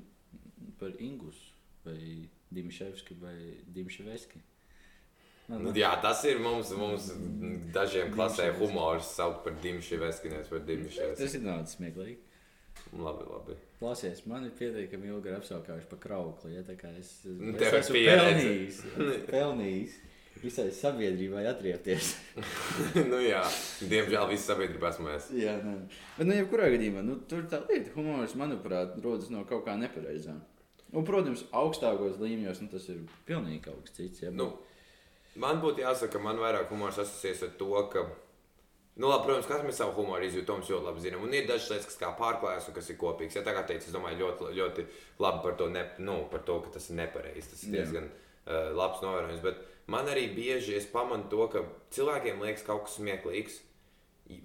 par 0.79 0.95
Ingus 1.03 1.41
vai 1.83 1.99
Dimševski 2.53 3.17
vai 3.21 3.37
Dimševeski. 3.75 4.41
Nu, 5.51 5.73
jā, 5.75 5.89
tas 6.01 6.21
ir 6.29 6.39
mums, 6.39 6.69
mums 6.79 7.09
dažiem 7.75 8.13
klasē 8.15 8.47
humors 8.61 9.09
saukt 9.17 9.43
par 9.43 9.57
Dimševeski, 9.63 10.31
nevis 10.31 10.51
par 10.51 10.63
Dimševeski. 10.67 11.19
Tas 11.19 11.35
ir 11.35 11.43
nācis 11.43 11.77
smieklīgi. 11.77 12.21
Labi, 12.93 13.25
labi. 13.27 13.57
Klausies, 13.79 14.23
man 14.29 14.45
ir 14.47 14.53
pietiekami 14.57 15.09
ilgi 15.11 15.33
apskaukājuši 15.35 15.89
par 15.91 15.99
kraukli. 16.01 16.53
Ja, 16.55 16.63
es, 16.63 16.79
es, 16.93 17.11
es 17.27 17.77
esmu 17.81 17.99
pelnījis, 17.99 18.81
pelnījis 19.33 19.99
visai 20.43 20.69
sabiedrībai 20.75 21.43
atriepties. 21.49 22.13
nu, 23.11 23.19
jā, 23.23 23.41
diemžēl 23.89 24.29
viss 24.31 24.47
sabiedrībā 24.49 24.91
esmu 24.93 25.11
es. 25.13 25.29
Jā, 25.37 25.57
nē. 25.63 25.75
Bet, 26.17 26.25
nu, 26.27 26.37
jebkurā 26.37 26.69
gadījumā, 26.73 27.03
nu, 27.05 27.19
tur 27.29 27.45
tā 27.51 27.63
lieta, 27.67 27.93
humors, 27.97 28.35
manuprāt, 28.39 28.97
rodas 29.03 29.31
no 29.33 29.45
kaut 29.49 29.65
kā 29.67 29.75
nepareizā. 29.79 30.35
Un, 30.93 31.05
protams, 31.07 31.45
augstākos 31.57 32.19
līmeņos 32.21 32.61
nu, 32.61 32.69
tas 32.69 32.85
ir 32.93 33.01
pilnīgi 33.27 33.63
kaut 33.65 33.81
kas 33.85 33.95
cits. 33.97 34.25
Ja, 34.25 34.33
nu, 34.33 34.51
man 35.41 35.61
būtu 35.63 35.81
jāsaka, 35.81 36.17
ka 36.17 36.21
man 36.21 36.41
vairāk 36.41 36.69
humors 36.69 37.01
asociēs 37.01 37.47
ar 37.47 37.55
to, 37.57 37.71
ka 37.93 38.05
Nu, 38.95 39.07
labi, 39.09 39.25
protams, 39.25 39.47
katrs 39.49 39.65
mēs 39.65 39.79
savu 39.81 39.95
humoru 39.97 40.27
izjūtam, 40.27 40.59
ļoti 40.61 40.85
labi 40.85 41.01
zinām. 41.01 41.23
Un 41.25 41.31
ir 41.33 41.47
dažas 41.49 41.71
lietas, 41.71 41.87
kas 41.89 41.97
kā 41.97 42.11
pārklājas 42.17 42.67
un 42.69 42.75
kas 42.75 42.91
ir 42.93 42.99
kopīgas. 43.01 43.39
Ja 43.39 43.41
tā 43.45 43.55
kā 43.55 43.63
teicu, 43.65 43.87
es 43.89 43.95
domāju, 43.95 44.19
ļoti, 44.19 44.49
ļoti 44.59 44.85
labi 45.23 45.41
par 45.45 45.55
to, 45.57 45.69
ne, 45.73 45.81
nu, 46.05 46.19
par 46.29 46.43
to 46.45 46.59
ka 46.61 46.75
tas 46.75 46.91
ir 46.91 46.99
nepareizi. 46.99 47.47
Tas 47.55 47.63
ir 47.65 47.73
diezgan 47.73 48.05
uh, 48.11 48.69
labs 48.77 49.01
novērojums. 49.01 49.41
Bet 49.41 49.63
man 49.89 50.11
arī 50.13 50.27
bieži 50.35 50.77
es 50.77 50.85
pamanu 50.91 51.25
to, 51.31 51.47
ka 51.49 51.65
cilvēkiem 51.97 52.45
liekas 52.45 52.67
kaut 52.67 52.85
kas 52.85 52.99
smieklīgs. 52.99 53.57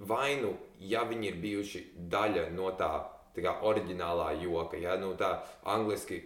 Vai 0.09 0.39
nu, 0.41 0.55
ja 0.81 1.05
viņi 1.11 1.29
ir 1.29 1.39
bijuši 1.45 1.85
daļa 2.17 2.49
no 2.57 2.73
tā, 2.81 2.89
tā 3.37 3.45
kā 3.45 3.53
oriģinālā 3.69 4.33
joka, 4.41 4.81
ja 4.81 4.97
nu, 4.97 5.13
tā 5.21 5.43
angliski 5.69 6.23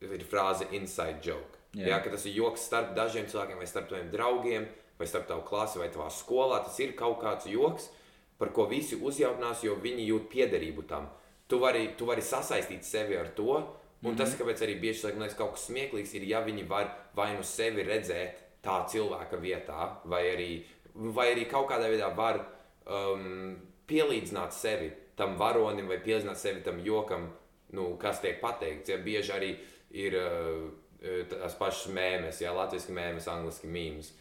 ir 0.00 0.24
frāze 0.28 0.68
inside 0.76 1.20
joke. 1.22 1.60
Jā. 1.76 1.88
Ja, 1.90 2.00
tas 2.00 2.24
ir 2.26 2.36
joks 2.38 2.64
starp 2.68 2.94
dažiem 2.96 3.28
cilvēkiem 3.28 3.60
vai 3.60 3.68
starp 3.68 3.88
taviem 3.90 4.10
draugiem 4.12 4.66
vai 4.96 5.06
starp 5.08 5.26
tavu 5.28 5.44
klasi 5.44 5.80
vai 5.80 5.90
tavā 5.92 6.08
skolā. 6.12 6.62
Tas 6.64 6.78
ir 6.80 6.94
kaut 6.96 7.18
kāds 7.20 7.48
joks, 7.50 7.90
par 8.40 8.52
ko 8.56 8.66
visi 8.70 8.96
uzjautinās, 8.96 9.64
jo 9.64 9.76
viņi 9.80 10.06
jūt 10.08 10.28
piederību 10.32 10.86
tam. 10.88 11.10
Tu 11.46 11.58
vari, 11.60 11.90
tu 11.98 12.08
vari 12.08 12.24
sasaistīt 12.24 12.84
sevi 12.84 13.16
ar 13.16 13.28
to. 13.36 13.52
Un 14.02 14.12
mm 14.12 14.14
-hmm. 14.14 14.18
tas, 14.18 14.34
kāpēc 14.38 14.62
arī 14.62 14.80
bieži 14.80 15.06
vien 15.06 15.18
liekas 15.18 15.36
kaut 15.36 15.52
kas 15.52 15.68
smieklīgs, 15.70 16.14
ir, 16.14 16.22
ja 16.22 16.40
viņi 16.40 16.68
var 16.68 16.90
vai 17.14 17.34
nu 17.36 17.42
sevi 17.42 17.82
redzēt 17.82 18.34
tā 18.62 18.84
cilvēka 18.88 19.36
vietā, 19.36 19.96
vai 20.04 20.22
arī, 20.34 20.64
vai 20.94 21.34
arī 21.34 21.48
kaut 21.50 21.70
kādā 21.70 21.88
veidā 21.88 22.16
var 22.16 22.46
um, 22.86 23.56
pielīdzināt 23.86 24.52
sevi 24.52 24.92
tam 25.16 25.36
varonim 25.36 25.88
vai 25.88 25.98
pielīdzināt 25.98 26.36
sevi 26.36 26.60
tam 26.60 26.80
jokam, 26.84 27.30
nu, 27.72 27.96
kas 27.96 28.20
tiek 28.20 28.40
pateikts. 28.40 28.88
Ja 28.88 28.98
bieži 28.98 29.32
arī 29.32 29.56
ir 29.96 30.18
uh, 30.20 30.68
tās 31.30 31.56
pašas 31.58 31.90
mēmēs, 31.94 32.42
ja 32.44 32.54
latviešu 32.56 32.94
mēmēs, 32.96 33.28
angliski 33.32 33.70
mīmēs. 33.70 34.12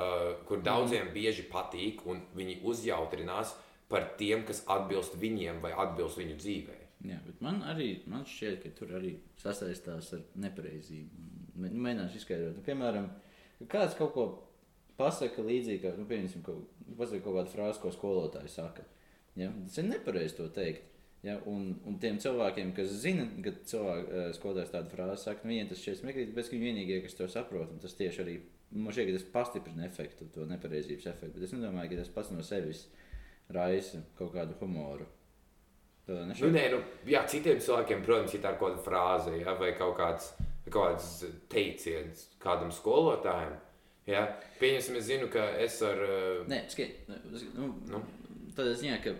Uh, 0.00 0.36
kur 0.48 0.62
daudziem 0.64 1.08
mm. 1.08 1.14
bieži 1.16 1.44
patīk, 1.50 2.04
un 2.08 2.22
viņi 2.36 2.60
uzjautrinās 2.66 3.52
par 3.90 4.12
tiem, 4.20 4.46
kas 4.48 4.62
atbilst 4.70 5.16
viņiem 5.20 5.58
vai 5.64 5.74
atbilst 5.76 6.20
viņu 6.20 6.38
dzīvē. 6.40 6.76
Jā, 7.08 7.16
bet 7.24 7.40
man 7.44 7.62
arī 7.68 7.90
man 8.12 8.26
šķiet, 8.28 8.60
ka 8.62 8.70
tur 8.76 8.94
arī 8.98 9.14
sasaistās 9.40 10.12
ar 10.16 10.22
nepareizību. 10.44 11.26
Mēģināšu 11.60 12.20
izskaidrot, 12.20 12.58
nu, 12.58 12.64
piemēram, 12.64 13.08
kāds 13.72 13.96
kaut 13.98 14.12
ko 14.16 14.26
pasaka 15.00 15.44
līdzīgi, 15.44 15.94
nu, 15.96 16.06
pieņemsim, 16.08 16.44
kaut, 16.44 16.68
pasaka 16.98 17.22
kaut 17.24 17.38
kādu 17.38 17.54
frāzi, 17.54 17.80
ko 17.82 17.92
skolotāji 17.94 18.52
saka. 18.52 18.84
Ja? 19.38 19.48
Tas 19.64 19.80
ir 19.80 19.88
nepareizi 19.88 20.36
to 20.36 20.48
teikt. 20.52 20.89
Ja, 21.20 21.34
un, 21.50 21.74
un 21.84 21.98
tiem 22.00 22.16
cilvēkiem, 22.22 22.70
kas 22.76 22.94
zina, 23.02 23.26
ka 23.44 23.52
cilvēks, 23.68 24.38
skolotājs 24.38 24.72
tādu 24.72 24.94
frāzi 24.94 25.26
saka, 25.26 25.44
nu, 25.44 25.52
viņiem 25.52 25.68
tas 25.68 25.82
šķiet 25.82 25.98
smieklīgi, 25.98 26.32
bet 26.36 26.48
viņi 26.48 26.68
vienīgie, 26.70 27.00
kas 27.04 27.18
to 27.18 27.28
saprot, 27.28 27.74
un 27.74 27.82
tas 27.82 27.96
tieši 27.98 28.22
arī 28.24 28.36
man 28.72 28.94
šķiet, 28.94 29.10
ka 29.10 29.16
tas 29.18 29.26
pastiprina 29.34 29.84
efektu, 29.84 30.28
to 30.32 30.46
nepareizības 30.48 31.10
efektu. 31.12 31.36
Bet 31.36 31.44
es 31.44 31.52
nedomāju, 31.56 31.92
ka 31.92 31.98
tas 32.00 32.12
pats 32.14 32.30
no 32.32 32.44
sevis 32.46 32.86
raisa 33.52 34.00
kaut 34.16 34.32
kādu 34.32 34.56
humoru. 34.62 35.08
Nu, 36.10 36.48
nē, 36.50 36.62
nu, 36.72 36.80
jā, 37.06 37.20
citiem 37.30 37.60
cilvēkiem, 37.62 38.00
protams, 38.06 38.32
ir 38.34 38.42
tā 38.42 38.54
kaut 38.56 38.72
kāda 38.72 38.86
frāze 38.86 39.34
ja, 39.38 39.54
vai 39.60 39.74
kaut 39.78 39.92
kāds, 40.00 40.32
kaut 40.70 40.78
kāds 40.78 41.10
teiciens 41.52 42.24
kādam 42.42 42.72
skolotājam. 42.74 43.52
Ja. 44.08 44.24
Pieņemsim, 44.58 44.96
es 44.98 45.06
zinu, 45.06 45.28
ka 45.30 45.44
es 45.60 45.76
ar. 45.86 46.00
Uh... 46.00 46.40
Nē, 46.50 46.64
skai, 46.72 46.88
nu, 47.54 47.68
nu, 47.92 48.02
tādā 48.56 48.72
ziņā, 48.80 48.98
ka 49.04 49.14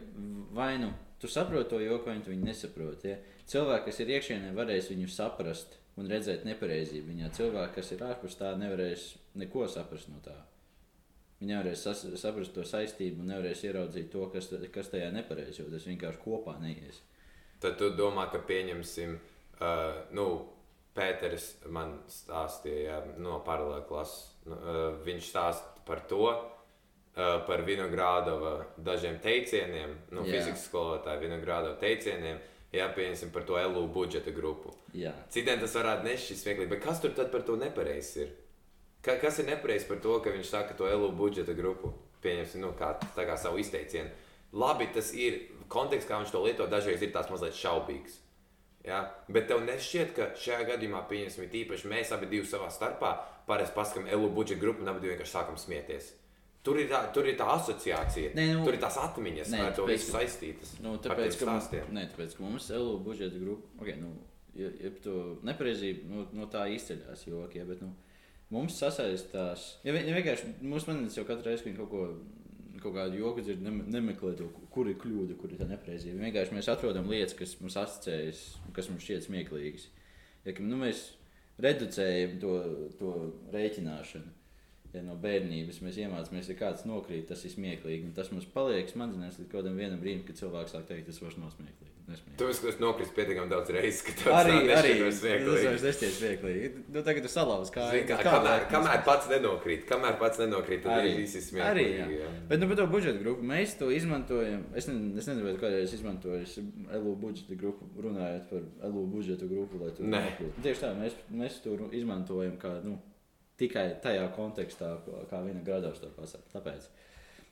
vai 0.56 0.72
nu 0.82 0.90
tu 1.20 1.28
saproti 1.28 1.70
to 1.70 1.80
joku, 1.80 2.08
vai 2.08 2.20
tu 2.24 2.32
viņu 2.32 2.48
nesaproti. 2.48 3.12
Ja? 3.12 3.18
Cilvēki, 3.50 3.86
kas 3.88 4.00
ir 4.00 4.12
iekšienē, 4.16 4.52
varēs 4.56 4.90
viņu 4.92 5.08
saprast 5.12 5.76
un 6.00 6.08
redzēt 6.10 6.46
nepareizību 6.48 7.12
viņā. 7.12 7.32
Cilvēki, 7.36 7.76
kas 7.76 7.92
ir 7.94 8.04
ārpus 8.06 8.38
tā, 8.40 8.54
nevarēs 8.58 9.10
neko 9.40 9.66
saprast 9.68 10.08
no 10.12 10.20
tā. 10.24 10.36
Viņi 11.40 11.54
nevarēs 11.54 11.84
saprast 12.20 12.54
to 12.56 12.64
saistību 12.68 13.22
un 13.22 13.34
nevarēs 13.34 13.64
ieraudzīt 13.68 14.10
to, 14.12 14.26
kas, 14.32 14.50
kas 14.72 14.92
tajā 14.92 15.10
nepareizi, 15.14 15.62
jo 15.62 15.68
tas 15.72 15.88
vienkārši 15.88 16.22
kopā 16.24 16.56
neies. 16.60 17.02
Tad 17.60 17.76
tu 17.80 17.90
domā, 17.96 18.26
ka 18.32 18.40
pieņemsim, 18.48 19.18
uh, 19.60 20.00
nu, 20.16 20.30
Pēters 20.90 21.52
man 21.70 22.00
stāstīja 22.10 22.96
no 23.22 23.36
paralēlas 23.46 23.86
klases. 23.86 24.24
Nu, 24.48 24.56
uh, 24.56 24.80
viņš 25.06 25.28
stāsta 25.30 25.84
par 25.86 26.00
to, 26.10 26.24
uh, 26.32 26.59
par 27.14 27.64
Vinogradova 27.66 28.66
dažiem 28.78 29.18
teicieniem, 29.22 29.96
nu, 30.14 30.24
Jā. 30.24 30.38
fizikas 30.38 30.66
skolotāja 30.68 31.20
Vinogradova 31.20 31.76
teicieniem. 31.80 32.38
Jā, 32.70 32.86
pieņemsim 32.94 33.32
par 33.34 33.42
to 33.42 33.56
LU 33.58 33.88
budžeta 33.90 34.30
grupu. 34.30 34.70
Jā. 34.94 35.10
Citiem 35.34 35.58
tas 35.58 35.74
varētu 35.74 36.06
nešķist 36.06 36.44
smieklīgi, 36.44 36.70
bet 36.70 36.84
kas 36.84 37.00
tur 37.02 37.10
tad 37.16 37.32
par 37.32 37.42
to 37.42 37.56
nepareizi 37.58 38.22
ir? 38.22 38.30
Ka, 39.02 39.16
kas 39.18 39.40
ir 39.42 39.48
nepareizi 39.48 39.88
par 39.88 39.98
to, 40.04 40.20
ka 40.22 40.30
viņš 40.30 40.52
saka 40.52 40.76
to 40.78 40.86
LU 40.86 41.10
budžeta 41.18 41.56
grupu? 41.58 41.90
Pieņemsim, 42.22 42.62
nu, 42.62 42.70
kā, 42.78 42.92
tā 43.16 43.24
kā 43.26 43.34
savu 43.40 43.58
izteicienu. 43.58 44.12
Labi, 44.52 44.86
tas 44.94 45.10
ir 45.16 45.40
konteksts, 45.72 46.06
kā 46.06 46.20
viņš 46.20 46.30
to 46.30 46.44
lieto, 46.44 46.66
dažreiz 46.70 47.02
ir 47.02 47.10
tāds 47.14 47.30
mazliet 47.32 47.58
šaubīgs. 47.58 48.20
Ja? 48.86 49.02
Bet 49.28 49.50
tev 49.50 49.64
nešķiet, 49.66 50.14
ka 50.14 50.30
šajā 50.38 50.62
gadījumā, 50.74 51.02
pieņemsim, 51.10 51.50
īpaši 51.64 51.90
mēs 51.90 52.14
abi 52.14 52.30
divi 52.30 52.46
savā 52.46 52.70
starpā 52.70 53.16
parasti 53.48 53.76
paskatām 53.76 54.10
LU 54.14 54.30
budžeta 54.36 54.62
grupu 54.62 54.84
un 54.84 54.92
abi 54.92 55.10
vienkārši 55.10 55.34
sākam 55.34 55.58
smieties. 55.58 56.12
Tur 56.62 56.76
ir 56.76 56.90
tā, 56.90 56.98
tur 57.14 57.24
ir 57.24 57.38
tā 57.40 57.46
asociācija, 57.54 58.34
Nē, 58.36 58.44
nu- 58.58 58.64
tur 58.66 58.74
ir 58.76 58.80
tās 58.82 58.98
atmiņas, 59.00 59.48
Nē, 59.54 59.60
ar 59.64 59.72
to 59.76 59.86
visu 59.88 60.12
saistītas. 60.12 60.74
Nu, 60.84 60.98
tāpēc, 61.00 61.38
ka, 61.40 61.46
stāstiem. 61.46 61.86
nē, 61.96 62.02
tāpēc, 62.12 62.34
ka 62.36 62.42
mums 62.44 62.66
LU 62.76 62.98
budžeta 63.06 63.38
grupa, 63.40 63.68
okay, 63.80 63.94
nu, 63.96 64.10
ja, 64.54 64.68
ja 64.80 64.90
to 65.02 65.38
nepareizību 65.48 66.10
nu, 66.10 66.26
no 66.36 66.46
tā 66.52 66.66
izceļās 66.74 67.24
joki, 67.26 67.62
ja, 67.62 67.64
bet 67.64 67.80
nu, 67.80 67.94
mums 68.52 68.76
sasaistās. 68.76 69.78
Ja, 69.84 69.94
ja 69.94 70.18
vienkārši 70.18 70.52
mums 70.60 70.84
manis 70.90 71.16
jau 71.16 71.24
katru 71.24 71.48
reizi, 71.48 71.64
kad 71.64 71.72
viņi 71.72 71.80
kaut 71.84 71.90
ko. 71.90 72.04
Kaut 72.80 72.94
kādu 72.94 73.18
joku 73.18 73.42
dzird, 73.44 73.60
nem, 73.60 73.82
nemeklē 73.92 74.30
to, 74.38 74.46
kur 74.72 74.88
ir 74.88 74.94
kļūda, 74.96 75.34
kur 75.36 75.50
ir 75.52 75.58
tā 75.60 75.66
nepareizība. 75.68 76.16
Vienkārši 76.22 76.54
mēs 76.56 76.68
atrodam 76.72 77.10
lietas, 77.12 77.34
kas 77.36 77.50
mums 77.60 77.74
asociējas, 77.76 78.38
kas 78.72 78.88
mums 78.88 79.04
šķiet 79.04 79.26
smieklīgas. 79.26 79.84
Ja, 80.46 80.54
ka, 80.56 80.62
nu, 80.64 80.78
mēs 80.80 81.02
reducējam 81.60 82.38
to, 82.40 82.54
to 82.96 83.10
rēķināšanu. 83.52 84.32
Ja 84.90 85.04
no 85.06 85.14
bērnības 85.22 85.78
mēs 85.84 86.00
iemācāmies, 86.02 86.48
ja 86.50 86.56
kāds 86.58 86.82
nokrīt, 86.88 87.28
tas 87.30 87.44
ir 87.46 87.52
smieklīgi. 87.54 88.10
Tas 88.16 88.32
mums 88.34 88.48
paliek 88.50 88.90
smadzenēs 88.90 89.38
līdz 89.38 89.52
kādam 89.52 89.78
brīdim, 89.78 90.24
kad 90.26 90.40
cilvēks 90.40 90.74
sāk 90.74 90.88
teikt, 90.88 91.06
tas 91.12 91.22
vairs 91.22 91.38
nav 91.38 91.52
smieklīgi. 91.54 91.90
Tu 92.40 92.46
esi 92.50 92.72
nokrist 92.82 93.12
pietiekami 93.14 93.50
daudz 93.52 93.70
reizes, 93.70 94.00
ka 94.02 94.12
tev 94.18 94.32
Arī, 94.34 94.54
tas 94.66 94.80
arī 94.80 94.94
tas 94.98 95.18
smieklīgi. 95.20 96.08
smieklīgi. 96.16 96.70
Nu, 96.90 97.02
tagad 97.06 97.26
tu 97.26 97.30
salauz 97.30 97.70
kā 97.70 97.84
Zini, 97.92 98.06
kā, 98.08 98.16
kamēr, 98.24 98.64
kamēr 98.72 99.04
pats 99.06 99.28
nenokrīt, 99.30 99.84
kamēr 99.86 100.16
pats 100.18 100.40
nenokrīt, 100.42 100.82
tad 100.86 100.96
Arī. 100.96 101.12
arī 101.12 101.20
viss 101.20 101.36
ir 101.38 101.44
Arī, 101.44 101.84
smieklīgi. 101.84 102.00
jā. 102.00 102.08
jā. 102.24 102.32
Bet 102.50 102.62
nu, 102.62 102.70
par 102.72 102.80
to 102.80 102.86
budžeta 102.90 103.22
grupu 103.22 103.46
mēs 103.46 103.76
to 103.78 103.90
izmantojam. 103.94 104.64
Es, 104.74 104.88
ne, 104.90 104.96
es 105.20 105.30
nezinu, 105.30 105.54
kādreiz 105.60 105.94
izmantojis 105.94 106.56
LU 106.96 107.14
budžeta 107.20 107.60
grupu, 107.60 107.86
runājot 108.08 108.50
par 108.50 108.66
LU 108.90 109.06
budžeta 109.14 109.46
grupu. 109.46 109.84
Tieši 110.64 110.82
tā, 110.82 110.92
mēs, 110.98 111.14
mēs 111.30 111.60
to 111.62 111.78
izmantojam 111.94 112.58
kā, 112.58 112.80
nu, 112.86 112.98
tikai 113.60 113.86
tajā 114.02 114.26
kontekstā, 114.36 114.94
kā- 115.06 115.24
kā 115.30 115.40
viena 115.46 115.62
gradovs 115.66 116.00
to 116.02 116.08
pasaka. 116.16 116.48
Tāpēc, 116.56 116.88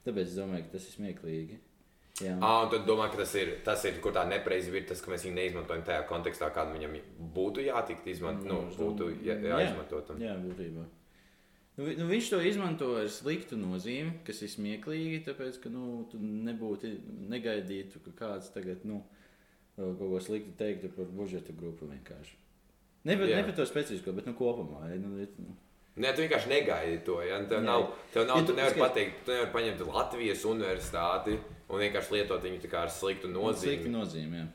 tāpēc 0.07 0.27
es 0.33 0.37
domāju, 0.41 0.65
ka 0.67 0.79
tas 0.79 0.89
ir 0.89 0.97
smieklīgi. 0.99 1.59
Jā. 2.19 2.35
Ah, 2.43 2.65
un 2.65 2.71
tad 2.73 2.83
domā, 2.89 3.05
ka 3.13 3.17
tas 3.21 3.33
ir, 3.39 3.61
tas 3.63 3.85
ir 3.87 4.01
kur 4.03 4.11
tā 4.17 4.25
nepareizi 4.27 4.73
ir, 4.75 4.87
tas, 4.89 5.01
ka 5.01 5.13
mēs 5.13 5.23
viņu 5.23 5.37
neizmantojam 5.39 5.85
tajā 5.87 6.01
kontekstā, 6.09 6.49
kāda 6.51 6.73
viņam 6.75 6.97
būtu 7.37 7.63
jātikt 7.63 8.09
izmantot, 8.11 8.49
nu, 8.51 8.57
es 8.73 8.77
būtu 8.81 8.97
domāju, 9.05 9.21
jā, 9.29 9.37
jā. 9.45 9.59
jāizmantot. 9.61 10.11
Jā, 10.19 10.35
būtībā. 10.43 10.87
Nu, 11.79 11.85
vi- 11.87 11.95
nu, 11.95 12.09
viņš 12.11 12.31
to 12.33 12.41
izmanto 12.43 12.89
ar 12.99 13.07
sliktu 13.07 13.55
nozīmi, 13.61 14.17
kas 14.27 14.43
ir 14.43 14.49
smieklīgi, 14.51 15.21
tāpēc, 15.29 15.61
ka 15.63 15.71
nu, 15.71 16.09
tu 16.11 16.19
nebūtu 16.19 16.91
negaidītu, 17.31 18.03
ka 18.09 18.11
kāds 18.19 18.51
tagad 18.53 18.83
nu, 18.85 19.05
kaut 19.77 19.99
ko 20.01 20.19
sliktu 20.19 20.57
teiktu 20.59 20.91
par 20.97 21.05
budžeta 21.15 21.55
grupu 21.55 21.87
vienkārši. 21.87 22.35
Ne, 23.05 23.15
Jā. 23.15 23.37
ne 23.37 23.45
par 23.45 23.55
to 23.55 23.63
specifisko, 23.65 24.13
bet 24.13 24.27
nu, 24.27 24.35
kopumā. 24.35 24.89
ja, 24.91 24.99
Nu, 24.99 25.15
nu. 25.39 25.55
Nē, 25.99 26.13
tu 26.15 26.23
vienkārši 26.23 26.49
negaidi 26.53 27.01
to. 27.07 27.19
Ja? 27.27 27.39
Tev 27.51 27.59
Jā. 27.61 27.65
nav, 27.67 27.87
tev 28.15 28.27
nav 28.29 28.37
Ja 28.41 28.45
tu 28.47 28.53
tu 28.53 28.59
nevari 28.59 28.75
skaties- 28.75 28.85
pateikt, 28.89 29.25
tu 29.27 29.33
nevari 29.35 29.53
paņemt 29.57 29.87
Latvijas 29.95 30.45
universitāti 30.45 31.39
un 31.69 31.81
vienkārši 31.83 32.15
lietot 32.17 32.43
viņu 32.47 32.71
kā 32.71 32.85
ar 32.87 32.89
sliktu 32.95 33.29
nozīmi. 33.33 33.91
nozīme. 33.91 34.43
Jā. 34.43 34.47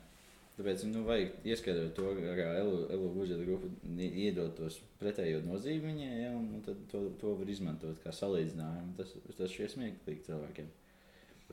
Tāpēc 0.54 0.84
nu, 0.86 1.02
vajag 1.08 1.32
ieskaidrot 1.50 1.96
to, 1.98 2.04
kā 2.38 2.46
LU 2.62 2.76
LU 2.94 3.08
budžeta 3.16 3.44
grupa 3.44 3.68
iedod 3.98 4.52
tos 4.56 4.76
pretējo 5.02 5.40
nozīmi 5.48 5.82
viņai, 5.90 6.22
ja, 6.22 6.30
un, 6.30 6.44
un 6.56 6.62
tad 6.62 6.78
to, 6.92 7.10
to 7.20 7.34
var 7.40 7.50
izmantot 7.50 7.98
kā 8.04 8.14
salīdzinājumu. 8.14 8.94
Tas, 8.98 9.16
tas 9.38 9.50
šķiet 9.50 9.74
smieklīgi 9.74 10.28
cilvēkiem. 10.30 10.68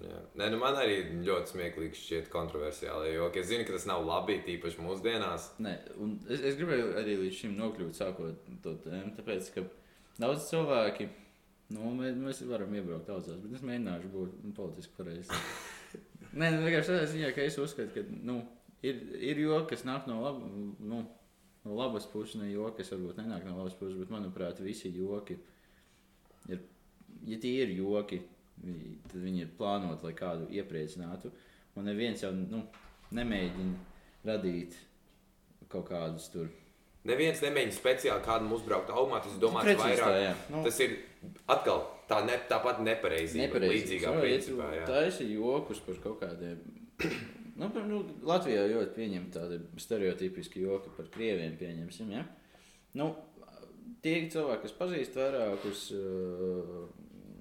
Jā. 0.01 0.21
Nē, 0.37 0.51
nu 0.53 0.59
man 0.61 0.77
arī 0.81 0.99
ļoti 1.27 1.51
smieklīgi 1.55 1.97
šķiet 1.97 2.29
kontroversiāli, 2.33 3.15
jo 3.15 3.27
es 3.35 3.49
zinu, 3.51 3.65
ka 3.67 3.73
tas 3.73 3.87
nav 3.89 4.05
labi, 4.07 4.39
tīpaši 4.47 4.81
mūsdienās. 4.85 5.49
Nē, 5.61 5.75
un 6.01 6.15
es, 6.29 6.41
es 6.41 6.57
gribēju 6.61 6.93
arī 7.01 7.17
līdz 7.25 7.41
šim 7.41 7.57
nokļūt, 7.59 7.97
sākot 7.99 8.47
to 8.65 8.77
tēmu, 8.85 9.13
tāpēc, 9.19 9.51
ka 9.57 9.65
daudz 10.21 10.47
cilvēki, 10.51 11.09
nu, 11.75 11.93
mēs, 11.99 12.17
mēs 12.21 12.43
varam 12.49 12.75
iebraukt 12.77 13.11
daudzās, 13.11 13.39
bet 13.43 13.57
es 13.59 13.65
mēģināšu 13.67 14.11
būt 14.13 14.41
nu, 14.45 14.55
politiski 14.57 14.97
pareizi. 14.99 15.41
Nē, 16.39 16.53
nu, 16.55 16.65
vienkārši 16.65 16.93
tādā 16.93 17.07
ziņā, 17.11 17.31
ka 17.37 17.47
es 17.47 17.59
uzskatu, 17.61 17.95
ka, 17.95 18.19
nu, 18.27 18.41
ir, 18.87 19.01
ir 19.19 19.41
joki, 19.43 19.75
kas 19.75 19.87
nāk 19.89 20.09
no, 20.11 20.21
lab, 20.25 20.43
nu, 20.79 21.03
no 21.65 21.79
labas 21.79 22.07
puses, 22.11 22.39
ne 22.41 22.51
joki, 22.51 22.83
kas 22.83 22.93
varbūt 22.95 23.23
nenāk 23.23 23.47
no 23.49 23.57
labas 23.59 23.77
puses, 23.79 23.99
bet, 24.01 24.13
manuprāt, 24.13 24.63
visi 24.65 24.93
joki 24.95 25.39
ir, 26.51 26.63
ja 27.27 27.41
tie 27.41 27.55
ir 27.65 27.75
joki, 27.79 28.23
tad 28.61 29.19
viņi 29.25 29.47
ir 29.47 29.53
plānoti, 29.59 30.07
lai 30.07 30.15
kādu 30.17 30.49
iepriecinātu, 30.53 31.33
un 31.79 31.89
neviens 31.89 32.23
jau, 32.25 32.33
nu, 32.35 32.65
nemēģina 33.17 34.29
radīt 34.29 34.77
kaut 35.71 35.89
kādus 35.89 36.29
tur 36.33 36.51
Neviens 37.09 37.41
nemēģina 37.41 37.73
speciāli 37.73 38.21
kādam 38.27 38.51
uzbraukt 38.53 38.91
augumā, 38.93 39.23
tas 39.25 39.33
ir 39.33 39.41
domāts 39.41 39.65
Precīzi 39.71 39.95
vairāk. 39.95 40.05
tā, 40.05 40.19
jā. 40.21 40.33
Nu, 40.53 40.63
Tas 40.67 40.81
ir 40.85 40.97
atkal 41.49 41.79
tā 42.11 42.19
ne, 42.27 42.35
tāpat 42.51 42.83
nepareizība, 42.85 43.47
nepareizi. 43.47 43.77
līdzīgā 43.79 44.11
Sorry, 44.11 44.27
principā. 44.27 44.67
ja 44.75 44.81
jā. 44.83 44.85
tu 44.85 44.93
taisi 44.93 45.29
jokus 45.33 45.81
par 45.87 46.03
kaut 46.05 46.21
kādiem. 46.27 46.59
Nu, 47.61 47.67
nu, 47.85 47.97
Latvijā 48.25 48.63
ļoti 48.71 48.95
pieņemta 48.97 49.37
tāda 49.43 49.57
stereotipiska 49.77 50.57
joka 50.63 50.89
par 50.97 51.11
krieviem. 51.13 51.59
Pieņemsim, 51.61 52.09
ja? 52.15 52.23
nu, 52.97 53.11
tie 54.01 54.15
cilvēki, 54.33 54.63
kas 54.63 54.73
pazīst 54.79 55.19
vairākus 55.19 55.83
uh, 55.93 56.87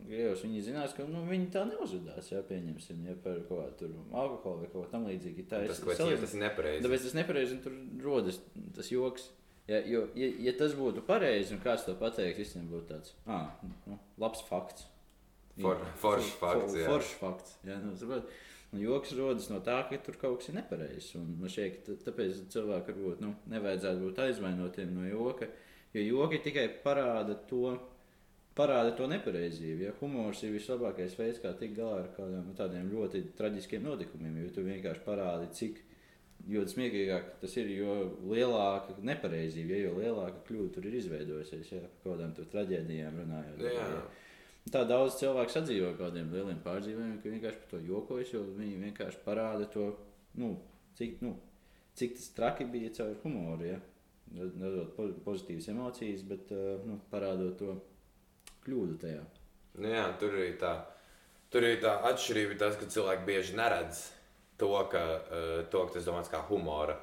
krievus, 0.10 0.44
viņi 0.44 0.64
zinās, 0.66 0.96
ka 0.98 1.06
nu, 1.08 1.22
viņi 1.30 1.48
tā 1.54 1.64
neuzvedās. 1.70 2.28
Ja, 2.34 2.42
pieņemsim, 2.50 3.00
ja 3.08 3.16
par 3.24 3.40
kaut 3.48 3.62
kādu 3.62 3.78
tur 3.80 3.96
alkoholu 4.12 4.66
vai 4.66 4.70
kaut 4.74 4.82
ko 4.82 4.92
tamlīdzīgu. 4.98 5.46
Tā 5.48 5.62
Tas, 5.70 5.80
teicu, 5.86 6.20
tas 6.26 6.36
ir 6.36 6.44
nepareizi. 6.44 6.84
Tāpēc 6.84 7.06
tas 7.08 7.16
nepareizi 7.22 7.60
tur 7.64 7.80
rodas 8.04 8.42
tas 8.76 8.92
joks. 8.92 9.30
Ja, 9.70 9.80
jo, 9.86 10.06
ja, 10.18 10.30
ja 10.48 10.54
tas 10.58 10.74
būtu 10.74 11.04
pareizi 11.06 11.54
un 11.54 11.60
kāds 11.62 11.84
to 11.86 11.94
pateiks, 12.00 12.40
visiem 12.42 12.70
būtu 12.72 12.88
tāds 12.90 13.12
ah, 13.30 13.52
nu, 13.86 14.00
labs 14.18 14.42
fakts. 14.48 14.88
For- 15.60 15.84
foršs 16.02 16.32
fakts, 16.40 16.78
jā. 16.80 16.88
Foršs 16.88 17.18
fakts. 17.20 17.58
Jā, 17.68 17.76
nu, 17.84 17.92
saprot? 18.00 18.32
Nu, 18.72 18.82
joks 18.84 19.12
rodas 19.18 19.50
no 19.50 19.60
tā, 19.66 19.80
ka 19.90 19.98
tur 20.06 20.18
kaut 20.22 20.40
kas 20.40 20.52
ir 20.52 20.58
nepareizs. 20.60 21.12
Man 21.18 21.50
ka 21.50 21.86
tā- 21.88 21.98
tāpēc 22.08 22.44
cilvēki 22.54 22.96
varbūt 22.96 23.22
nu, 23.26 23.34
nevajadzētu 23.50 24.04
būt 24.06 24.22
aizvainotiem 24.26 24.94
no 24.94 25.08
joka. 25.10 25.50
Jo 25.94 26.04
joki 26.06 26.40
tikai 26.46 26.68
parāda 26.84 27.36
to, 27.50 27.80
parāda 28.56 28.96
to 28.96 29.08
nepareizību. 29.10 29.88
Ja? 29.88 29.94
Humors 30.02 30.44
ir 30.44 30.54
vislabākais 30.54 31.18
veids, 31.18 31.42
kā 31.42 31.54
tikt 31.58 31.78
galā 31.80 32.04
ar 32.04 32.12
kādiem 32.18 32.46
nu, 32.46 32.54
tādiem 32.58 32.92
ļoti 32.94 33.24
traģiskiem 33.40 33.86
notikumiem. 33.90 34.38
Jo 34.46 34.54
tu 34.54 34.66
vienkārši 34.68 35.06
parādi, 35.06 35.50
cik 35.62 35.82
jo 36.48 36.64
smieklīgāk 36.70 37.36
tas 37.42 37.56
ir, 37.60 37.70
jo 37.80 37.96
lielāka 38.30 38.96
nepareizība, 39.06 39.76
ja, 39.76 39.90
jo 39.90 39.98
lielāka 40.00 40.44
kļūda 40.48 40.74
tur 40.76 40.88
ir 40.90 40.98
izveidojusies. 41.02 41.74
Ja? 41.76 41.84
Par 42.04 42.16
kādām 42.16 42.34
tur 42.38 42.50
traģēdijām 42.54 43.22
runājot. 43.24 43.62
Jā. 43.66 43.86
Ja? 43.94 44.02
Tā 44.70 44.84
daudz 44.86 45.18
cilvēku 45.20 45.54
sadzīvo 45.54 45.92
ar 45.92 45.98
kādiem 46.00 46.32
lieliem 46.34 46.60
pārdzīvojumiem, 46.66 47.20
ka 47.24 47.34
vienkārši 47.34 47.62
par 47.64 47.72
to 47.72 47.84
jokojas, 47.88 48.34
jo 48.36 48.44
viņi 48.58 48.82
vienkārši 48.84 49.24
parāda 49.26 49.70
to, 49.74 49.88
nu, 50.42 50.52
cik, 51.00 51.24
nu, 51.26 51.34
cik 51.98 52.18
tas 52.20 52.30
traki 52.38 52.68
bija 52.70 52.94
caur 53.00 53.16
humoru. 53.24 53.72
Ja? 53.74 53.80
Radot 54.38 54.94
po- 54.94 55.16
pozitīvas 55.26 55.72
emocijas, 55.74 56.22
bet 56.30 56.52
uh, 56.54 56.84
nu, 56.86 57.00
parādot 57.10 57.58
to 57.58 57.80
kļūdu 58.68 59.00
tajā. 59.02 59.26
Nu, 59.80 59.90
jā, 59.90 60.06
tur 60.22 60.36
ir 60.38 60.56
tā, 60.62 60.76
tur 61.54 61.66
ir 61.66 61.80
tā 61.82 61.96
atšķirība, 62.12 62.60
tas, 62.62 62.78
ka 62.78 62.90
cilvēki 62.94 63.26
bieži 63.26 63.58
neredz 63.58 64.04
to, 64.60 64.74
ka, 64.92 65.06
uh, 65.20 65.56
to, 65.72 65.86
ka 65.88 65.98
tas 65.98 66.08
domāts 66.08 66.32
kā 66.32 66.42
humora, 66.50 66.98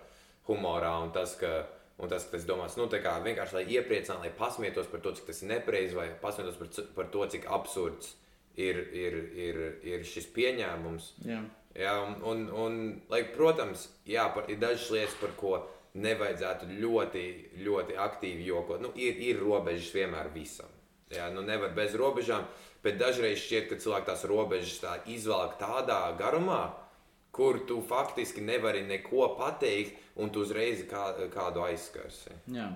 humorā, 0.49 0.93
un 1.05 1.13
tas, 1.15 1.35
ka, 1.41 1.53
un 1.99 2.13
tas, 2.13 2.27
ka 2.29 2.37
tas 2.37 2.47
domāts 2.49 2.79
nu, 2.79 2.89
kā 2.93 3.17
vienkārši, 3.25 3.59
lai 3.59 3.65
iepriecinātu, 3.79 4.27
lai 4.27 4.35
pasmietos 4.39 4.91
par 4.93 5.03
to, 5.05 5.15
cik 5.17 5.31
tas 5.31 5.43
ir 5.43 5.53
nepareizi, 5.55 5.97
vai 5.99 6.11
pasmietos 6.23 6.61
par, 6.61 6.73
par 6.99 7.13
to, 7.15 7.27
cik 7.35 7.49
absurds 7.59 8.15
ir, 8.57 8.81
ir, 8.93 9.21
ir, 9.37 9.63
ir 9.85 10.05
šis 10.09 10.29
pieņēmums. 10.37 11.15
Jā. 11.29 11.41
Jā, 11.77 11.93
un, 12.01 12.15
un, 12.25 12.45
un 12.57 12.77
lai, 13.13 13.21
protams, 13.35 13.91
jā, 14.09 14.25
par, 14.33 14.47
ir 14.49 14.57
dažas 14.63 14.89
lietas, 14.95 15.17
par 15.21 15.35
ko 15.37 15.59
nevajadzētu 16.01 16.69
ļoti, 16.81 17.25
ļoti 17.65 17.99
aktīvi 18.01 18.47
jokot. 18.49 18.81
Nu, 18.81 18.93
ir, 18.97 19.19
ir 19.21 19.41
robežas 19.43 19.93
vienmēr 19.97 20.31
visam. 20.33 20.73
Jā, 21.13 21.29
nu 21.31 21.45
nevar 21.47 21.75
bez 21.77 21.95
robežām, 21.97 22.47
bet 22.83 22.97
dažreiz 22.99 23.39
šķiet, 23.45 23.69
ka 23.71 23.79
cilvēki 23.83 24.09
tās 24.09 24.25
robežas 24.27 24.81
tā 24.83 24.97
izvelk 25.13 25.59
tādā 25.61 26.01
garumā, 26.19 26.65
kur 27.37 27.61
tu 27.69 27.77
faktiski 27.85 28.41
nevari 28.45 28.83
neko 28.87 29.37
pateikt, 29.39 29.93
un 30.17 30.31
tu 30.33 30.39
uzreiz 30.47 30.79
kā, 30.91 31.03
kādu 31.33 31.65
aizskarsi. 31.67 32.33
Jā. 32.55 32.69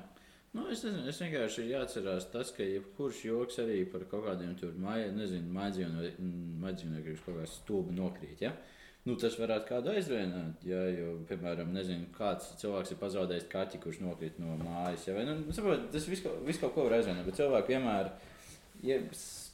Nu, 0.50 0.64
es, 0.66 0.80
nezinu, 0.82 1.06
es 1.06 1.20
vienkārši 1.22 1.70
jāatcerās 1.70 2.24
tas, 2.32 2.48
ka 2.56 2.62
jebkurš 2.66 3.18
joks 3.28 3.60
arī 3.62 3.84
par 3.86 4.02
kaut 4.10 4.24
kādiem 4.26 4.56
tur 4.58 4.72
maģizīvniekiem 4.82 7.20
kaut 7.22 7.36
kā 7.36 7.44
stūbi 7.46 7.94
nokrīt. 7.94 8.42
Ja? 8.42 8.50
Nu, 9.06 9.14
tas 9.16 9.38
varētu 9.40 9.68
kādu 9.68 9.92
aizvainot, 9.94 10.64
ja, 10.66 10.80
jo, 10.92 11.12
piemēram, 11.28 11.70
nezinu, 11.72 12.08
kāds 12.16 12.50
cilvēks 12.60 12.90
ir 12.92 12.98
pazaudējis 13.00 13.46
kaķi, 13.52 13.78
kurš 13.80 14.00
nokrīt 14.02 14.40
no 14.42 14.56
mājas. 14.60 15.06
Ja, 15.08 15.14
vai, 15.16 15.24
nu, 15.28 15.54
saprot, 15.56 15.86
tas 15.94 16.08
viss 16.10 16.26
vis 16.48 16.60
kaut 16.60 16.74
ko 16.74 16.88
var 16.88 16.98
aizvainot, 16.98 17.28
bet 17.30 17.38
cilvēki 17.38 17.76
vienmēr 17.76 18.10
ja, 18.84 18.98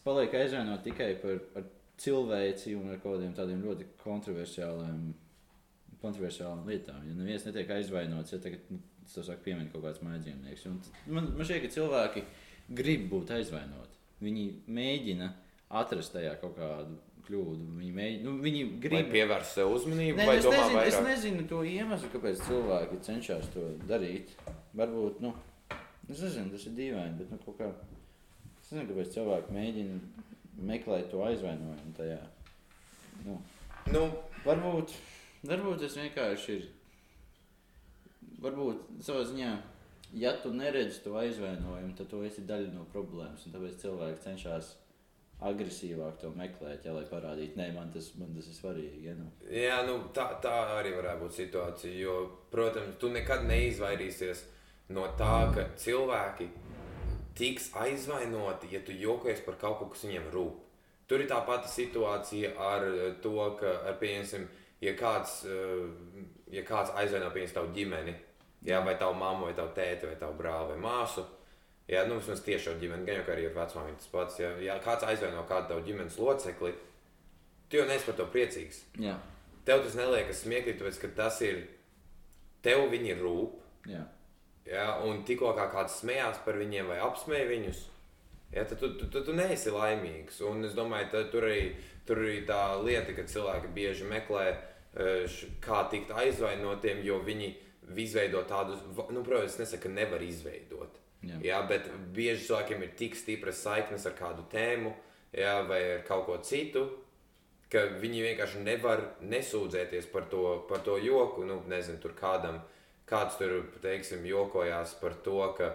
paliek 0.06 0.34
aizvainot 0.40 0.82
tikai 0.86 1.10
par 1.20 1.36
cilvēci 2.00 2.74
un 2.76 2.90
ar 2.92 3.00
kaut 3.00 3.16
kādiem 3.16 3.32
tādiem 3.36 3.62
ļoti 3.64 3.88
kontroversiāliem, 4.02 5.00
kontroversiālām 6.02 6.68
lietām. 6.68 7.00
Ja 7.08 7.16
neviens 7.16 7.46
netiek 7.48 7.70
aizvainots, 7.78 8.34
ja 8.34 8.40
tagad, 8.42 8.68
nu, 8.72 8.82
tas 9.06 9.24
saka, 9.24 9.40
piemin 9.44 9.70
kaut 9.72 9.86
kāds 9.86 10.02
mājdzīvnieks. 10.04 10.68
Man, 11.08 11.32
man 11.32 11.42
šķiet, 11.46 11.64
ka 11.64 11.72
cilvēki 11.78 12.24
grib 12.76 13.08
būt 13.12 13.32
aizvainoti. 13.38 14.00
Viņi 14.24 14.46
mēģina 14.76 15.30
atrast 15.80 16.14
tajā 16.16 16.36
kaut 16.40 16.56
kādu 16.58 16.98
kļūdu. 17.26 17.66
Viņi, 17.80 17.92
mēģina, 17.96 18.24
nu, 18.26 18.36
viņi 18.44 18.62
grib 18.82 19.10
pievērst 19.12 19.58
sev 19.58 19.72
uzmanību. 19.74 20.20
Ne, 20.20 20.28
es, 20.36 20.46
nezinu, 20.46 20.76
vairāk? 20.76 20.92
es 20.92 21.00
nezinu 21.08 21.48
to 21.50 21.62
iemeslu, 21.66 22.12
kāpēc 22.12 22.44
cilvēki 22.46 23.00
cenšas 23.08 23.50
to 23.54 23.66
darīt. 23.88 24.32
Varbūt 24.76 25.20
nu, 25.24 25.32
es 26.10 26.20
nezinu, 26.20 26.52
tas 26.52 26.68
ir 26.68 26.76
dīvaini, 26.78 27.16
bet 27.18 27.32
nu, 27.32 27.40
kaut 27.42 27.58
kā 27.60 27.70
es 27.72 28.70
nezinu, 28.70 28.88
kāpēc 28.92 29.12
cilvēki 29.16 29.56
mēģina 29.56 30.34
meklēt 30.58 31.10
to 31.12 31.24
aizvainojumu 31.26 31.92
tajā. 31.96 32.22
Nu, 33.26 33.40
nu. 33.92 34.06
Varbūt, 34.46 34.92
varbūt 35.42 35.80
tas 35.82 35.96
vienkārši 35.98 36.52
ir 36.54 36.66
varbūt 38.44 39.02
savā 39.02 39.24
ziņā, 39.26 39.52
ja 40.20 40.36
tu 40.42 40.52
neredzi 40.54 41.00
to 41.02 41.16
aizvainojumu, 41.18 41.94
tad 41.98 42.10
tu 42.12 42.20
esi 42.26 42.44
daļa 42.46 42.70
no 42.74 42.84
problēmas. 42.92 43.46
Tāpēc 43.50 43.80
cilvēki 43.82 44.22
cenšas 44.22 44.74
agresīvāk 45.46 46.20
to 46.20 46.30
meklēt, 46.36 46.86
ja, 46.86 46.94
lai 46.96 47.04
parādītu, 47.10 47.56
ka 47.58 47.66
man, 47.74 47.90
tas, 47.92 48.12
man 48.20 48.30
tas 48.36 48.46
ir 48.48 48.56
svarīgi. 48.56 49.02
Ja, 49.08 49.16
nu. 49.18 49.26
Jā, 49.52 49.80
nu, 49.88 49.98
tā, 50.16 50.28
tā 50.44 50.54
arī 50.78 50.94
varētu 50.96 51.24
būt 51.24 51.40
situācija. 51.40 51.96
Jo, 52.00 52.14
protams, 52.52 52.96
tu 53.02 53.10
nekad 53.12 53.44
neizvairīsies 53.50 54.46
no 54.96 55.08
tā, 55.18 55.34
ka 55.56 55.66
cilvēki 55.82 56.48
tiks 57.36 57.70
aizvainoti, 57.76 58.70
ja 58.72 58.80
tu 58.84 58.94
jokojies 58.96 59.42
par 59.46 59.58
kaut 59.60 59.80
ko, 59.80 59.90
kas 59.92 60.06
viņiem 60.06 60.30
rūp. 60.34 60.62
Tur 61.06 61.22
ir 61.22 61.28
tā 61.30 61.38
pati 61.46 61.70
situācija 61.70 62.54
ar 62.58 62.86
to, 63.22 63.36
ka, 63.60 63.76
ar, 63.86 63.98
pieņemsim, 64.00 64.48
ja 64.82 64.94
kāds, 64.98 65.44
eh, 65.46 66.24
ja 66.50 66.64
kāds 66.66 66.94
aizvaino 66.98 67.30
tavu 67.30 67.70
ģimeni, 67.76 68.16
Jā, 68.66 68.80
vai 68.82 68.96
tavu 68.98 69.14
mammu, 69.14 69.46
vai 69.46 69.54
tavu 69.54 69.70
tēti, 69.76 70.08
vai 70.10 70.16
tavu 70.18 70.34
brāli, 70.40 70.74
vai 70.74 70.78
māsu. 70.82 71.22
Jā, 71.86 72.02
nu, 72.08 72.16
vismaz 72.18 72.40
tiešo 72.42 72.74
ģimeni, 72.80 73.06
gan 73.06 73.20
jau 73.20 73.26
arī 73.30 73.44
ar 73.46 73.54
vecmāmiņu 73.60 74.00
tas 74.00 74.10
pats. 74.10 74.40
Ja, 74.42 74.50
ja 74.62 74.74
kāds 74.82 75.06
aizvaino 75.06 75.44
kādu 75.46 75.70
tavu 75.70 75.84
ģimenes 75.86 76.18
locekli, 76.18 76.72
tu 77.70 77.78
jau 77.78 77.86
neesi 77.86 78.08
par 78.08 78.16
to 78.18 78.26
priecīgs. 78.32 78.80
Jā. 78.98 79.14
Tev 79.66 79.84
tas 79.84 79.94
neliekas 79.98 80.42
smieklīgi, 80.42 80.80
tāpēc 80.80 80.98
ka 81.02 81.12
tas 81.20 81.38
ir. 81.46 81.62
Tev 82.66 82.88
viņi 82.90 83.14
rūp. 83.20 83.60
Jā. 83.86 84.02
Jā, 84.66 84.86
un 85.06 85.22
tikko 85.26 85.52
kā 85.54 85.68
kāds 85.70 86.00
smējās 86.02 86.40
par 86.44 86.58
viņiem 86.58 86.88
vai 86.90 86.98
apsmēja 87.06 87.46
viņus, 87.52 87.82
jā, 88.54 88.64
tad 88.64 88.80
tu, 88.80 88.90
tu, 88.98 89.06
tu, 89.12 89.22
tu 89.28 89.36
neesi 89.36 89.70
laimīgs. 89.70 90.40
Un 90.48 90.66
es 90.66 90.74
domāju, 90.74 91.12
ka 91.12 91.22
tur 91.30 91.46
arī, 91.46 91.70
tur 92.08 92.24
arī 92.24 92.40
tā 92.48 92.60
lieta, 92.82 93.14
ka 93.14 93.28
cilvēki 93.30 93.70
bieži 93.76 94.10
meklē, 94.10 94.46
eh, 94.50 95.38
kā 95.62 95.84
tikt 95.92 96.10
aizvainotiem, 96.10 97.04
jo 97.06 97.20
viņi 97.22 97.54
izveidot 98.02 98.50
tādus, 98.50 98.82
nu, 99.14 99.22
protams, 99.22 99.54
es 99.54 99.60
nesaku, 99.62 99.86
ka 99.86 99.94
nevar 100.00 100.22
izveidot. 100.26 101.02
Jā. 101.26 101.38
jā, 101.42 101.58
bet 101.66 101.86
bieži 102.14 102.44
cilvēkiem 102.46 102.82
ir 102.84 102.94
tik 102.98 103.16
stipras 103.18 103.62
saiknes 103.64 104.04
ar 104.06 104.14
kādu 104.18 104.44
tēmu 104.52 104.92
jā, 105.36 105.56
vai 105.68 105.80
ar 105.96 106.04
kaut 106.06 106.26
ko 106.28 106.36
citu, 106.44 106.84
ka 107.72 107.82
viņi 108.00 108.22
vienkārši 108.28 108.62
nevar 108.64 109.02
nesūdzēties 109.26 110.10
par 110.12 110.28
to, 110.30 110.44
par 110.68 110.84
to 110.86 110.98
joku. 111.02 111.44
Nu, 111.48 111.60
nezinu, 111.70 111.98
tur 112.02 112.14
kādam, 112.18 112.60
kāds 113.06 113.38
tur, 113.40 113.58
teiksim, 113.82 114.24
jokojās 114.26 114.96
par 115.00 115.16
to, 115.24 115.40
ka, 115.58 115.72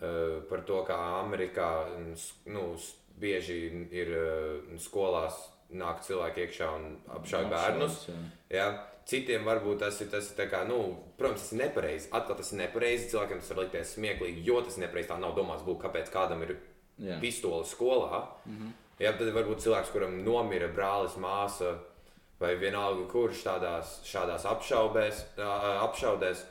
uh, 0.00 0.40
par 0.50 0.64
to 0.68 0.82
kā 0.88 0.98
Amerikā 1.20 1.70
nu, 2.50 2.66
bieži 3.20 3.62
ir 3.92 4.14
uh, 4.16 4.78
skolās 4.80 5.38
nāk 5.70 6.02
cilvēki 6.06 6.46
iekšā 6.46 6.70
un 6.76 6.86
apšauj 7.18 7.50
bērnus. 7.50 8.06
Jā. 8.50 8.70
Citiem 9.10 9.46
varbūt 9.48 9.80
tas 9.82 9.96
ir, 10.04 10.10
tas 10.12 10.28
ir 10.30 10.50
kā, 10.50 10.60
nu, 10.68 10.78
protams, 11.18 11.42
tas 11.42 11.52
ir 11.54 11.62
nepareizi. 11.64 12.10
Atkal 12.14 12.36
tas 12.38 12.52
ir 12.52 12.60
nepareizi. 12.60 13.08
Cilvēkiem 13.10 13.40
tas 13.40 13.50
var 13.50 13.64
likties 13.64 13.94
smieklīgi, 13.96 14.44
jo 14.46 14.60
tas 14.66 14.76
nepareizi. 14.78 15.08
Tā 15.10 15.16
nav 15.18 15.34
domāts 15.38 15.64
būt, 15.66 15.80
kāpēc 15.82 16.12
kādam 16.14 16.44
ir 16.46 16.54
Jā. 17.00 17.16
pistole 17.22 17.64
skolā. 17.66 18.26
Mm 18.44 18.56
-hmm. 18.58 18.72
Jā, 19.00 19.14
tad 19.16 19.32
varbūt 19.32 19.62
cilvēks, 19.64 19.90
kuram 19.94 20.18
nomira 20.24 20.68
brālis, 20.68 21.16
māsa 21.16 21.78
vai 22.40 22.54
vienalga, 22.56 23.06
kurš 23.08 23.44
tādās, 23.44 24.00
šādās 24.04 24.44
apšaubēs, 24.44 25.24
apšaudēs. 25.86 26.44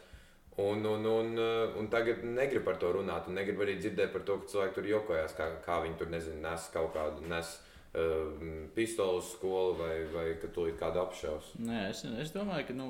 Un, 0.60 0.84
un, 0.84 1.06
un, 1.08 1.42
un 1.80 1.88
tagad 1.88 2.24
negrib 2.28 2.66
par 2.68 2.80
to 2.82 2.92
runāt, 2.98 3.30
un 3.30 3.38
negrib 3.40 3.62
arī 3.64 3.78
dzirdēt 3.80 4.12
par 4.12 4.26
to, 4.28 4.40
ka 4.42 4.52
cilvēki 4.52 4.76
tur 4.76 4.88
jokojās, 4.90 5.36
kā, 5.38 5.48
kā 5.64 5.78
viņi 5.86 6.00
tur 6.02 6.10
nezinu, 6.12 6.42
nes 6.44 6.66
kaut 6.74 6.92
kādu. 6.98 7.24
Nes, 7.32 7.54
uh, 7.96 8.48
pistoles 8.76 9.30
skolu 9.38 9.78
vai, 9.80 9.94
vai 10.12 10.26
ka 10.42 10.52
tu 10.56 10.68
kādu 10.80 11.04
apšaus? 11.06 11.54
Nē, 11.64 11.86
es, 11.94 12.04
es 12.26 12.34
domāju, 12.36 12.68
ka 12.68 12.76
nu, 12.76 12.90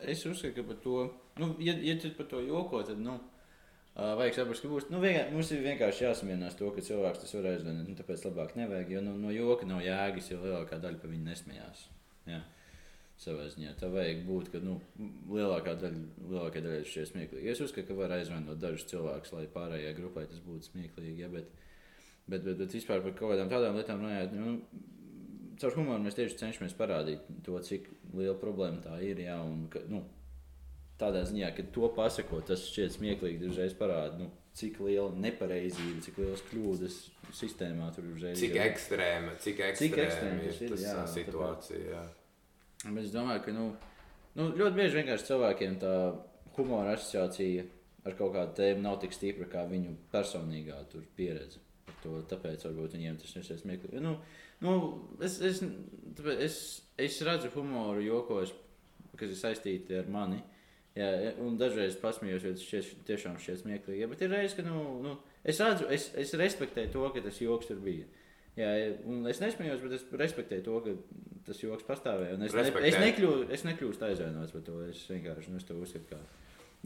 es 0.00 0.24
uzskatu, 0.24 0.62
ka 0.62 0.68
par 0.70 0.80
to, 0.86 1.02
nu, 1.42 1.50
ja, 1.60 1.76
ja 1.90 1.98
tu 2.00 2.14
par 2.16 2.30
to 2.30 2.40
joko, 2.46 2.84
tad. 2.86 3.02
Nu, 3.04 3.18
Uh, 3.98 4.12
vajag 4.14 4.36
saprast, 4.36 4.62
ka 4.62 4.68
būs, 4.70 4.84
nu, 4.92 5.00
vienkār, 5.02 5.32
mums 5.34 5.48
ir 5.50 5.64
vienkārši 5.64 6.04
jāsamierinās 6.04 6.54
to, 6.54 6.68
ka 6.70 6.84
cilvēks 6.86 7.18
tas 7.18 7.32
var 7.34 7.48
aizvainot. 7.50 7.88
Nu, 7.90 7.96
tāpēc 7.98 8.20
labāk 8.28 8.52
nevajag, 8.54 8.92
jo 8.94 9.00
nu, 9.02 9.16
no 9.18 9.32
joka 9.34 9.66
nav 9.66 9.80
jēgas, 9.82 10.28
jo 10.30 10.38
lielākā 10.38 10.78
daļa 10.78 11.00
par 11.02 11.10
viņu 11.10 11.26
nesmējās. 11.26 11.80
Jā. 12.30 12.38
Savā 13.18 13.48
ziņā 13.50 13.72
tā 13.80 13.88
vajag 13.90 14.20
būt, 14.28 14.52
ka 14.52 14.60
nu, 14.62 14.76
lielākā 15.26 15.72
daļa, 15.80 16.02
lielākā 16.22 16.60
daļa 16.62 16.82
ir 16.84 16.86
šie 16.86 17.06
smieklīgi. 17.08 17.48
Es 17.50 17.62
uzskatu, 17.64 17.88
ka 17.88 17.96
var 17.98 18.14
aizvainot 18.14 18.60
dažus 18.62 18.86
cilvēkus, 18.92 19.32
lai 19.34 19.48
pārējai 19.50 19.96
grupai 19.96 20.28
tas 20.30 20.38
būtu 20.44 20.70
smieklīgi. 20.70 21.24
Ja, 21.24 21.32
bet, 21.32 21.50
Bet, 22.28 22.44
bet, 22.44 22.58
bet 22.60 22.74
vispār 22.76 23.00
par 23.00 23.14
kaut 23.16 23.32
kādām 23.32 23.48
tādām 23.48 23.76
lietām 23.78 24.02
runājot, 24.02 24.34
nu, 24.36 24.58
caur 25.60 25.76
humoru 25.78 26.04
mēs 26.04 26.16
tieši 26.18 26.36
cenšamies 26.42 26.76
parādīt 26.76 27.24
to, 27.46 27.56
cik 27.64 27.88
liela 28.12 28.36
problēma 28.38 28.82
tā 28.84 28.98
ir. 29.04 29.22
Jā, 29.24 29.38
un, 29.40 29.62
ka, 29.72 29.80
nu, 29.88 30.02
tādā 31.00 31.24
ziņā, 31.30 31.54
ka 31.56 31.64
to 31.72 31.88
pasakot, 31.96 32.44
tas 32.50 32.66
šķiet 32.68 32.98
smieklīgi, 32.98 33.40
dažreiz 33.46 33.72
parāda, 33.78 34.20
nu, 34.20 34.28
cik 34.58 34.76
liela 34.84 35.08
nepareizība, 35.24 36.02
cik 36.04 36.20
lielas 36.20 36.44
kļūdas 36.50 37.00
sistēmā 37.38 37.88
tur 37.96 38.12
uzreiz 38.12 38.42
cik 38.42 38.58
ir. 38.58 38.64
Ekstrēma, 38.66 39.36
cik 39.40 39.64
ekstrēma, 39.70 39.80
cik 39.80 40.00
ekstrēma 40.04 40.44
ir, 40.44 40.62
ir 40.66 40.74
tas 40.74 40.84
jā, 40.84 40.96
situācija. 41.14 41.84
Jā. 41.94 42.04
Bet 42.84 43.04
es 43.04 43.14
domāju, 43.14 43.42
ka 43.44 43.54
nu, 43.54 43.68
nu, 44.38 44.50
ļoti 44.58 44.76
bieži 44.76 45.00
vienkārši 45.00 45.30
cilvēkiem 45.32 45.78
tā 45.82 45.94
humora 46.58 46.94
asociācija 46.94 47.64
ar 48.06 48.14
kaut 48.18 48.34
kādu 48.36 48.54
tēmu 48.58 48.84
nav 48.84 49.00
tik 49.02 49.14
stipra 49.14 49.48
kā 49.50 49.64
viņu 49.68 49.96
personīgā 50.12 50.78
pieredze 51.18 51.60
to. 52.02 52.20
Tāpēc 52.30 52.66
varbūt 52.68 52.94
viņiem 52.96 53.18
tas 53.20 53.34
nešķiet 53.36 53.62
smieklīgi. 53.62 54.02
Nu, 54.04 54.14
nu, 54.64 54.76
es, 55.24 55.40
es, 55.44 55.62
es, 56.38 56.60
es 57.00 57.18
redzu 57.26 57.50
humoru 57.56 58.04
jokos, 58.04 58.54
kas 59.18 59.34
ir 59.34 59.40
saistīti 59.40 59.98
ar 59.98 60.10
mani. 60.12 60.40
Jā, 60.98 61.08
un 61.44 61.58
dažreiz 61.60 61.94
pasmējos, 62.00 62.44
jo 62.46 62.54
tas 62.56 62.64
šķiet, 62.66 63.02
tiešām 63.06 63.36
šķiet 63.38 63.60
smieklīgi. 63.62 64.00
Jā, 64.02 64.08
bet 64.10 64.22
ir 64.24 64.32
reizes, 64.34 64.56
ka 64.58 64.64
nu, 64.66 64.80
nu, 65.04 65.12
es 65.46 65.60
redzu, 65.62 65.86
es, 65.94 66.08
es 66.18 66.34
respektēju 66.38 66.90
to, 66.94 67.04
ka 67.14 67.22
tas 67.22 67.38
joks 67.42 67.70
tur 67.70 67.78
bija. 67.84 68.08
Jā, 68.58 68.68
es 69.30 69.40
nesmējos, 69.42 69.82
bet 69.84 69.94
es 69.94 70.04
respektēju 70.18 70.64
to, 70.66 70.78
ka 70.82 70.94
tas 71.46 71.60
joks 71.62 71.86
pastāvēja. 71.86 72.34
Es, 72.48 72.56
ne, 72.58 72.66
es, 72.88 72.98
nekļū, 72.98 73.32
es 73.54 73.64
nekļūstu 73.68 74.08
aizvainots 74.08 74.54
par 74.56 74.64
to. 74.66 74.80
Es 74.88 75.04
vienkārši 75.10 75.52
nu, 75.52 75.60
es 75.60 75.66
to 75.68 75.78
uzskatu 75.78 76.16
kā 76.16 76.22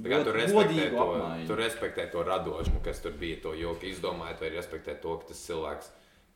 Kā 0.00 0.22
tu 0.24 0.32
respektē, 0.32 0.86
to, 0.88 1.00
apmaiņu. 1.04 1.46
tu 1.50 1.56
respektē 1.58 2.04
to 2.12 2.22
radošumu, 2.24 2.80
kas 2.84 3.02
tur 3.04 3.12
bija, 3.20 3.42
to 3.44 3.52
joku 3.52 3.90
izdomājot, 3.90 4.40
vai 4.40 4.48
respektē 4.54 4.94
to, 5.02 5.18
ka 5.20 5.28
tas 5.28 5.42
cilvēks 5.44 5.90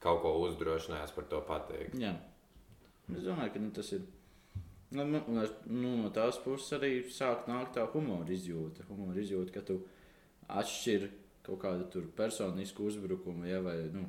kaut 0.04 0.20
ko 0.22 0.34
uzdrošinājās 0.44 1.14
par 1.16 1.24
to 1.30 1.40
pateikt. 1.48 1.96
Jā. 1.96 2.12
Es 3.14 3.24
domāju, 3.24 3.54
ka 3.54 3.62
nu, 3.62 3.70
tas 3.72 3.92
ir. 3.96 4.04
Nu, 4.96 5.06
nu, 5.08 5.92
no 5.98 6.10
tās 6.14 6.36
puses 6.44 6.76
arī 6.76 6.90
sāk 7.10 7.48
nākt 7.50 7.74
tā 7.78 7.86
humora 7.94 8.28
izjūta. 8.36 8.84
Humora 8.90 9.18
izjūta, 9.24 9.56
ka 9.56 9.64
tu 9.66 9.80
atšķiri 10.52 11.08
kaut 11.46 11.62
kādu 11.64 12.04
personisku 12.18 12.86
uzbrukumu 12.86 13.48
ja, 13.48 13.62
vai 13.64 13.78
nu, 13.94 14.04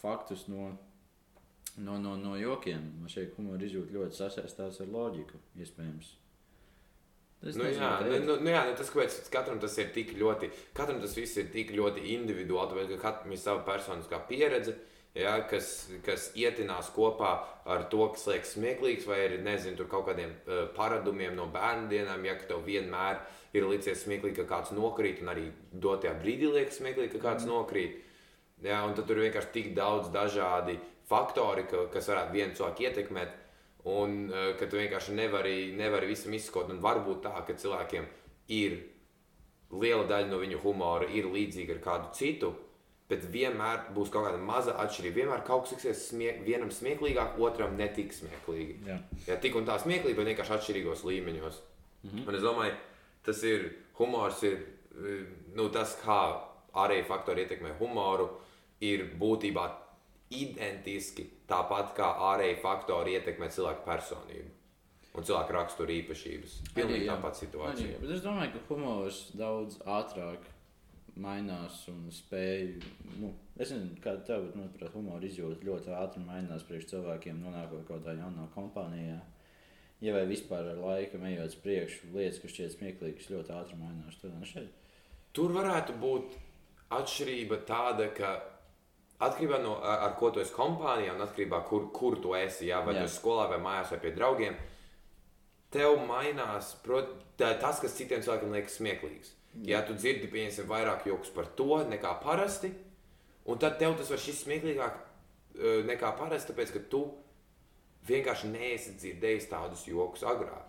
faktus 0.00 0.46
no, 0.48 0.72
no, 1.76 1.98
no, 1.98 2.16
no 2.16 2.36
jokiem. 2.40 2.90
Man 3.00 3.12
šeit 3.12 3.36
humora 3.38 3.64
izjūta 3.66 3.96
ļoti 3.96 4.18
sasaistās 4.18 4.80
ar 4.82 4.90
loģiku, 4.90 5.40
iespējams. 5.60 6.16
Es 7.40 7.56
nu, 7.56 7.64
jā, 7.72 7.94
nu, 8.04 8.18
nu, 8.20 8.34
nu, 8.44 8.50
jā, 8.52 8.66
nu, 8.68 8.76
tas, 8.76 8.90
kāpēc 8.92 9.14
katram 9.32 9.60
tas 9.62 9.72
ir 9.80 9.94
tik 9.94 10.12
ļoti, 10.20 10.50
katram 10.76 10.98
tas 11.00 11.14
viss 11.16 11.38
ir 11.40 11.48
tik 11.52 11.70
ļoti 11.72 12.10
individuāli, 12.12 12.74
tāpēc, 12.74 12.90
ka 12.92 13.04
katram 13.06 13.32
ir 13.32 13.40
sava 13.40 13.62
personiskā 13.64 14.18
pieredze, 14.28 14.74
ja, 15.16 15.38
kas, 15.48 15.70
kas 16.04 16.28
ietinās 16.36 16.90
kopā 16.92 17.30
ar 17.64 17.86
to, 17.92 18.02
kas 18.12 18.26
liekas 18.28 18.52
smieklīgs, 18.58 19.08
vai 19.08 19.22
ir, 19.24 19.38
nezinu, 19.46 19.78
tur 19.80 19.88
kaut 19.88 20.10
kādiem 20.10 20.34
uh, 20.36 20.66
paradumiem 20.76 21.32
no 21.38 21.48
bērnu 21.54 21.88
dienām, 21.88 22.28
ja 22.28 22.36
tev 22.44 22.60
vienmēr 22.68 23.22
ir 23.56 23.66
licies 23.72 24.04
smieklīgi, 24.04 24.42
ka 24.42 24.48
kāds 24.52 24.76
nokrīt, 24.76 25.24
un 25.24 25.32
arī 25.32 25.48
dotajā 25.72 26.12
brīdī 26.20 26.52
liekas 26.52 26.82
smieklīgi, 26.82 27.14
ka 27.16 27.24
kāds 27.24 27.48
mm. 27.48 27.54
nokrīt. 27.54 27.98
Ja, 28.62 28.84
un 28.84 28.94
tur 28.94 29.16
ir 29.16 29.28
vienkārši 29.28 29.52
tik 29.54 29.68
daudz 29.76 30.10
dažādi 30.12 30.76
faktori, 31.08 31.64
ka, 31.70 31.86
kas 31.92 32.08
varētu 32.12 32.36
vienu 32.36 32.56
cilvēku 32.58 32.86
ietekmēt. 32.86 33.36
Un 33.90 34.16
uh, 34.28 34.50
ka 34.60 34.68
tu 34.68 34.76
vienkārši 34.76 35.14
nevari, 35.16 35.58
nevari 35.76 36.10
visam 36.10 36.34
izskot. 36.36 36.68
Un 36.68 36.82
varbūt 36.84 37.22
tā, 37.24 37.32
ka 37.46 37.56
cilvēkiem 37.56 38.08
ir 38.52 38.76
liela 39.70 40.04
daļa 40.10 40.28
no 40.28 40.40
viņu 40.42 40.58
humora 40.64 41.08
ir 41.08 41.30
līdzīga 41.30 41.78
ar 41.78 41.80
kādu 41.84 42.10
citu, 42.18 42.50
bet 43.10 43.24
vienmēr 43.32 43.88
būs 43.94 44.10
kaut 44.12 44.26
kāda 44.26 44.38
maza 44.42 44.74
atšķirība. 44.82 45.22
Vienmēr 45.22 45.44
kaut 45.46 45.64
kas 45.64 45.74
liksies 45.74 46.04
smie 46.10 46.34
vienam 46.46 46.70
smieklīgāk, 46.74 47.38
otram 47.42 47.74
netik 47.78 48.12
smieklīgi. 48.14 48.76
Jā. 48.86 48.98
Jā, 49.26 49.38
tik 49.42 49.56
un 49.58 49.66
tā 49.66 49.78
smieklīgi, 49.82 50.18
bet 50.18 50.30
vienkārši 50.30 50.56
atšķirīgos 50.58 51.06
līmeņos. 51.08 51.62
Mm 52.02 52.10
-hmm. 52.10 52.28
Un 52.28 52.34
es 52.34 52.44
domāju, 52.44 52.76
tas 53.24 53.42
ir 53.42 53.66
humors, 53.98 54.42
ir 54.42 54.60
nu, 55.54 55.68
tas, 55.68 55.96
kā 56.04 56.20
ārēji 56.74 57.06
faktori 57.08 57.44
ietekmē 57.44 57.74
humoru, 57.78 58.28
ir 58.80 59.10
būtībā 59.20 59.66
identiski 60.30 61.26
tāpat 61.50 61.92
kā 61.96 62.08
ārēji 62.30 62.60
faktori 62.62 63.16
ietekmē 63.18 63.50
cilvēku 63.50 63.86
personību 63.86 64.56
un 65.10 65.26
cilvēku 65.26 65.54
rakstura 65.56 65.94
īpašības. 65.96 66.56
Pilnīgi 66.76 67.08
tāpat 67.10 67.38
situācija. 67.40 67.88
Arī, 67.88 68.00
bet 68.04 68.14
es 68.14 68.22
domāju, 68.24 68.52
ka 68.54 68.62
humors 68.68 69.24
daudz 69.34 69.80
ātrāk 69.82 70.46
mainās 71.20 71.82
un 71.90 72.04
spēj. 72.14 72.76
Nu, 73.18 73.32
es 73.56 73.72
nezinu, 73.72 73.98
kāda 74.04 74.22
tev, 74.28 74.46
bet 74.46 74.58
manuprāt, 74.60 74.94
humora 74.94 75.26
izjūta 75.26 75.66
ļoti 75.66 75.92
ātri 75.98 76.22
mainās 76.24 76.64
priekš 76.68 76.92
cilvēkiem, 76.94 77.42
nonākot 77.42 77.82
kaut 77.88 78.04
kādā 78.04 78.16
jaunā 78.20 78.46
kompānijā. 78.54 79.18
Ja 80.00 80.14
vai 80.16 80.22
vispār 80.30 80.70
ar 80.70 80.78
laiku 80.80 81.18
ejot 81.28 81.50
uz 81.50 81.58
priekšu, 81.60 82.12
lietas, 82.14 82.38
kas 82.40 82.54
šķiet 82.54 82.76
smieklīgas, 82.76 83.32
ļoti 83.34 83.52
ātri 83.52 83.80
mainās. 83.82 84.54
Tur 85.36 85.52
varētu 85.52 85.98
būt 86.00 86.38
atšķirība 86.96 87.60
tāda, 87.68 88.08
ka 88.14 88.30
Atkarībā 89.20 89.58
no 89.60 89.74
ar, 89.84 90.06
ar 90.06 90.12
ko 90.16 90.30
tu 90.32 90.40
esi 90.40 90.54
kompānijā 90.56 91.12
un 91.12 91.24
atkarībā 91.26 91.60
no 91.60 91.68
kur, 91.68 91.88
kur 91.92 92.16
tu 92.24 92.32
esi, 92.38 92.70
jā, 92.70 92.80
vai 92.84 92.94
jā. 92.96 93.02
tu 93.02 93.10
esi 93.10 93.18
skolā 93.20 93.50
vai 93.50 93.58
mājās 93.60 93.92
vai 93.92 93.98
pie 94.00 94.14
draugiem, 94.16 94.56
tev 95.74 95.98
mainās 96.08 96.72
prot, 96.84 97.12
tā, 97.38 97.52
tas, 97.60 97.82
kas 97.82 97.96
citiem 97.98 98.24
cilvēkiem 98.24 98.56
liekas 98.56 98.78
smieklīgs. 98.80 99.34
Jā. 99.60 99.66
Ja 99.74 99.82
tu 99.84 99.96
dzirdi 99.98 100.30
pieņemsim, 100.30 100.68
vairāk 100.70 101.08
joks 101.10 101.32
par 101.34 101.50
to 101.58 101.82
nekā 101.90 102.14
parasti, 102.24 102.72
un 103.50 103.60
tad 103.60 103.76
tev 103.82 103.96
tas 103.98 104.10
var 104.12 104.22
šis 104.22 104.44
smieklīgāk 104.46 104.96
uh, 104.96 105.80
nekā 105.90 106.14
parasti, 106.18 106.52
tāpēc 106.52 106.74
ka 106.76 106.84
tu 106.92 107.04
vienkārši 108.08 108.50
neesi 108.54 108.96
dzirdējis 108.96 109.50
tādus 109.50 109.84
joks 109.90 110.24
agrāk. 110.24 110.68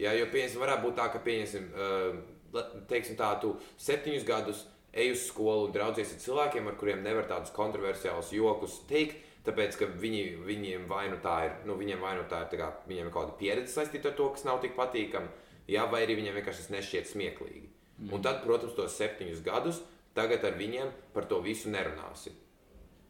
Jā, 0.00 0.14
jo, 0.16 0.26
pieņemsim, 0.32 0.62
varētu 0.62 0.86
būt 0.86 0.96
tā, 0.98 1.10
ka, 1.12 1.20
pieņemsim, 1.26 1.68
uh, 1.76 2.78
teiksim 2.88 3.18
tā, 3.18 3.34
tu 3.42 3.54
septiņus 3.80 4.24
gadus 4.28 4.64
ej 4.92 5.12
uz 5.14 5.26
skolu 5.28 5.70
draudzies 5.72 6.14
ar 6.14 6.22
cilvēkiem, 6.22 6.68
ar 6.68 6.78
kuriem 6.80 7.04
nevar 7.04 7.28
tādus 7.30 7.52
kontroversiālus 7.56 8.32
jokus 8.36 8.80
teikt. 8.90 9.28
Tāpēc, 9.42 9.74
ka 9.74 9.88
viņi, 9.98 10.22
viņiem 10.46 10.84
vai 10.86 11.08
nu 11.10 11.16
tā 11.22 11.38
ir, 11.48 11.54
nu, 11.66 11.74
viņiem 11.74 12.04
vai 12.04 12.12
nu 12.14 12.26
tā 12.30 12.44
ir, 12.44 12.50
tā 12.52 12.60
kā, 12.60 12.68
viņiem 12.86 13.08
ir 13.08 13.14
kaut 13.14 13.24
kāda 13.26 13.38
pieredze 13.40 13.72
saistīta 13.74 14.12
ar 14.12 14.14
to, 14.20 14.28
kas 14.36 14.44
nav 14.46 14.60
tik 14.62 14.76
patīkami, 14.76 15.32
jā, 15.66 15.82
vai 15.90 16.04
arī 16.04 16.20
viņiem 16.20 16.36
vienkārši 16.38 16.62
tas 16.62 16.70
nešķiet 16.76 17.10
smieklīgi. 17.10 17.64
Mm. 17.96 18.12
Un 18.14 18.22
tad, 18.22 18.38
protams, 18.44 18.76
tos 18.78 18.94
septiņus 19.00 19.42
gadus 19.42 19.82
tagad 20.14 20.46
ar 20.46 20.54
viņiem 20.60 20.94
par 21.16 21.26
to 21.26 21.40
visu 21.42 21.72
nerunāsi. 21.74 22.36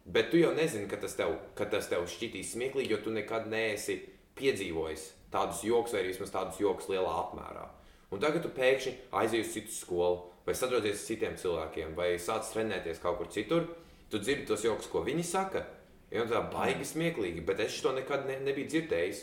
Bet 0.08 0.32
tu 0.32 0.40
jau 0.40 0.54
nezini, 0.56 0.88
ka 0.90 0.96
tas 1.02 1.14
tev, 1.18 1.36
ka 1.58 1.68
tas 1.68 1.90
tev 1.90 2.08
šķitīs 2.10 2.56
smieklīgi, 2.56 2.94
jo 2.94 3.02
tu 3.04 3.12
nekad 3.14 3.44
neesi 3.52 4.00
piedzīvojis 4.40 5.04
tādus 5.32 5.62
joks 5.66 5.94
vai 5.94 6.06
vismaz 6.08 6.32
tādus 6.32 6.58
joks 6.60 6.88
lielā 6.90 7.12
apmērā. 7.26 7.68
Un 8.12 8.20
tagad 8.20 8.44
tu 8.44 8.50
pēkšņi 8.52 8.96
aizies 9.20 9.46
uz 9.46 9.54
citu 9.54 9.76
skolu, 9.76 10.31
vai 10.46 10.54
sadarboties 10.58 10.98
ar 10.98 11.06
citiem 11.06 11.36
cilvēkiem, 11.38 11.94
vai 11.98 12.14
sāc 12.20 12.48
trenēties 12.52 13.02
kaut 13.02 13.20
kur 13.20 13.30
citur, 13.32 13.68
tu 14.10 14.20
dzirdi 14.20 14.48
tos 14.48 14.64
joks, 14.66 14.90
ko 14.92 15.04
viņi 15.06 15.24
saka. 15.26 15.66
Ja, 16.12 16.26
tā 16.28 16.42
baigi 16.52 16.84
smieklīgi, 16.84 17.44
bet 17.46 17.62
es 17.64 17.78
to 17.80 17.94
nekad 17.96 18.26
ne, 18.28 18.36
nebiju 18.44 18.68
dzirdējis. 18.68 19.22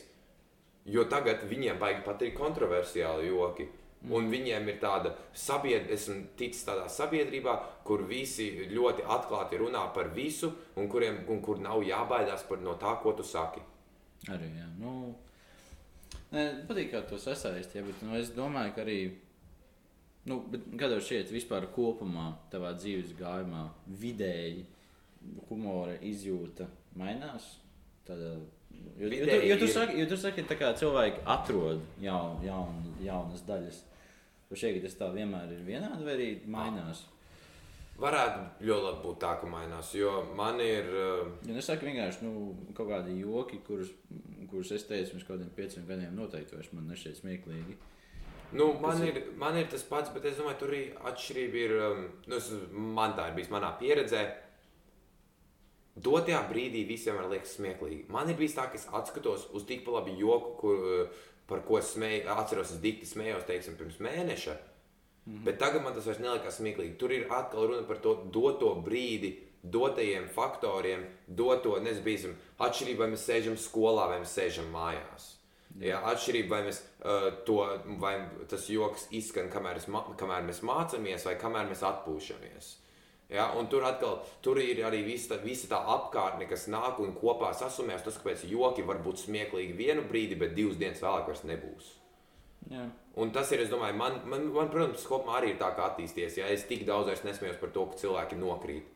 Jo 0.90 1.04
tagad 1.12 1.44
viņiem 1.46 1.78
baigi 1.78 2.02
patīk 2.06 2.34
kontroversiāli 2.38 3.30
joki. 3.30 3.68
Mm. 4.00 4.14
Un 4.16 4.30
viņiem 4.32 4.70
ir 4.72 4.78
tāda 4.80 5.12
sabiedrība, 5.36 5.94
esmu 5.94 6.16
ticis 6.40 6.64
tādā 6.66 6.86
sabiedrībā, 6.90 7.56
kur 7.86 8.06
visi 8.08 8.48
ļoti 8.72 9.04
atklāti 9.04 9.60
runā 9.60 9.84
par 9.94 10.10
visu, 10.16 10.54
un, 10.80 10.88
kuriem, 10.90 11.26
un 11.30 11.42
kur 11.44 11.60
nav 11.60 11.84
jābaidās 11.84 12.46
par 12.48 12.64
no 12.64 12.78
tā, 12.80 12.96
ko 13.04 13.14
tu 13.18 13.28
saki. 13.28 13.62
Arī, 14.32 14.48
jā. 14.56 14.70
Nu, 14.80 14.94
ne, 16.32 16.46
patīk, 16.70 16.94
kā 16.94 17.04
to 17.12 17.20
sasaist, 17.20 17.76
ja, 17.76 17.84
bet 17.84 18.00
nu, 18.08 18.16
es 18.18 18.32
domāju, 18.36 18.74
ka 18.78 18.88
arī 18.88 19.02
Nu, 20.30 20.44
Kādā 20.78 21.00
šķiet, 21.02 21.32
vispār 21.34 21.66
kopumā 21.74 22.32
tavā 22.54 22.76
dzīves 22.78 23.16
gājumā 23.18 23.66
vidēji 24.02 24.66
humora 25.50 25.96
izjūta 26.06 26.68
mainās? 27.00 27.56
Tādā, 28.08 28.36
jo, 29.00 29.10
jo, 29.10 29.26
jo, 29.26 29.40
jo, 29.50 29.58
tu 29.62 29.70
saki, 29.70 29.98
jo 30.02 30.08
tu 30.10 30.18
saki, 30.20 30.46
ka 30.60 30.74
cilvēki 30.78 31.24
atrod 31.30 31.82
jaun, 32.04 32.44
jaun, 32.46 32.84
jaunas 33.06 33.46
daļas. 33.48 33.84
Vai 34.50 34.58
šeit 34.58 34.82
tas 34.86 34.98
tā 34.98 35.10
vienmēr 35.14 35.52
ir 35.54 35.66
vienādi 35.66 36.06
vai 36.06 36.16
arī 36.18 36.30
mainās? 36.50 37.04
Varētu 38.00 38.66
ļoti 38.66 38.86
labi 38.86 39.04
būt 39.04 39.20
tā, 39.22 39.36
ka 39.42 39.50
mainās. 39.50 39.92
Jo 39.98 40.14
man 40.38 40.62
ir. 40.64 40.88
Uh... 40.90 41.34
Ja 41.50 41.58
es 41.60 41.68
saku 41.68 41.90
vienkārši 41.90 42.26
nu, 42.26 42.52
kaut 42.78 42.90
kādi 42.94 43.18
joki, 43.20 43.60
kurus, 43.66 43.92
kurus 44.50 44.72
es 44.78 44.86
teicu 44.88 45.16
pirms 45.16 45.26
kaut 45.28 45.36
kādiem 45.36 45.54
pieciem 45.58 45.90
gadiem, 45.90 46.16
noteikti 46.18 46.56
vairs 46.56 46.72
man 46.74 46.88
nešķiet 46.90 47.20
smieklīgi. 47.20 47.76
Uh, 47.76 47.99
Nu, 48.52 48.74
man, 48.82 49.02
ir, 49.06 49.20
man 49.38 49.58
ir 49.58 49.68
tas 49.70 49.84
pats, 49.86 50.10
bet 50.14 50.26
es 50.26 50.38
domāju, 50.40 50.58
tur 50.62 50.72
arī 50.74 50.84
atšķirība 51.12 51.60
ir. 51.64 51.74
Um, 51.86 52.06
nu, 52.26 52.38
es, 52.40 52.50
man 52.74 53.14
tā 53.18 53.28
ir 53.30 53.36
bijis 53.38 53.52
manā 53.54 53.74
pieredzē. 53.82 54.24
Dotajā 56.00 56.40
brīdī 56.50 56.86
visiem 56.88 57.20
var 57.20 57.28
liekas 57.30 57.58
smieklīgi. 57.58 58.08
Man 58.14 58.32
ir 58.32 58.40
bijis 58.40 58.56
tā, 58.58 58.70
ka 58.72 58.80
es 58.80 58.88
atskatos 58.96 59.50
uz 59.54 59.68
tik 59.70 59.88
labi 59.92 60.16
joku, 60.18 60.56
kur, 60.62 60.88
uh, 61.04 61.28
par 61.50 61.62
ko 61.68 61.78
es 61.82 61.94
smēju, 61.94 62.26
atceros, 62.40 62.74
es 62.74 62.82
dikti 62.82 63.10
smējos, 63.10 63.46
teiksim, 63.50 63.78
pirms 63.78 64.00
mēneša. 64.02 64.56
Mm 64.56 65.34
-hmm. 65.34 65.44
Bet 65.46 65.60
tagad 65.60 65.84
man 65.84 65.94
tas 65.94 66.06
vairs 66.06 66.20
neliekas 66.20 66.58
smieklīgi. 66.58 66.98
Tur 66.98 67.12
ir 67.12 67.28
atkal 67.30 67.68
runa 67.68 67.88
par 67.88 67.98
to 67.98 68.16
doto 68.34 68.74
brīdi, 68.86 69.36
dotajiem 69.64 70.30
faktoriem, 70.30 71.06
doto, 71.28 71.80
nezinu, 71.80 72.04
bijis 72.04 72.26
atšķirība, 72.58 72.98
vai 72.98 73.10
mēs 73.12 73.28
sēžam 73.30 73.58
skolā 73.58 74.08
vai 74.08 74.20
mēs 74.20 74.34
sēžam 74.40 74.72
mājās. 74.72 75.39
Jā, 75.78 76.00
atšķirība, 76.10 76.50
vai, 76.50 76.62
mēs, 76.66 76.82
uh, 77.06 77.30
to, 77.46 77.62
vai 78.02 78.16
tas 78.50 78.66
joks 78.74 79.06
izskan, 79.16 79.52
kamēr, 79.54 79.78
es, 79.80 79.86
kamēr 80.20 80.48
mēs 80.48 80.64
mācāmies, 80.66 81.28
vai 81.30 81.36
kamēr 81.40 81.70
mēs 81.70 81.84
atpūšamies. 81.86 82.72
Ja, 83.30 83.52
un 83.54 83.68
tur 83.70 83.86
atkal 83.86 84.24
tur 84.42 84.58
ir 84.58 84.82
arī 84.88 85.04
visa, 85.06 85.38
visa 85.44 85.70
tā 85.70 85.78
apkārtne, 85.94 86.48
kas 86.50 86.66
nāk 86.74 86.98
un 87.04 87.14
kopā 87.14 87.52
sasumēs. 87.54 88.02
Tas, 88.02 88.18
kāpēc 88.18 88.48
joki 88.50 88.82
var 88.88 89.04
būt 89.06 89.22
smieklīgi 89.28 89.78
vienu 89.78 90.08
brīdi, 90.10 90.38
bet 90.40 90.56
divas 90.58 90.80
dienas 90.82 91.04
vēlāk 91.04 91.30
vairs 91.30 91.46
nebūs. 91.46 91.92
Jā. 92.74 92.88
Un 93.22 93.32
tas 93.36 93.52
ir, 93.54 93.62
es 93.62 93.70
domāju, 93.70 93.98
man, 94.02 94.18
man, 94.30 94.48
man 94.56 94.72
protams, 94.74 95.06
kopumā 95.06 95.38
arī 95.38 95.54
ir 95.54 95.62
tā 95.62 95.70
kā 95.78 95.92
attīstījies. 95.92 96.40
Ja 96.42 96.50
es 96.50 96.66
tik 96.70 96.88
daudz 96.90 97.22
nesmējos 97.26 97.62
par 97.62 97.72
to, 97.76 97.86
ka 97.92 98.02
cilvēki 98.02 98.40
nokrīt 98.42 98.90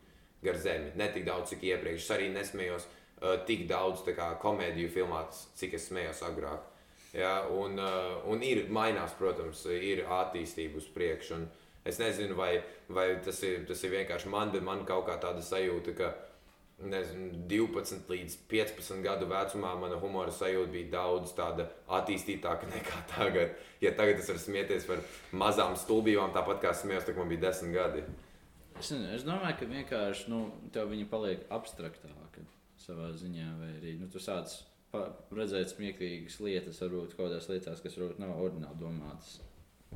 gar 0.44 0.58
zemi. 0.60 0.90
Ne 0.98 1.08
tik 1.14 1.26
daudz, 1.28 1.52
cik 1.52 1.62
iepriekš. 1.70 2.02
Es 2.02 2.14
arī 2.16 2.28
nesmējos 2.34 2.90
uh, 3.24 3.40
tik 3.48 3.66
daudz 3.70 4.04
kā, 4.06 4.34
komēdiju 4.42 4.92
filmās, 4.92 5.48
cik 5.58 5.78
es 5.78 5.88
smējos 5.88 6.22
agrāk. 6.28 6.70
Ja, 7.14 7.44
un, 7.50 7.78
uh, 7.78 8.20
un 8.30 8.42
ir 8.42 8.66
mainās, 8.74 9.14
protams, 9.18 9.64
ir 9.70 10.04
attīstība 10.10 10.80
uz 10.82 10.88
priekšu. 10.90 11.44
Es 11.86 12.00
nezinu, 12.00 12.34
vai, 12.36 12.56
vai 12.88 13.10
tas, 13.24 13.42
ir, 13.44 13.64
tas 13.68 13.82
ir 13.84 13.92
vienkārši 13.92 14.30
man, 14.32 14.50
bet 14.54 14.64
man 14.64 14.86
kaut 14.88 15.06
kā 15.08 15.18
tāda 15.22 15.44
sajūta, 15.44 15.94
ka 15.98 16.10
nezinu, 16.90 17.44
12 17.48 18.10
līdz 18.10 18.36
15 18.50 19.04
gadu 19.04 19.28
vecumā 19.30 19.74
mana 19.78 19.98
humora 20.02 20.32
sajūta 20.34 20.72
bija 20.72 20.90
daudz 20.96 21.36
attīstītāka 21.38 22.68
nekā 22.72 23.04
tagad. 23.14 23.54
Ja 23.84 23.94
tagad 23.94 24.18
es 24.18 24.32
varu 24.32 24.42
smieties 24.42 24.88
par 24.88 25.04
mazām 25.30 25.76
stulbībām, 25.78 26.34
tāpat 26.34 26.64
kā 26.64 26.74
smējos, 26.74 27.06
kad 27.06 27.20
man 27.20 27.30
bija 27.30 27.46
10 27.50 27.76
gadi. 27.76 28.04
Es, 28.74 28.90
nezinu, 28.90 29.12
es 29.14 29.28
domāju, 29.28 29.60
ka 29.60 29.70
vienkārši 29.70 30.32
nu, 30.32 30.44
tev 30.74 30.90
viņa 30.90 31.06
paliek 31.12 31.46
abstraktāka 31.54 32.24
savā 32.80 33.10
ziņā, 33.16 33.48
vai 33.60 33.70
arī 33.78 33.96
nu, 34.00 34.08
tu 34.12 34.18
sāc 34.22 34.54
redzēt 35.34 35.72
smieklīgas 35.74 36.40
lietas, 36.44 36.80
varbūt 36.84 37.16
kaut 37.16 37.26
kādās 37.28 37.48
lietās, 37.50 37.80
kas 37.82 37.96
varbūt 37.98 38.20
nav 38.22 38.36
ordināli 38.38 38.78
domātas, 38.78 39.40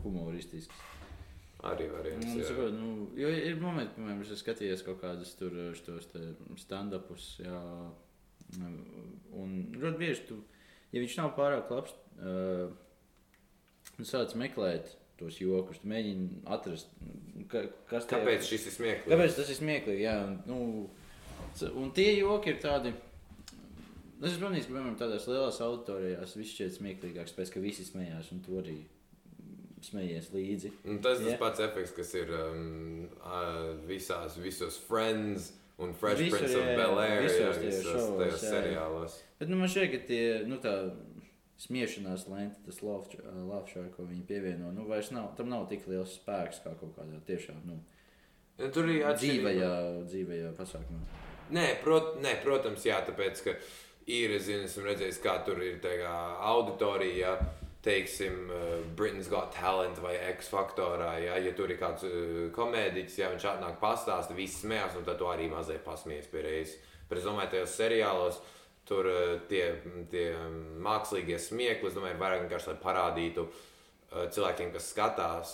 humoristiskas. 0.02 0.84
Arī 1.68 1.88
variants. 1.90 2.26
Nu, 2.34 2.42
sakot, 2.46 2.74
nu, 2.74 2.90
jo 3.18 3.28
ir 3.34 3.56
momenti, 3.58 3.96
piemēram, 3.96 4.20
es 4.22 4.42
skatījos 4.42 4.84
kaut 4.86 5.00
kādus 5.02 5.32
tur 5.38 5.54
stand-upus, 6.58 7.32
jā, 7.42 7.62
Un 9.36 9.50
ļoti 9.76 9.98
bieži, 10.00 10.22
tu, 10.30 10.38
ja 10.94 11.02
viņš 11.02 11.16
nav 11.20 11.34
pārāk 11.36 11.68
labs, 11.68 11.92
uh, 12.22 12.70
sāc 14.08 14.32
meklēt 14.40 14.94
tos 15.18 15.36
jokus, 15.42 15.80
mēģini 15.84 16.44
atrast, 16.46 16.88
ka, 17.50 17.66
kas 17.90 18.06
tajā- 18.06 18.22
Kāpēc 18.22 18.46
šis 18.48 18.66
ir 18.70 18.74
smieklīgs? 18.78 19.10
Kāpēc 19.12 19.36
tas 19.36 19.50
ir 19.52 19.58
smieklīgi? 19.58 20.04
Jā, 20.06 20.14
nu, 20.46 20.88
un 21.74 21.92
tie 21.96 22.10
joki 22.18 22.54
ir 22.54 22.60
tādi. 22.62 22.92
Es 24.18 24.34
domāju, 24.40 24.64
ka 24.66 24.72
piemēram 24.72 24.96
tādās 24.98 25.28
lielās 25.30 25.60
auditorijās 25.62 26.32
viss 26.38 26.54
šķiet 26.56 26.78
smieklīgāks, 26.80 27.34
pēc 27.36 27.52
ka 27.54 27.62
visi 27.62 27.84
smējās 27.86 28.32
un 28.34 28.40
tu 28.42 28.56
arī 28.58 28.80
smējies 29.86 30.32
līdzi. 30.34 30.72
Un 30.90 30.98
tas 31.04 31.20
ir 31.22 31.28
Jā. 31.28 31.36
tas 31.36 31.42
pats 31.44 31.62
efekts, 31.68 31.92
kas 31.94 32.10
ir 32.18 32.32
um, 32.34 33.04
visās, 33.86 34.34
visos 34.42 34.78
Friends 34.88 35.52
un 35.78 35.92
Fresh 35.94 36.24
Visur, 36.24 36.40
Prince 36.40 36.56
jā, 36.56 36.62
of 36.64 36.72
jā, 36.72 36.78
Bel 36.80 36.98
Air. 37.04 37.22
visos 37.22 37.38
jā, 37.38 37.52
tajos 37.60 37.84
šovos, 37.86 38.16
tajos 38.18 38.42
jā, 38.42 38.48
jā. 38.48 38.54
seriālos. 38.56 39.20
Bet 39.38 39.52
nu, 39.52 39.60
man 39.60 39.70
šķiet, 39.70 39.92
ka 39.92 40.00
tie, 40.08 40.24
nu, 40.50 40.58
tā 40.64 40.74
smiešanās 41.62 42.26
lente, 42.30 42.58
tas 42.66 42.82
lāpšā, 42.82 43.84
ko 43.94 44.08
viņi 44.08 44.26
pievieno, 44.26 44.72
nu, 44.74 44.88
vairs 44.90 45.12
nav, 45.14 45.30
tam 45.38 45.54
nav 45.54 45.68
tik 45.70 45.86
liels 45.90 46.18
spēks 46.18 46.64
kā 46.66 46.74
kaut 46.80 46.98
kādā 46.98 47.22
tiešām, 47.30 47.62
nu, 47.70 47.78
Ja, 48.58 48.66
tur 48.74 48.88
ir 48.90 49.04
atšķirība. 49.06 49.52
dzīvajā, 49.54 49.72
dzīvajā 50.10 50.48
pasākumā. 50.58 51.04
Nē, 51.54 51.68
prot, 51.80 52.16
nē, 52.20 52.34
protams, 52.44 52.84
jā, 52.84 52.98
tāpēc, 53.06 53.44
ka 53.46 53.54
ir, 54.12 54.34
zinu, 54.42 54.66
esmu 54.68 54.84
redzējis, 54.84 55.22
kā 55.24 55.38
tur 55.46 55.62
ir 55.64 55.78
tā 55.84 55.94
kā 56.00 56.12
auditorija, 56.50 57.32
ja, 57.38 57.54
teiksim, 57.84 58.50
uh, 58.50 58.84
Britain's 58.96 59.30
Got 59.30 59.54
Talent 59.54 60.00
vai 60.02 60.16
X 60.34 60.50
faktorā, 60.52 61.14
ja, 61.22 61.38
ja 61.40 61.54
tur 61.56 61.70
ir 61.70 61.78
kāds 61.80 62.04
uh, 62.04 62.48
komēdiķis, 62.54 63.18
ja 63.20 63.30
viņš 63.32 63.46
atnāk 63.52 63.78
pastāsta, 63.80 64.36
visi 64.36 64.64
smējās, 64.64 64.98
un 64.98 65.06
tad 65.06 65.20
tu 65.20 65.28
arī 65.30 65.48
mazliet 65.52 65.84
pasmies 65.86 66.28
pie 66.28 66.42
reizes. 66.44 66.76
Bet 67.08 67.22
es 67.22 67.28
domāju, 67.28 67.54
tajos 67.54 67.78
seriālos 67.78 68.42
tur 68.88 69.08
uh, 69.08 69.38
tie, 69.48 69.70
tie 70.12 70.26
mākslīgie 70.84 71.38
smiekli, 71.40 71.88
es 71.88 71.96
domāju, 71.96 72.16
ir 72.16 72.22
vairāk 72.24 72.44
vienkārši, 72.44 72.72
lai 72.72 72.82
parādītu 72.82 73.48
cilvēkiem, 74.08 74.70
kas 74.72 74.86
skatās, 74.88 75.50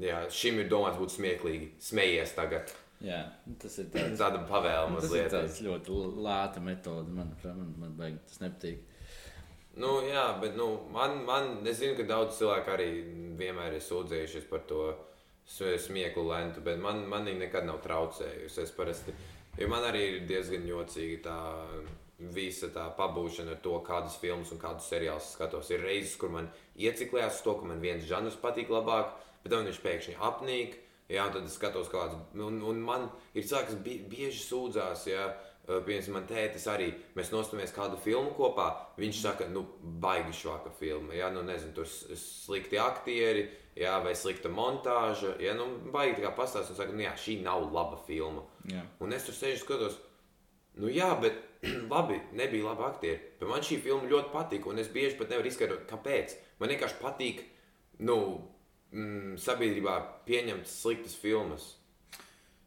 jā, 0.00 0.18
šim 0.32 0.60
ir 0.60 0.66
domāts 0.68 1.00
būt 1.00 1.14
smieklīgi, 1.14 1.70
smejies 1.80 2.34
tagad. 2.36 2.72
Jā, 3.04 3.20
tas 3.60 3.74
ir 3.82 3.90
tāds. 3.92 4.16
Tāda 4.20 4.40
pavēle 4.48 4.92
Nu, 4.94 5.00
Tas 5.02 5.12
ir 5.12 5.26
tāds 5.32 5.58
ļoti 5.64 5.96
lēta 6.26 6.62
metode, 6.64 7.12
manuprāt, 7.12 7.56
man, 7.58 7.74
man 7.82 7.96
baigi 7.98 8.22
tas 8.30 8.40
nepatīk. 8.40 8.84
Nu, 9.76 9.98
jā, 10.08 10.24
bet 10.40 10.56
nu, 10.56 10.70
man, 10.94 11.18
man, 11.28 11.50
es 11.68 11.82
zinu, 11.82 11.98
ka 11.98 12.06
daudz 12.08 12.38
cilvēku 12.38 12.72
arī 12.72 12.88
vienmēr 13.36 13.76
ir 13.76 13.84
sūdzējušies 13.84 14.46
par 14.48 14.64
to 14.70 14.86
smieklu 15.46 16.24
lentu, 16.30 16.62
bet 16.64 16.80
man, 16.80 17.04
man 17.10 17.28
viņa 17.28 17.42
nekad 17.44 17.68
nav 17.68 17.82
traucējusi. 17.84 18.62
Es 18.64 18.72
parasti, 18.74 19.12
jo 19.60 19.68
man 19.68 19.84
arī 19.84 20.06
ir 20.08 20.26
diezgan 20.30 20.64
jocīgi 20.66 21.20
tā 21.28 21.36
visa 22.32 22.70
tā 22.72 22.86
pabūšana 22.96 23.52
ar 23.52 23.60
to, 23.60 23.76
kādas 23.84 24.16
filmas 24.20 24.48
un 24.54 24.60
kādus 24.62 24.88
seriālus 24.88 25.34
skatos. 25.36 25.68
Ir 25.70 25.84
reizes, 25.84 26.16
kur 26.16 26.32
man 26.32 26.48
ieciklējās 26.80 27.42
to, 27.44 27.58
ka 27.60 27.68
man 27.68 27.82
viens 27.84 28.08
žanrs 28.08 28.38
patīk 28.40 28.72
labāk, 28.72 29.12
bet 29.44 29.52
tad 29.52 29.68
viņš 29.68 29.82
pēkšņi 29.84 30.16
apnīk. 30.30 30.78
Jā, 31.06 31.28
un 31.28 31.34
tad 31.34 31.44
es 31.46 31.54
skatos, 31.54 31.90
kāds. 31.92 32.16
Un, 32.34 32.58
un 32.66 32.80
man 32.82 33.06
ir 33.34 33.46
cilvēks, 33.46 33.70
kas 33.70 33.82
bie, 33.84 34.00
bieži 34.10 34.40
sūdzās, 34.42 35.04
ja, 35.06 35.28
piemēram, 35.66 36.16
man 36.16 36.26
tētis 36.26 36.66
arī. 36.70 36.88
Mēs 37.18 37.30
nostāmies 37.34 37.74
kādu 37.74 37.98
filmu 38.02 38.32
kopā. 38.34 38.66
Viņš 38.98 39.20
saka, 39.22 39.46
nu, 39.52 39.62
baigi 40.02 40.34
švaka 40.40 40.72
filma. 40.80 41.14
Jā, 41.14 41.30
nu, 41.34 41.44
nezinu, 41.46 41.74
tur 41.76 41.86
slikti 41.86 42.80
aktieri, 42.82 43.46
jā, 43.78 43.94
vai 44.02 44.16
slikta 44.18 44.50
montāža. 44.52 45.36
Jā, 45.42 45.54
nu, 45.58 45.68
baigi 45.94 46.18
tā 46.18 46.26
kā 46.26 46.34
pastāstīt 46.40 46.74
un 46.74 46.80
saka, 46.80 46.96
nu, 46.96 47.04
jā, 47.06 47.14
šī 47.22 47.38
nav 47.44 47.68
laba 47.70 48.00
filma. 48.08 48.42
Jā. 48.70 48.82
Un 49.02 49.14
es 49.14 49.28
tur 49.28 49.38
sēžu 49.38 49.62
skatos, 49.62 50.00
nu 50.82 50.90
jā, 50.90 51.12
bet 51.22 51.38
labi, 51.94 52.18
nebija 52.34 52.66
labi 52.72 52.86
aktieri. 52.88 53.22
Bet 53.38 53.50
man 53.50 53.62
šī 53.66 53.78
filma 53.84 54.10
ļoti 54.10 54.34
patika, 54.34 54.70
un 54.72 54.82
es 54.82 54.90
bieži 54.92 55.18
pat 55.20 55.30
nevaru 55.30 55.50
izskaidrot, 55.50 55.86
kāpēc. 55.90 56.34
Man 56.58 56.74
vienkārši 56.74 57.00
patīk, 57.02 57.42
nu, 58.06 58.18
mm, 58.92 59.34
sabiedrībā 59.42 59.96
pieņemt 60.28 60.70
sliktas 60.70 61.16
filmas. 61.18 61.74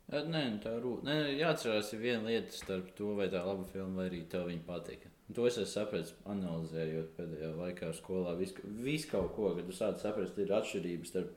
Nē, 0.10 0.42
nu 0.56 0.58
tā 0.64 0.74
rūp. 0.82 1.04
Nē, 1.06 1.16
jāatcerās, 1.38 1.92
ir 1.94 2.02
viena 2.02 2.26
lieta 2.26 2.56
starp 2.56 2.90
to, 2.98 3.14
vai 3.18 3.28
tā 3.30 3.44
laba 3.46 3.68
filma, 3.70 4.02
vai 4.02 4.08
arī 4.10 4.24
tev 4.30 4.48
viņa 4.50 4.66
patika. 4.66 5.12
Un 5.30 5.38
To 5.38 5.46
es 5.46 5.60
esmu 5.62 5.70
sapratis, 5.70 6.16
analizējot 6.26 7.12
pēdējā 7.18 7.50
laikā 7.60 7.92
skolā. 7.94 8.34
Visu 8.40 8.64
vis 8.82 9.06
kaut 9.06 9.36
ko, 9.36 9.52
kad 9.54 9.68
tu 9.70 9.76
sāc 9.78 10.02
saprast, 10.02 10.40
ir 10.42 10.56
atšķirības 10.58 11.12
starp 11.14 11.36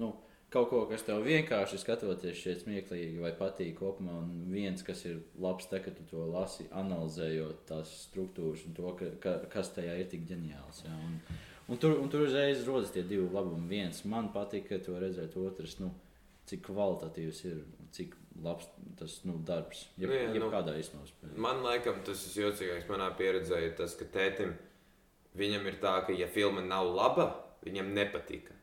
nu, 0.00 0.14
kaut 0.54 0.70
ko, 0.70 0.80
kas 0.88 1.04
tev 1.04 1.20
vienkārši 1.26 1.80
skatoties 1.82 2.40
šeit 2.40 2.62
smieklīgi 2.62 3.20
vai 3.20 3.34
patīk 3.36 3.76
kopumā, 3.82 4.16
un 4.22 4.46
viens, 4.54 4.80
kas 4.86 5.04
ir 5.08 5.20
labs, 5.44 5.68
te, 5.68 5.82
kad 5.84 5.98
tu 5.98 6.06
to 6.08 6.24
lasi, 6.30 6.64
analizējot 6.72 7.64
tās 7.68 7.92
struktūras 8.06 8.64
un 8.68 8.76
to, 8.78 8.94
ka, 9.00 9.10
ka, 9.24 9.34
kas 9.52 9.74
tajā 9.76 9.98
ir 10.00 10.08
tik 10.12 10.24
ģeniāls. 10.30 10.84
Jā. 10.86 10.94
Un, 11.08 11.18
un 11.68 11.76
tur, 11.76 11.98
un 11.98 12.08
tur 12.08 12.26
uzreiz 12.26 12.64
rodas 12.66 12.92
tie 12.92 13.04
divi 13.06 13.26
labumi. 13.32 13.68
Viens 13.70 14.02
man 14.08 14.30
patika 14.34 14.78
to 14.82 14.96
redzēt, 15.00 15.36
otrs, 15.40 15.78
nu, 15.80 15.92
cik 16.48 16.66
kvalitatīvs 16.66 17.40
ir, 17.48 17.62
cik 17.94 18.16
labs 18.44 18.68
tas 18.98 19.20
nu, 19.28 19.38
darbs. 19.46 19.86
Jeb, 19.96 20.10
Nu 20.10 20.18
jā, 20.18 20.26
nu, 20.28 20.40
jebkādā 20.42 20.76
izpausmē. 20.80 21.32
Man 21.40 21.62
liekas, 21.64 22.02
tas 22.08 22.26
ir 22.32 22.48
jocīgākais 22.48 22.90
manā 22.90 23.08
pieredzē, 23.18 23.62
ir 23.64 23.76
tas, 23.78 23.96
ka 23.98 24.08
tētim 24.16 24.52
viņam 25.38 25.70
ir 25.70 25.80
tā, 25.82 25.96
ka, 26.06 26.14
ja 26.14 26.28
filma 26.30 26.64
nav 26.64 26.90
laba, 26.94 27.30
viņam 27.64 27.94
nepatika. 27.96 28.54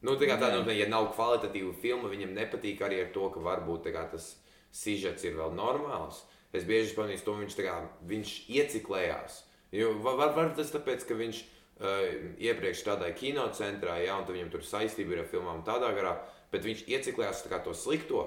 Nu, 0.00 0.16
tā 0.16 0.30
kā 0.30 0.38
tā, 0.40 0.48
nu, 0.56 0.72
ja 0.72 0.88
nav 0.88 1.10
kvalitatīva 1.12 1.74
filma, 1.82 2.08
viņam 2.08 2.32
nepatīk 2.32 2.80
arī 2.86 3.02
ar 3.04 3.10
to, 3.12 3.28
ka 3.34 3.42
varbūt 3.44 3.90
kā, 3.92 4.06
tas 4.08 4.32
sižets 4.72 5.26
ir 5.28 5.36
vēl 5.36 5.52
normāls. 5.52 6.24
Es 6.56 6.64
bieži 6.66 6.96
pamanīju 6.96 7.26
to, 7.26 7.36
viņš, 7.42 7.56
kā, 7.60 7.76
viņš 8.08 8.30
ieciklējās. 8.48 9.42
Jo 9.76 9.92
var, 10.02 10.32
var, 10.34 10.48
tas 10.56 10.72
tāpēc, 10.72 11.04
ka 11.06 11.14
viņš 11.18 11.42
uh, 11.44 11.59
iepriekš 11.80 12.82
strādāja 12.82 13.16
kinocentrā, 13.16 13.96
ja, 14.04 14.18
un 14.20 14.28
viņam 14.28 14.50
tur 14.52 14.64
saistība 14.66 15.16
ir 15.16 15.22
ar 15.24 15.30
filmām 15.30 15.62
tādā 15.64 15.92
garā, 15.96 16.18
bet 16.52 16.66
viņš 16.66 16.84
ieciklējās 16.90 17.46
to 17.64 17.74
slikto. 17.74 18.26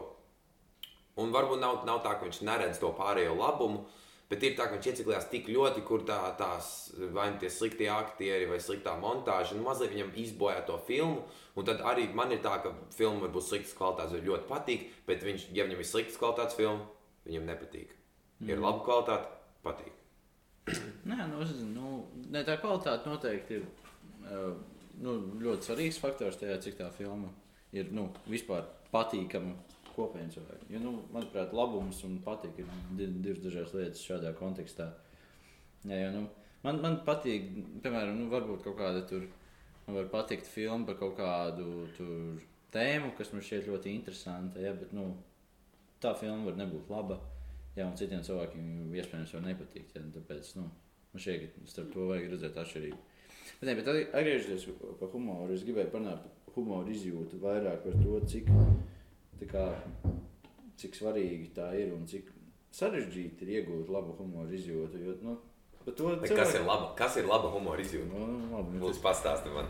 Un 1.21 1.29
varbūt 1.33 1.61
nav, 1.61 1.83
nav 1.85 2.01
tā, 2.01 2.15
ka 2.17 2.25
viņš 2.25 2.41
neredz 2.41 2.79
to 2.81 2.89
pārējo 2.97 3.35
labumu, 3.37 3.83
bet 4.31 4.41
ir 4.41 4.55
tā, 4.57 4.65
ka 4.65 4.79
viņš 4.79 4.89
ieciklējās 4.89 5.29
tik 5.29 5.51
ļoti, 5.53 5.83
kur 5.85 6.01
tā, 6.07 6.17
tās 6.39 6.95
vai 7.13 7.27
nu 7.29 7.37
tie 7.37 7.51
sliktie 7.53 7.89
aktieri 7.93 8.49
vai 8.49 8.57
sliktā 8.57 8.95
montāža, 8.97 9.53
nu 9.53 9.67
mazliet 9.67 9.93
viņam 9.93 10.13
izbojā 10.23 10.63
to 10.65 10.79
filmu. 10.87 11.27
Un 11.53 11.69
tad 11.69 11.85
arī 11.85 12.07
man 12.17 12.33
ir 12.33 12.41
tā, 12.41 12.57
ka 12.63 12.73
filma 12.97 13.27
var 13.27 13.35
būt 13.35 13.51
sliktas 13.51 13.77
kvalitātes, 13.77 14.17
vai 14.17 14.25
ļoti 14.31 14.49
patīk, 14.49 14.87
bet 15.05 15.27
viņš, 15.27 15.51
ja 15.53 15.67
viņam 15.67 15.83
ir 15.83 15.91
sliktas 15.91 16.17
kvalitātes 16.17 16.57
filma, 16.57 16.87
viņam 17.29 17.51
nepatīk. 17.53 17.93
Ir 18.49 18.63
laba 18.63 18.81
kvalitāte, 18.81 19.29
patīk. 19.61 20.02
Nē, 20.63 21.17
nu, 21.27 21.41
es, 21.43 21.51
nu, 21.67 21.93
ne, 22.31 22.43
tā 22.47 22.55
kvalitāte 22.61 23.09
noteikti 23.09 23.57
ir 23.57 23.65
uh, 23.65 24.53
nu, 25.03 25.15
ļoti 25.43 25.67
svarīgs 25.67 25.99
faktors 25.99 26.39
tajā, 26.39 26.55
cik 26.63 26.77
tā 26.79 26.87
filma 26.95 27.31
ir 27.75 27.89
nu, 27.91 28.07
vispār 28.29 28.69
patīkama 28.93 29.57
kopējiem 29.93 30.31
cilvēkiem. 30.33 30.71
Jo, 30.73 30.81
nu, 30.85 30.93
manuprāt, 31.13 31.53
labums 31.53 31.99
un 32.07 32.15
patīk 32.25 32.61
ir 32.63 32.71
di- 32.97 33.11
divas 33.25 33.43
dažādas 33.43 33.75
lietas 33.77 34.05
šādā 34.07 34.31
kontekstā. 34.37 34.87
Jā, 35.83 35.99
jo, 36.05 36.11
nu, 36.15 36.23
man, 36.63 36.79
man 36.85 36.99
patīk, 37.05 37.51
piemēram, 37.83 38.15
nu, 38.21 38.29
varbūt 38.31 38.63
kaut 38.65 38.79
kāda 38.79 39.03
tur 39.09 39.27
man 39.85 39.99
var 39.99 40.09
patikt 40.13 40.47
filma 40.47 40.87
par 40.87 40.97
kaut 41.01 41.17
kādu 41.19 41.85
tur 41.97 42.39
tēmu, 42.73 43.11
kas 43.17 43.33
man 43.33 43.43
šķiet 43.43 43.67
ļoti 43.69 43.93
interesanta. 43.97 44.61
Ja, 44.63 44.71
bet, 44.77 44.93
nu, 44.95 45.09
tā 46.03 46.15
filma 46.19 46.47
var 46.47 46.57
nebūt 46.59 46.89
laba. 46.93 47.19
Jā, 47.73 47.87
un 47.87 47.95
citiem 47.97 48.21
cilvēkiem 48.25 48.93
iespējams 48.93 49.33
var 49.33 49.45
nepatikt. 49.47 49.95
Ja, 49.97 50.03
tāpēc 50.13 50.51
nu, 50.59 50.67
man 51.13 51.23
šķiet, 51.23 51.55
ka 51.55 51.71
starp 51.71 51.89
to 51.95 52.09
vajag 52.11 52.29
redzēt 52.35 52.59
atšķirību. 52.61 52.99
Bet, 53.59 53.65
ne, 53.69 53.75
bet 53.79 53.89
atgriežoties 53.93 54.67
pie 54.99 55.09
humora, 55.13 55.49
es 55.55 55.65
gribēju 55.65 55.91
parunāt 55.93 56.21
par 56.21 56.53
humoru 56.57 56.93
izjūtu 56.93 57.39
vairāk 57.41 57.81
par 57.85 57.97
to, 57.97 58.19
cik, 58.29 58.51
kā, 59.49 59.65
cik 60.79 60.99
svarīgi 60.99 61.49
tā 61.57 61.71
ir 61.79 61.95
un 61.95 62.05
cik 62.09 62.29
sarežģīti 62.73 63.45
ir 63.45 63.55
iegūt 63.59 63.91
labu 63.93 64.15
humoru 64.19 64.53
izjūtu. 64.53 65.01
Jo, 65.01 65.17
nu, 65.25 65.35
par 65.83 65.97
to 65.97 66.13
Bet 66.21 66.35
Kas 66.37 66.55
ir 66.57 66.65
laba, 66.67 66.93
kas 66.97 67.17
ir 67.21 67.29
laba 67.29 67.51
humora 67.53 67.81
izjūta? 67.81 68.09
Nu, 68.13 68.29
labi, 68.53 68.77
nu, 68.77 68.85
Lūdzu, 68.85 69.01
pastāsti 69.03 69.53
man. 69.53 69.69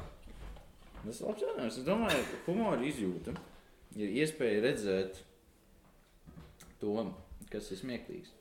Tas 1.04 1.20
ir 1.20 1.28
jautājums. 1.32 1.80
Es 1.80 1.88
domāju, 1.88 2.24
ka 2.30 2.44
humora 2.48 2.84
izjūta 2.88 3.34
ir 4.00 4.16
iespēja 4.24 4.62
redzēt 4.68 5.20
to, 6.82 6.96
kas 7.54 7.72
ir 7.74 7.80
smieklīgs. 7.84 8.34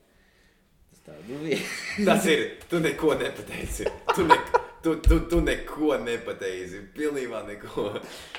Tas 0.93 1.05
tā 1.07 1.15
ir. 1.29 1.63
Tas 2.09 2.27
ir. 2.33 2.45
Tu 2.71 2.81
neko 2.85 3.15
nepateici. 3.21 3.87
Tu, 4.17 4.27
ne, 4.29 4.37
tu, 4.85 4.97
tu, 5.05 5.21
tu 5.31 5.41
neko 5.45 5.95
nepateici. 6.03 6.83
Pilnībā 6.97 7.45
neko. 7.49 7.87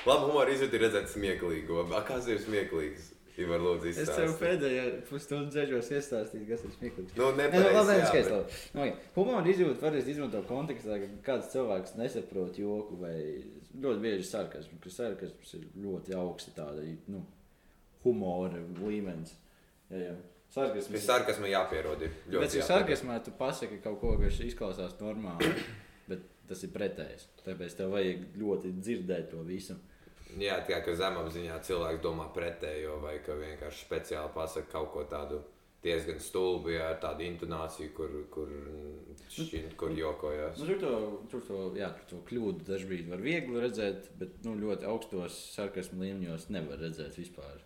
Labi, 0.06 0.20
humora 0.28 0.54
izjūta 0.54 0.78
ir 0.78 0.86
redzēt 0.88 1.10
smieklīgo. 1.16 1.86
A, 1.94 2.04
Kas 2.06 2.28
ir 2.30 2.38
smieklīgs? 2.44 3.10
Ivar, 3.34 3.58
lūdzu, 3.58 3.88
Es 3.98 4.10
tev 4.14 4.36
pēdējā 4.38 4.82
pusstundā 5.08 5.48
dzēžos 5.50 5.88
iestāstīt, 5.96 6.44
kas 6.46 6.60
ir 6.68 6.70
smieklīgs. 6.76 7.16
Nu, 7.18 7.32
nu, 7.32 7.38
nepateici. 7.40 7.72
labi, 7.74 7.96
jā, 7.98 8.10
bet- 8.14 8.28
labi. 8.30 8.58
Nu, 8.76 8.82
okay. 8.84 8.92
Humora 9.16 9.50
izjūta 9.50 9.82
varēs 9.82 10.10
izmantot 10.12 10.46
kontekstā, 10.46 11.00
kad 11.02 11.16
kāds 11.26 11.48
cilvēks 11.50 11.96
nesaprot 11.98 12.60
joku 12.62 13.00
vai 13.00 13.16
ļoti 13.74 14.04
bieži 14.04 14.28
sarkasmu, 14.28 14.78
ka 14.84 14.92
sarkasms 14.94 15.56
ir 15.58 15.64
ļoti 15.82 16.14
augsti 16.20 16.54
tāda, 16.54 16.86
nu, 17.10 17.24
humora 18.06 18.62
līmenis. 18.84 19.34
Ja, 19.90 19.98
ja. 20.12 20.14
Sarkasms. 20.54 20.92
Pie 20.94 21.00
sarkasma 21.02 21.48
jāpierod. 21.50 22.02
ir 22.06 22.12
ļoti 22.30 22.40
Bet, 22.44 22.52
jāpierod. 22.54 22.68
sarkasmā 22.68 23.16
tu 23.26 23.32
pasaki 23.38 23.80
kaut 23.82 23.98
ko, 24.00 24.12
kas 24.20 24.38
izklausās 24.44 24.94
normāli, 25.00 25.50
bet 26.10 26.22
tas 26.48 26.62
ir 26.62 26.70
pretējs. 26.74 27.26
Tāpēc 27.42 27.74
tev 27.80 27.90
vajag 27.96 28.28
ļoti 28.38 28.70
dzirdēt 28.78 29.32
to 29.32 29.42
visu. 29.48 29.74
Jā, 30.38 30.60
tā 30.66 30.80
kā 30.82 30.94
zemapziņā 30.98 31.58
cilvēks 31.62 32.00
domā 32.02 32.28
pretējo, 32.34 33.00
vai 33.02 33.18
ka 33.22 33.36
vienkārši 33.38 33.84
speciāli 33.86 34.32
pasakā 34.34 34.70
kaut 34.72 34.90
ko 34.94 35.04
tādu 35.10 35.42
diezgan 35.84 36.18
stulbu, 36.22 36.70
jā, 36.72 36.86
ar 36.94 36.98
tādu 37.02 37.26
intonāciju, 37.26 37.90
kur, 37.94 38.14
kur, 38.32 38.48
šķiet, 39.28 39.74
kur 39.78 39.92
jokojas. 39.94 40.58
Nu, 40.58 40.66
tur, 40.70 40.80
to, 40.80 40.92
tur, 41.30 41.44
to, 41.48 41.60
jā, 41.78 41.90
tur 41.98 42.08
to 42.14 42.22
kļūdu 42.30 42.64
dažkārt 42.70 43.10
var 43.12 43.22
viegli 43.26 43.60
redzēt, 43.62 44.08
bet 44.18 44.40
nu, 44.46 44.56
ļoti 44.62 44.88
augstos 44.88 45.36
sarkasmu 45.54 46.00
līmeņos 46.02 46.48
nevar 46.56 46.80
redzēt 46.86 47.18
vispār. 47.20 47.60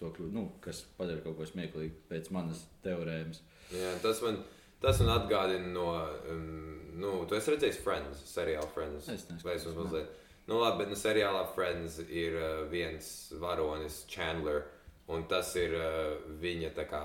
To 0.00 0.10
kļūdu, 0.12 0.32
nu, 0.34 0.44
kas 0.64 0.82
padara 0.98 1.22
kaut 1.24 1.38
ko 1.38 1.46
smieklīgu 1.48 2.02
pēc 2.10 2.28
manas 2.34 2.66
teorēmas. 2.84 3.40
Jā, 3.72 3.94
tas 4.02 4.20
man, 4.24 4.42
tas 4.82 5.00
man 5.00 5.14
atgādina 5.14 5.70
no, 5.72 5.86
um, 6.32 6.74
nu, 7.00 7.12
tu 7.28 7.36
esi 7.38 7.54
redzējis 7.54 7.80
Friends, 7.84 8.24
seriālu 8.28 8.68
Friends. 8.74 9.06
Es 9.06 9.28
neesmu 9.30 9.46
Vai 9.46 9.54
es 9.56 9.64
redzējis, 9.64 9.78
mazliet. 9.80 10.10
Nu, 10.46 10.58
labi, 10.60 10.82
bet 10.82 10.92
nu, 10.92 10.98
seriālā 11.00 11.46
Friends 11.54 11.96
ir 12.06 12.36
uh, 12.38 12.50
viens 12.70 13.08
varonis, 13.40 14.02
Chandler, 14.10 14.66
un 15.10 15.24
tas 15.30 15.54
ir 15.58 15.74
uh, 15.78 16.12
viņa 16.42 16.74
tā 16.76 16.84
kā, 16.90 17.02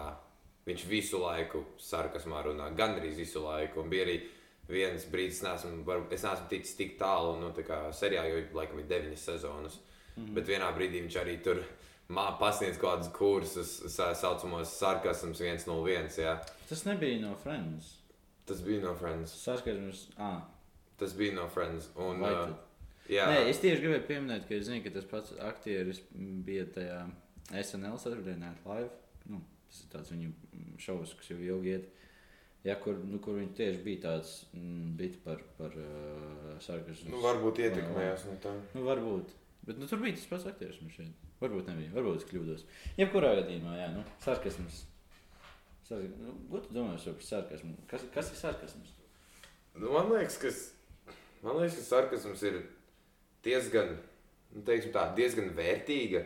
viņš 0.67 0.83
visu 0.89 1.21
laiku 1.23 1.63
sarkasmā 1.81 2.43
runā, 2.45 2.67
gandrīz 2.77 3.15
visu 3.23 3.41
laiku, 3.45 3.81
un 3.81 3.93
bija 3.93 4.05
arī 4.05 4.19
viens 4.71 5.07
brīdis, 5.11 5.41
neesmu, 5.45 5.79
var, 5.87 6.03
es 6.11 6.25
neesmu 6.27 6.51
ticis 6.51 6.75
tik 6.77 6.97
tālu, 6.99 7.37
nu, 7.39 7.53
tā 7.55 7.63
kā 7.67 7.79
seriālā, 7.95 8.29
jo, 8.29 8.43
laikam, 8.59 8.83
ir 8.83 8.91
deviņas 8.91 9.25
sezonas, 9.31 9.79
mm 9.79 10.25
-hmm. 10.25 10.35
bet 10.35 10.51
vienā 10.51 10.69
brīdī 10.75 11.01
viņš 11.07 11.17
arī 11.23 11.39
tur 11.43 11.63
pasniedz 12.39 12.79
kaut 12.81 12.97
kādus 12.99 13.11
kursus, 13.15 13.75
tā 13.95 14.11
saucamos 14.17 14.73
sarkasms 14.79 15.41
101, 15.41 16.09
jā. 16.21 16.37
Tas 16.69 16.85
nebija 16.87 17.21
no 17.23 17.35
Friends. 17.43 17.97
Tas 18.49 18.63
bija 18.65 18.81
no 18.83 18.95
Friends. 18.99 19.35
Sarkasms, 19.43 20.07
ah, 20.17 20.41
Tas 21.01 21.17
bija 21.17 21.33
no 21.33 21.47
Friends. 21.49 21.87
Un, 21.97 22.19
uh, 22.21 22.51
jā, 23.09 23.25
Nē, 23.25 23.45
es 23.49 23.57
tieši 23.63 23.81
gribēju 23.81 24.03
pieminēt, 24.05 24.43
ka 24.45 24.59
zinu, 24.61 24.83
ka 24.85 24.91
tas 24.93 25.07
pats 25.09 25.33
aktieris 25.41 26.03
bija 26.45 26.67
tajā 26.75 26.99
SNL 27.63 27.97
Saturday 27.97 28.37
Night 28.37 28.67
Live. 28.69 28.91
Nu, 29.25 29.39
tas 29.65 29.79
ir 29.81 29.89
tāds 29.95 30.13
viņu 30.13 30.29
šovs, 30.83 31.15
kas 31.17 31.31
jau 31.33 31.39
ilgi 31.41 31.73
iet. 31.73 31.89
Ja, 32.67 32.75
kur, 32.77 32.99
nu, 33.01 33.17
kur 33.17 33.39
viņš 33.39 33.55
tieši 33.57 33.81
bija 33.81 34.03
tāds 34.03 34.35
mm, 34.53 34.93
bit 34.99 35.17
par, 35.25 35.41
par 35.57 35.73
uh, 35.73 36.53
sarkasmu. 36.61 37.09
nu, 37.15 37.23
varbūt 37.25 37.63
ietekmējās 37.65 38.27
no 38.29 38.37
tā. 38.43 38.53
Nu, 38.75 38.85
varbūt. 38.85 39.33
Bet 39.65 39.81
nu, 39.81 39.89
tur 39.89 40.03
bija 40.05 40.19
tas 40.19 40.29
pats 40.29 40.45
aktieris. 40.53 40.77
man 40.83 40.93
šķiet. 40.93 41.30
Varbūt 41.41 41.71
nebija. 41.71 41.93
Varbūt 41.95 42.21
es 42.21 42.27
kļūdos. 42.29 42.65
Jebkurā 42.99 43.33
gadījumā, 43.41 43.75
jā, 43.79 43.87
nu, 43.95 44.03
sarkasms. 44.21 44.83
Sark... 45.87 46.05
Nu, 46.21 46.35
ko 46.51 46.61
tu 46.63 46.75
domā 46.75 46.97
par 47.01 47.25
sarkasmu? 47.25 47.73
Kas, 47.89 48.05
kas 48.13 48.29
ir 48.31 48.39
sarkasms? 48.39 48.93
Nu, 49.75 49.89
man 49.91 50.11
liekas, 50.11 50.37
ka, 50.39 50.51
man 51.41 51.57
liekas, 51.59 51.79
ka 51.79 51.87
sarkasms 51.87 52.45
ir 52.47 52.61
diezgan, 53.43 53.97
nu, 54.53 54.63
tā, 54.67 55.07
diezgan 55.17 55.51
vērtīga 55.57 56.23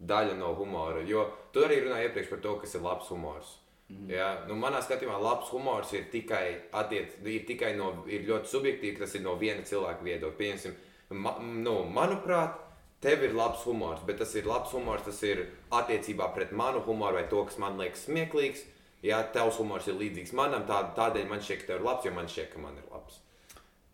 daļa 0.00 0.36
no 0.36 0.54
humora. 0.58 1.04
Jo 1.06 1.26
tu 1.54 1.64
arī 1.64 1.82
runāji 1.84 2.08
iepriekš 2.08 2.30
par 2.32 2.42
to, 2.44 2.54
kas 2.62 2.76
ir 2.76 2.84
labs 2.84 3.10
humors. 3.12 3.56
Mm 3.90 4.10
ja? 4.14 4.26
nu, 4.46 4.54
manā 4.54 4.78
skatījumā 4.84 5.16
labs 5.18 5.48
humors 5.50 5.92
ir 5.98 6.04
tikai, 6.12 6.44
attiec, 6.78 7.16
ir 7.26 7.46
tikai 7.46 7.72
no, 7.78 8.04
ir 8.06 8.26
ļoti 8.28 8.52
subjektīvi, 8.52 8.96
ka 8.96 9.04
tas 9.04 9.16
ir 9.18 9.24
no 9.24 9.34
viena 9.40 9.64
cilvēka 9.66 10.06
viedokļa. 10.06 10.38
Pieņemsim, 10.38 10.76
ma, 11.18 11.34
nu, 11.42 11.80
manuprāt, 11.90 12.60
tev 13.04 13.24
ir 13.24 13.34
labs 13.36 13.64
humors, 13.68 14.02
bet 14.06 14.20
tas 14.20 14.34
ir 14.36 14.48
labs 14.48 14.74
humors, 14.76 15.06
tas 15.06 15.22
ir 15.26 15.46
attiecībā 15.72 16.30
pret 16.36 16.52
manu 16.52 16.82
humoru 16.86 17.20
vai 17.20 17.26
to, 17.32 17.42
kas 17.48 17.58
man 17.62 17.80
liekas 17.80 18.06
smieklīgs. 18.08 18.66
Ja 19.02 19.22
tavs 19.32 19.56
humors 19.56 19.86
ir 19.88 19.96
līdzīgs 19.96 20.34
manam, 20.36 20.66
tā, 20.68 20.82
tādēļ 20.96 21.28
man 21.30 21.40
šķiet, 21.40 21.62
ka 21.62 21.70
tev 21.70 21.80
ir 21.80 21.86
labs, 21.86 22.04
jo 22.04 22.12
man 22.12 22.28
šķiet, 22.28 22.50
ka 22.52 22.60
man 22.60 22.76
ir 22.76 22.90
labs. 22.92 23.22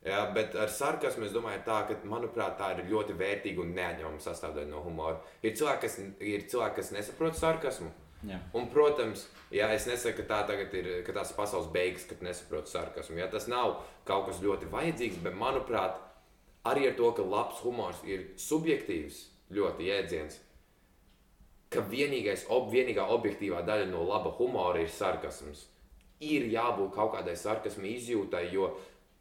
Jā, 0.07 0.20
bet 0.34 0.54
ar 0.59 0.70
sarkasmu 0.70 1.26
es 1.26 1.34
domāju, 1.34 1.61
tā, 1.66 1.80
ka, 1.86 1.96
manuprāt, 2.07 2.57
tā 2.59 2.72
ir 2.74 2.84
ļoti 2.90 3.14
vērtīga 3.18 3.62
un 3.62 3.72
neatņemama 3.74 4.22
sastāvdaļa 4.22 4.70
no 4.70 4.82
humora. 4.84 5.18
Ir 5.42 5.54
cilvēki, 5.59 5.82
kas, 5.82 5.96
ir 6.22 6.44
cilvēki, 6.50 6.76
kas 6.78 6.92
nesaprot 6.94 7.38
sarkasmu. 7.38 7.90
Jā. 8.26 8.38
Un, 8.59 8.68
protams, 8.72 9.26
jā, 9.54 9.66
es 9.74 9.86
nesaku, 9.90 10.22
ka 10.22 10.28
tā 10.30 10.38
tagad 10.50 10.74
ir 10.78 10.90
ka 11.07 11.14
tās 11.14 11.34
pasaules 11.36 11.68
beigas, 11.74 12.07
kad 12.11 12.22
nesaprotu 12.26 12.72
sarkasmu. 12.72 13.18
Jā, 13.20 13.26
tas 13.30 13.46
nav 13.50 13.80
kaut 14.09 14.30
kas 14.30 14.40
ļoti 14.42 14.70
vajadzīgs, 14.72 15.20
bet, 15.26 15.36
manuprāt, 15.38 15.98
arī 16.70 16.88
ar 16.90 16.96
to, 16.98 17.12
ka 17.16 17.22
labs 17.22 17.62
humors 17.64 18.02
ir 18.08 18.28
subjektīvs, 18.40 19.22
ļoti 19.56 19.88
jēdziens, 19.90 20.40
ka 21.70 21.82
vienīgais, 21.90 22.46
ob, 22.52 22.70
vienīgā 22.72 23.06
objektīvā 23.16 23.62
daļa 23.66 23.88
no 23.90 24.04
laba 24.06 24.32
humora 24.38 24.82
ir 24.82 24.92
sarkasms. 24.92 25.66
Ir 26.24 26.46
jābūt 26.48 26.94
kaut 26.94 27.12
kādai 27.12 27.36
sarkasmu 27.36 27.88
izjūtai, 27.90 28.46
jo 28.54 28.70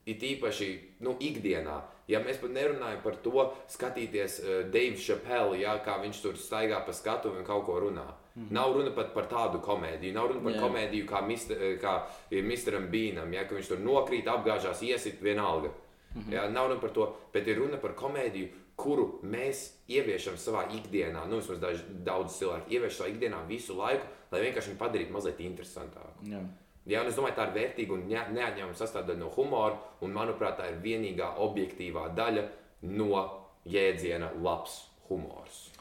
it 0.06 0.22
īpaši 0.24 0.70
nu, 1.04 1.16
ikdienā, 1.20 1.80
ja 2.08 2.22
mēs 2.24 2.38
pat 2.42 2.54
nerunājam 2.54 3.02
par 3.04 3.18
to, 3.26 3.48
skatīties 3.74 4.38
uh, 4.44 4.60
Dave 4.72 5.00
Chappelle, 5.02 5.58
jā, 5.60 5.74
kā 5.86 5.98
viņš 6.04 6.22
tur 6.22 6.38
staigā 6.40 6.80
pa 6.86 6.94
skatu 6.94 7.34
un 7.34 7.44
kaut 7.48 7.66
ko 7.66 7.80
runā. 7.82 8.06
Mm 8.36 8.44
-hmm. 8.44 8.52
Nav 8.52 8.74
runa 8.74 8.92
pat 8.92 9.14
par 9.14 9.28
tādu 9.32 9.62
komēdiju, 9.62 10.14
nav 10.14 10.28
runa 10.28 10.44
par 10.44 10.54
Jā. 10.54 10.62
komēdiju 10.62 11.06
kā, 11.08 11.28
mister, 11.28 11.58
kā 11.58 12.02
ir 12.30 12.44
Misteram 12.44 12.88
Bīnam, 12.92 13.34
ja, 13.34 13.48
ka 13.48 13.56
viņš 13.56 13.68
tur 13.68 13.80
nokrīt, 13.80 14.26
apgāžās, 14.26 14.84
iesit 14.84 15.22
vienalga. 15.22 15.70
-hmm. 16.16 16.34
ja, 16.34 16.50
nav 16.50 16.70
runa 16.70 16.82
par 16.82 16.90
to, 16.90 17.16
bet 17.34 17.48
ir 17.48 17.58
runa 17.58 17.78
par 17.78 17.94
komēdiju, 17.94 18.50
kuru 18.76 19.20
mēs 19.24 19.72
ieviešam 19.88 20.38
savā 20.38 20.66
ikdienā. 20.76 21.26
Nu, 21.30 21.40
vismaz 21.40 21.60
daži, 21.60 21.84
daudz 22.04 22.38
cilvēku 22.40 22.72
ievieš 22.72 23.00
savā 23.00 23.10
ikdienā 23.10 23.48
visu 23.48 23.76
laiku, 23.78 24.06
lai 24.32 24.42
vienkārši 24.42 24.72
viņu 24.72 24.80
padarītu 24.80 25.12
mazliet 25.12 25.40
interesantāku. 25.40 26.28
Jā. 26.30 26.42
Jā, 26.86 27.02
es 27.10 27.16
domāju, 27.18 27.34
tā 27.36 27.48
ir 27.48 27.56
vērtīga 27.56 27.94
un 27.94 28.04
ne- 28.08 28.28
neatņemama 28.36 28.78
sastāvdaļa 28.78 29.18
no 29.18 29.30
humora, 29.34 29.80
un 30.02 30.14
manuprāt, 30.14 30.60
tā 30.60 30.68
ir 30.70 30.82
vienīgā 30.84 31.32
objektīvā 31.42 32.14
daļa 32.14 32.44
no 32.82 33.24
jēdziena 33.66 34.30
labs 34.42 34.84
humors. 35.08 35.72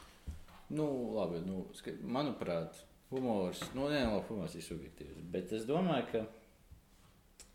Nu, 0.69 1.13
labi, 1.13 1.43
nu, 1.45 1.67
manuprāt, 2.01 2.79
humors, 3.11 3.61
nu, 3.75 3.85
nē, 3.91 4.01
labi, 4.09 4.25
humors 4.31 4.55
ir 4.57 4.65
subjektīvs. 4.65 5.21
Bet 5.29 5.53
es 5.53 5.67
domāju, 5.69 6.07
ka 6.11 6.25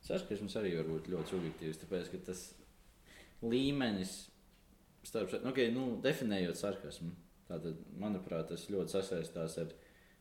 sarkasms 0.06 0.54
arī 0.60 0.76
var 0.78 0.86
būt 0.92 1.10
ļoti 1.10 1.34
subjektīvs. 1.34 1.80
Tāpēc, 1.82 2.10
ka 2.12 2.22
tas 2.30 2.44
līmenis, 3.42 4.16
starp, 5.06 5.32
nu, 5.40 5.52
okay, 5.52 5.70
nu, 5.74 5.86
definējot 6.04 6.58
sarkasmu, 6.60 7.12
tātad, 7.48 7.78
manuprāt, 8.00 8.50
tas 8.50 8.68
ļoti 8.70 8.96
sasaistās 8.96 9.56
ar 9.62 9.72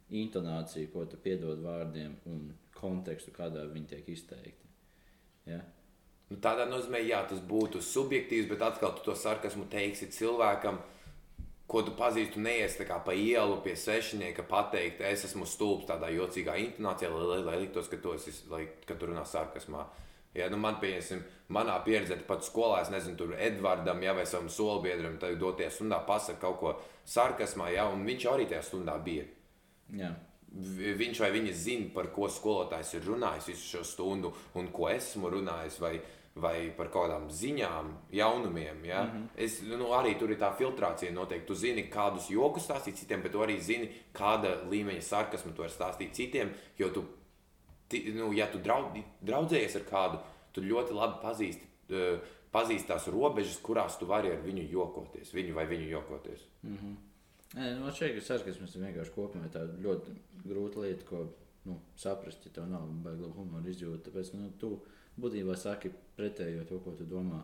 intonāciju, 0.10 0.92
ko 0.94 1.06
tu 1.10 1.20
piedod 1.22 1.60
vārdiem 1.62 2.16
un 2.30 2.48
kontekstu, 2.78 3.34
kādā 3.36 3.66
viņi 3.70 3.92
tiek 3.92 4.08
izteikti. 4.16 4.70
Ja? 5.50 5.60
Nu, 6.30 6.38
tādā 6.42 6.66
nozīmē, 6.70 7.02
jā, 7.06 7.24
tas 7.30 7.42
būtu 7.46 7.82
subjektīvs, 7.82 8.50
bet 8.50 8.64
atkal 8.66 8.96
tu 8.98 9.06
to 9.08 9.16
sarkasmu 9.18 9.66
teiksi 9.72 10.10
cilvēkam, 10.14 10.80
ko 11.70 11.82
tu 11.86 11.94
pazīsti, 11.98 12.42
neies 12.42 12.78
pa 13.06 13.14
ielu 13.14 13.60
pie 13.62 13.76
svešinieka 13.78 14.46
pateikt, 14.50 15.02
es 15.06 15.26
esmu 15.26 15.46
stulbs 15.46 15.86
tādā 15.90 16.10
jocīgā 16.10 16.58
intonācijā, 16.58 17.10
lai, 17.14 17.26
lai, 17.30 17.42
lai 17.46 17.58
liktos, 17.66 17.90
ka 17.90 17.98
tu, 18.02 18.14
esi, 18.18 18.34
lai, 18.50 18.68
ka 18.86 18.98
tu 18.98 19.10
runā 19.10 19.26
sarkasmā. 19.26 19.86
Ja, 20.34 20.50
nu 20.50 20.58
man, 20.62 20.76
pieņemsim, 20.82 21.24
manā 21.50 21.80
pieredzē, 21.86 22.20
pat 22.28 22.44
skolā, 22.46 22.82
es 22.82 22.90
nezinu, 22.94 23.18
tur 23.18 23.34
Edvardam, 23.38 24.04
ja 24.04 24.14
vai 24.14 24.26
savam 24.30 24.50
solbiedram, 24.50 25.18
tad 25.18 25.40
doties 25.42 25.74
stundā 25.80 26.06
pasaka 26.06 26.40
kaut 26.40 26.60
ko 26.60 26.74
sarkasmā, 27.06 27.72
ja, 27.74 27.88
un 27.90 28.06
viņš 28.06 28.26
arī 28.30 28.46
tajā 28.50 28.62
stundā 28.68 29.00
bija. 29.04 29.26
Jā. 29.98 30.12
Vi- 30.52 30.94
viņš 30.98 31.20
vai 31.20 31.32
viņa 31.32 31.54
zina, 31.54 31.90
par 31.94 32.08
ko 32.14 32.28
skolotājs 32.30 32.94
ir 32.96 33.02
runājis 33.02 33.48
visu 33.48 33.78
šo 33.78 33.84
stundu, 33.84 34.34
un 34.56 34.68
ko 34.68 34.90
esmu 34.90 35.30
runājis, 35.30 35.80
vai, 35.80 36.00
vai 36.36 36.70
par 36.78 36.88
kaut 36.90 37.10
kādām 37.10 37.30
ziņām, 37.30 37.92
jaunumiem. 38.12 38.86
Ja? 38.86 39.04
Mm 39.04 39.10
-hmm. 39.10 39.28
es, 39.36 39.62
nu, 39.62 39.86
arī 39.86 40.18
tur 40.20 40.32
ir 40.32 40.38
tā 40.38 40.54
filtrācija 40.58 41.12
noteikti. 41.12 41.48
Tu 41.48 41.56
zini, 41.56 41.90
kādus 41.90 42.30
jokus 42.30 42.68
stāstīt 42.70 42.96
citiem, 42.96 43.22
bet 43.22 43.32
tu 43.32 43.40
arī 43.40 43.60
zini, 43.60 43.90
kāda 44.14 44.70
līmeņa 44.70 45.02
sarkasmu 45.02 45.54
tu 45.54 45.62
vari 45.62 45.74
stāstīt 45.74 46.12
citiem. 46.14 46.50
Jo 46.78 46.90
tu, 46.90 47.04
nu, 48.16 48.32
ja 48.38 48.50
tu 48.52 48.62
draud, 48.64 48.98
draudzējies 49.26 49.78
ar 49.80 49.86
kādu, 49.90 50.20
tu 50.54 50.66
ļoti 50.66 50.98
labi 50.98 51.24
pazīsti. 51.24 51.72
Uh, 51.90 52.36
Pazīst 52.50 52.88
tās 52.90 53.06
robežas, 53.14 53.60
kurās 53.62 54.00
tu 54.02 54.08
vari 54.10 54.32
ar 54.34 54.40
viņu 54.42 54.64
jokoties, 54.72 55.30
viņu 55.36 55.54
vai 55.54 55.68
viņu 55.70 55.92
jokoties. 55.92 56.48
Nē, 56.66 57.68
nu, 57.76 57.84
man 57.84 57.94
šķiet, 57.94 58.16
ka 58.16 58.24
sarkasms 58.26 58.74
ir 58.74 58.88
vienkārši 58.88 59.14
kopumā 59.14 59.52
tāda 59.54 59.76
ļoti 59.84 60.16
grūta 60.48 60.82
lieta, 60.82 61.06
ko 61.06 61.28
nu, 61.70 61.80
saprast, 61.98 62.48
ja 62.48 62.56
tev 62.56 62.66
nav 62.72 62.88
baigta 63.06 63.30
humora 63.36 63.70
izjūta. 63.70 64.08
Tāpēc 64.08 64.32
nu, 64.38 64.50
tu 64.62 64.72
būtībā 65.22 65.54
saki 65.62 65.92
pretējo 66.18 66.66
to, 66.70 66.80
ko 66.86 66.96
tu 66.98 67.06
domā. 67.10 67.44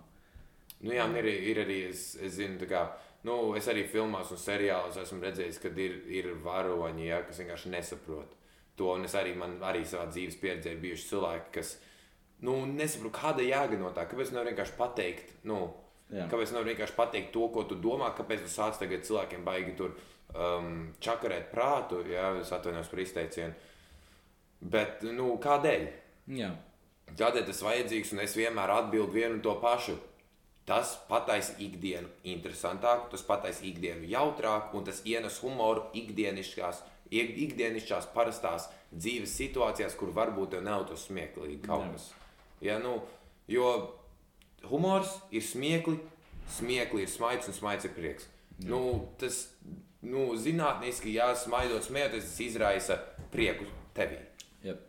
Nu, 0.81 0.89
jā, 0.93 1.05
ir, 1.21 1.29
ir 1.51 1.61
arī, 1.63 1.77
es, 1.91 2.07
es 2.17 2.39
zinu, 2.39 2.57
tā 2.61 2.69
kā, 2.69 2.81
nu, 3.29 3.37
es 3.57 3.69
arī 3.69 3.85
filmās 3.89 4.33
un 4.33 4.41
seriālos 4.41 4.97
esmu 5.01 5.21
redzējis, 5.21 5.61
ka 5.61 5.73
ir, 5.85 5.99
ir 6.17 6.31
varoņi, 6.45 7.07
ja, 7.11 7.21
kas 7.27 7.41
vienkārši 7.41 7.73
nesaprot 7.77 8.33
to. 8.79 8.91
Un 8.97 9.05
es 9.07 9.15
arī, 9.15 9.35
man 9.37 9.57
arī 9.63 9.83
savā 9.87 10.07
dzīves 10.11 10.37
pieredzē 10.41 10.73
ir 10.75 10.81
bijuši 10.83 11.09
cilvēki, 11.11 11.51
kas 11.57 11.75
nu, 12.45 12.57
nesaprot, 12.67 13.13
kāda 13.15 13.45
jēga 13.45 13.79
no 13.79 13.91
tā, 13.95 14.05
kāpēc 14.11 14.31
nevar 14.35 14.49
vienkārši 14.51 14.75
pateikt, 14.77 15.31
nu, 15.49 15.61
Jā. 16.13 16.27
kāpēc 16.29 16.51
nevar 16.53 16.67
vienkārši 16.69 16.95
pateikt 16.97 17.31
to, 17.33 17.47
ko 17.49 17.63
tu 17.65 17.75
domā, 17.81 18.11
kāpēc 18.17 18.43
tu 18.45 18.51
sāc 18.51 18.77
tagad 18.77 19.07
cilvēkiem 19.07 19.45
baigi 19.47 19.75
tur 19.79 19.95
um, 20.35 20.91
čakarēt 21.01 21.47
prātu, 21.53 22.03
ja 22.11 22.33
es 22.41 22.51
atvainojos 22.53 22.91
par 22.91 22.99
izteicienu. 23.05 23.53
Bet 24.61 25.03
nu, 25.15 25.35
kādēļ? 25.41 25.87
Jā, 26.39 26.51
Kādēļ 27.05 27.43
tas 27.45 27.59
vajadzīgs? 27.61 28.11
Un 28.15 28.19
es 28.23 28.33
vienmēr 28.35 28.71
atbildu 28.73 29.13
vienu 29.13 29.35
un 29.37 29.41
to 29.45 29.51
pašu. 29.61 29.93
Tas 30.65 30.95
pataisa 31.05 31.53
ikdienu 31.61 32.07
interesantāku, 32.25 33.11
tas 33.11 33.21
pataisa 33.21 33.61
ikdienu 33.69 34.07
jautrāku, 34.09 34.79
un 34.79 34.87
tas 34.87 35.03
ienes 35.05 35.37
humoru 35.43 35.83
ikdienišķās, 35.93 36.79
ik- 36.81 36.94
ikdienišķās 37.11 38.09
parastās 38.15 38.69
dzīves 38.93 39.35
situācijās, 39.37 39.95
kur 39.99 40.13
varbūt 40.15 40.57
nav 40.65 40.87
tas 40.89 41.05
smieklīgi 41.09 41.61
kaut 41.65 41.85
Jā. 41.85 41.91
kas. 41.93 42.07
Ja, 42.65 42.77
nu, 42.81 42.97
jo 43.51 43.71
humors 44.69 45.11
ir 45.31 45.43
smiekli, 45.45 45.99
smiekli 46.57 47.05
ir 47.05 47.11
smaids 47.11 47.49
un 47.51 47.57
smaids 47.57 47.85
ir 47.85 47.93
prieks. 47.95 48.29
Nu, 48.65 48.79
tas 49.19 49.49
nu, 50.05 50.29
zinātniski, 50.39 51.13
ja 51.17 51.33
smaidot, 51.37 51.83
smējoties, 51.85 52.29
tas 52.29 52.41
izraisa 52.45 52.99
prieku 53.33 53.67
tevī. 53.97 54.21
Jep. 54.63 54.83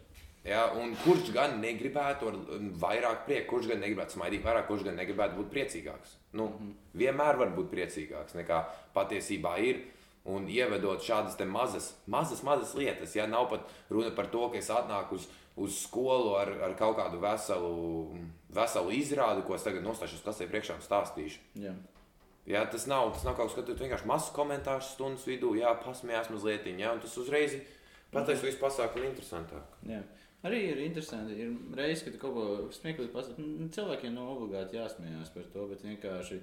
Ja, 0.47 0.69
un 0.79 0.93
kurš 1.03 1.33
gan 1.35 1.57
negribētu 1.59 2.31
vairāk 2.79 3.25
prieka, 3.27 3.49
kurš 3.51 3.73
gan 3.73 3.83
negribētu 3.83 4.15
smaidīt 4.15 4.45
vairāk, 4.47 4.69
kurš 4.69 4.85
gan 4.87 4.99
negribētu 5.01 5.41
būt 5.41 5.51
priecīgāks? 5.55 6.15
Nu, 6.33 6.47
mm 6.47 6.59
-hmm. 6.59 6.75
Vienmēr 6.95 7.37
var 7.37 7.51
būt 7.57 7.71
priecīgāks 7.73 8.37
nekā 8.39 8.65
patiesībā 8.95 9.59
ir. 9.59 9.83
Un 10.27 10.49
ievedot 10.51 11.05
šādas 11.07 11.39
mazas, 11.47 11.93
mazas, 12.11 12.43
mazas 12.43 12.73
lietas, 12.75 13.15
ja 13.15 13.29
nav 13.31 13.47
pat 13.53 13.69
runa 13.91 14.11
par 14.11 14.27
to, 14.33 14.49
ka 14.51 14.59
es 14.59 14.71
atnāku 14.75 15.21
uz, 15.21 15.29
uz 15.55 15.77
skolu 15.85 16.35
ar, 16.41 16.51
ar 16.67 16.75
kaut 16.79 16.97
kādu 16.99 17.21
veselu, 17.23 18.25
veselu 18.57 18.97
izrādi, 18.97 19.45
ko 19.47 19.55
es 19.55 19.63
tagad 19.63 19.87
nostāšos 19.87 20.25
klasē 20.27 20.49
priekšā 20.51 20.81
un 20.81 20.83
stāstīšu. 20.83 21.45
Jā. 21.63 21.77
Jā, 22.47 22.63
tas 22.71 22.85
nav, 22.91 23.13
tas 23.15 23.25
nav 23.27 23.39
kaut 23.39 23.51
kas, 23.51 23.57
ka 23.59 23.67
tu 23.67 23.79
vienkārši 23.79 24.07
mazs 24.07 24.29
komentārs 24.35 24.93
stundas 24.95 25.25
vidū, 25.27 25.55
jā, 25.59 25.73
pasmējās 25.83 26.31
mazliet, 26.31 26.67
jā, 26.75 26.93
un 26.95 27.03
tas 27.03 27.17
uzreiz 27.19 27.57
pateiks 28.15 28.45
visu 28.47 28.61
pasākumu 28.63 29.09
interesantāk. 29.09 29.79
Jā. 29.87 30.03
Arī 30.47 30.61
ir 30.71 30.83
interesanti, 30.85 31.35
ir 31.43 31.55
reizes, 31.75 32.05
kad 32.07 32.19
kaut 32.23 32.37
ko 32.37 32.45
smieklīgi 32.75 33.11
pasaki. 33.15 33.43
Nu, 33.43 33.67
Cilvēkiem 33.73 34.15
nav 34.15 34.29
obligāti 34.37 34.79
jāsmējās 34.79 35.33
par 35.35 35.49
to, 35.55 35.65
bet 35.73 35.83
vienkārši 35.83 36.39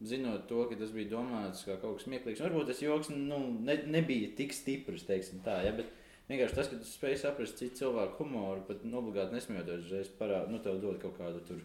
zinot 0.00 0.46
to, 0.48 0.64
ka 0.68 0.78
tas 0.80 0.92
bija 0.94 1.12
domāts 1.12 1.64
kā 1.66 1.76
kaut 1.80 1.98
kas 1.98 2.06
smieklīgs. 2.08 2.42
Varbūt 2.44 2.70
tas 2.72 2.82
joks 2.82 3.10
nu, 3.12 3.40
ne, 3.60 3.76
nebija 3.90 4.30
tik 4.38 4.54
stiprs, 4.56 5.04
teiksim 5.08 5.42
tā, 5.44 5.60
ja, 5.66 5.74
bet 5.76 5.90
vienkārši 6.30 6.56
tas, 6.56 6.70
ka 6.70 6.78
tu 6.80 6.88
spēj 6.88 7.18
saprast 7.24 7.60
citu 7.60 7.82
cilvēku 7.82 8.22
humoru, 8.22 8.64
pat 8.68 8.86
nu, 8.86 9.00
obligāti 9.02 9.36
nesmējoties, 9.36 9.84
uzreiz 9.86 10.14
parāda, 10.20 10.48
nu, 10.52 10.62
tev 10.64 10.80
dod 10.82 11.00
kaut 11.02 11.18
kādu 11.20 11.44
tur. 11.48 11.60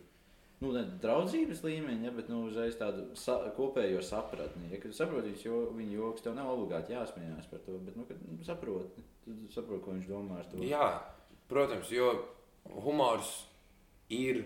Nu, 0.61 0.69
ne 0.71 0.86
draudzības 1.03 1.61
līmeņa, 1.65 2.07
ja, 2.07 2.11
bet 2.15 2.29
nu, 2.31 2.45
uzreiz 2.47 2.77
tādu 2.79 3.09
sa 3.19 3.38
kopējo 3.57 3.99
sapratni. 4.05 4.69
Ja, 4.71 4.79
kad 4.79 4.93
tu 4.93 4.97
saproti 4.97 5.33
jo, 5.43 5.65
viņa 5.75 5.97
joks, 5.97 6.23
tev 6.23 6.38
nav 6.38 6.53
obligāti 6.53 6.95
jāsmējās 6.95 7.49
par 7.51 7.59
to. 7.65 7.75
Bet, 7.83 7.97
nu, 7.99 8.05
kad 8.07 8.21
nu, 8.23 8.39
saproti, 8.47 9.03
tu 9.25 9.36
saproti, 9.53 9.83
ko 9.83 9.97
viņš 9.97 10.07
domā 10.09 10.39
ar 10.39 10.47
to. 10.51 10.61
Jā, 10.63 10.88
protams, 11.51 11.91
jo 11.91 12.07
humors 12.71 13.33
ir 14.15 14.45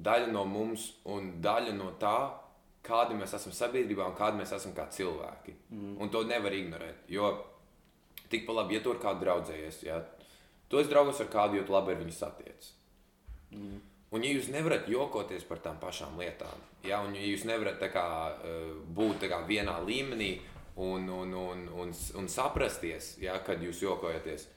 daļa 0.00 0.32
no 0.34 0.44
mums 0.50 0.90
un 1.08 1.36
daļa 1.44 1.76
no 1.78 1.92
tā, 2.02 2.18
kādi 2.86 3.16
mēs 3.18 3.34
esam 3.36 3.52
sabiedrībā 3.54 4.06
un 4.08 4.16
kādi 4.18 4.40
mēs 4.40 4.54
esam 4.56 4.74
kā 4.76 4.86
cilvēki. 4.92 5.56
Mm. 5.70 5.94
Un 6.00 6.12
to 6.12 6.24
nevar 6.28 6.54
ignorēt. 6.56 7.04
Jo 7.12 7.32
tikpat 8.30 8.56
labi, 8.62 8.78
ja 8.78 8.84
tu 8.84 8.94
ar 8.94 9.00
kādu 9.02 9.24
draudzējies, 9.26 9.82
ja 9.86 10.00
tu 10.70 10.80
esi 10.80 10.90
draugs 10.92 11.20
ar 11.20 11.30
kādu, 11.32 11.58
jo 11.58 11.66
tu 11.66 11.74
labi 11.74 11.94
ar 11.94 12.00
viņu 12.02 12.14
satiec. 12.14 12.70
Mm. 13.50 13.80
Un, 14.10 14.24
ja 14.26 14.30
jūs 14.34 14.48
nevarat 14.50 14.88
jokoties 14.90 15.44
par 15.46 15.60
tām 15.62 15.76
pašām 15.82 16.16
lietām, 16.18 16.62
ja, 16.82 16.98
un 17.06 17.14
ja 17.14 17.22
jūs 17.22 17.44
nevarat 17.46 17.82
kā, 17.92 18.06
eh, 18.42 18.72
būt 18.96 19.28
kā 19.30 19.44
vienā 19.46 19.76
līmenī 19.86 20.32
un, 20.82 21.06
un, 21.06 21.34
un, 21.34 21.68
un, 21.82 21.92
un 22.18 22.30
saprasties, 22.30 23.12
ja, 23.22 23.36
kad 23.46 23.62
jūs 23.62 23.84
jokojaties, 23.84 24.48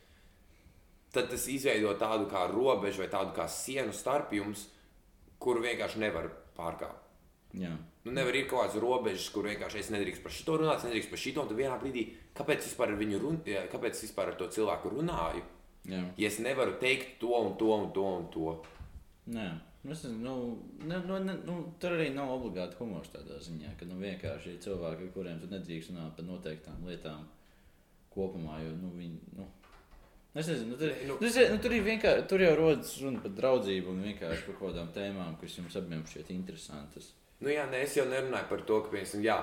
tad 1.14 1.30
tas 1.30 1.46
izveido 1.52 1.94
tādu 2.02 2.26
kā 2.32 2.48
robežu 2.50 3.04
vai 3.04 3.12
tādu 3.14 3.36
kā 3.38 3.46
sienu 3.46 3.94
starp 3.94 4.34
jums, 4.34 4.66
kuru 5.38 5.62
vienkārši 5.62 6.02
nevar 6.02 6.32
pārkāpt. 6.58 7.03
Jā. 7.54 7.74
Nu, 8.04 8.12
nevar 8.12 8.36
ir 8.36 8.48
kaut 8.50 8.64
kādas 8.66 8.82
robežas, 8.82 9.28
kur 9.32 9.46
vienkārši 9.48 9.80
es 9.80 9.90
nedrīkstu 9.94 10.24
par 10.26 10.34
šo 10.36 10.56
runāt, 10.60 10.80
es 10.82 10.88
nedrīkstu 10.88 11.12
par 11.14 11.22
šo. 11.22 11.34
Tad 11.38 11.52
vienā 11.58 11.76
brīdī, 11.80 12.06
kāpēc 12.36 12.66
vispār 12.66 12.92
ar 12.92 12.98
viņu 13.00 13.20
runāju, 13.22 13.68
kāpēc 13.72 14.02
vispār 14.04 14.32
ar 14.34 14.40
to 14.40 14.48
cilvēku 14.52 14.92
runāju, 14.96 15.44
Jā. 15.88 16.02
ja 16.18 16.28
es 16.32 16.40
nevaru 16.44 16.74
teikt 16.82 17.20
to 17.22 17.30
un 17.38 17.54
to 17.60 17.70
un 17.76 17.92
to 17.96 18.04
un 18.18 18.26
to. 18.34 18.56
Nē, 19.34 19.46
nu, 19.84 19.92
es, 19.94 20.04
nu, 20.10 20.36
ne, 20.84 21.00
nu, 21.08 21.20
ne, 21.24 21.38
nu, 21.48 21.58
tur 21.80 21.96
arī 21.96 22.10
nav 22.16 22.34
obligāti 22.34 22.76
humors 22.82 23.14
tādā 23.14 23.38
ziņā, 23.40 23.78
ka 23.80 23.88
nu, 23.88 24.02
vienkārši 24.02 24.56
ir 24.56 24.60
cilvēki, 24.66 25.08
ar 25.08 25.14
kuriem 25.16 25.40
tu 25.40 25.48
nedrīkst 25.54 25.94
runāt 25.94 26.18
par 26.18 26.28
noteiktām 26.28 26.84
lietām 26.90 27.24
kopumā. 28.12 28.60
Jo, 28.66 28.76
nu, 28.82 28.92
viņi, 28.98 29.20
nu, 29.38 29.48
es 30.36 30.50
nezinu, 30.52 30.74
nu, 30.74 30.78
tur, 30.82 30.92
Nu- 31.08 31.20
nu, 31.22 31.30
nu, 31.30 31.58
tur, 31.64 31.72
ir 31.78 31.84
vienkārši, 31.88 32.28
tur 32.28 32.44
jau 32.44 32.56
rodas 32.60 32.98
runa 33.00 33.24
par 33.24 33.32
draudzību 33.40 33.94
un 33.94 34.04
vienkārši 34.10 34.48
par 34.50 34.56
kaut 34.60 34.72
kādām 34.74 34.92
tēmām, 34.96 35.38
kas 35.40 35.60
jums 35.62 35.76
abiem 35.80 36.04
šķiet 36.10 36.34
interesantas. 36.36 37.14
Nu, 37.44 37.52
jā, 37.52 37.66
ne, 37.68 37.82
es 37.84 37.98
jau 37.98 38.06
nerunāju 38.08 38.48
par 38.48 38.62
to, 38.68 38.80
ka, 38.86 38.92
piemēram, 38.94 39.24
jā, 39.26 39.38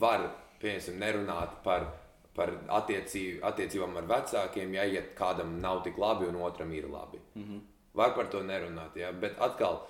var, 0.00 0.22
piemēram, 0.62 1.00
nerunāt 1.02 1.58
par, 1.66 1.90
par 2.36 2.54
attiecī, 2.78 3.24
attiecībām 3.44 3.98
ar 4.00 4.08
vecākiem, 4.08 4.72
ja, 4.78 4.86
ja 4.88 5.02
kādam 5.18 5.58
nav 5.60 5.82
tik 5.84 6.00
labi 6.00 6.30
un 6.30 6.40
otram 6.40 6.72
ir 6.72 6.88
labi. 6.88 7.20
Mm 7.34 7.42
-hmm. 7.42 7.60
Var 7.94 8.14
par 8.14 8.30
to 8.30 8.40
nerunāt, 8.42 8.96
jā, 8.96 9.12
bet 9.20 9.36
atkal, 9.38 9.86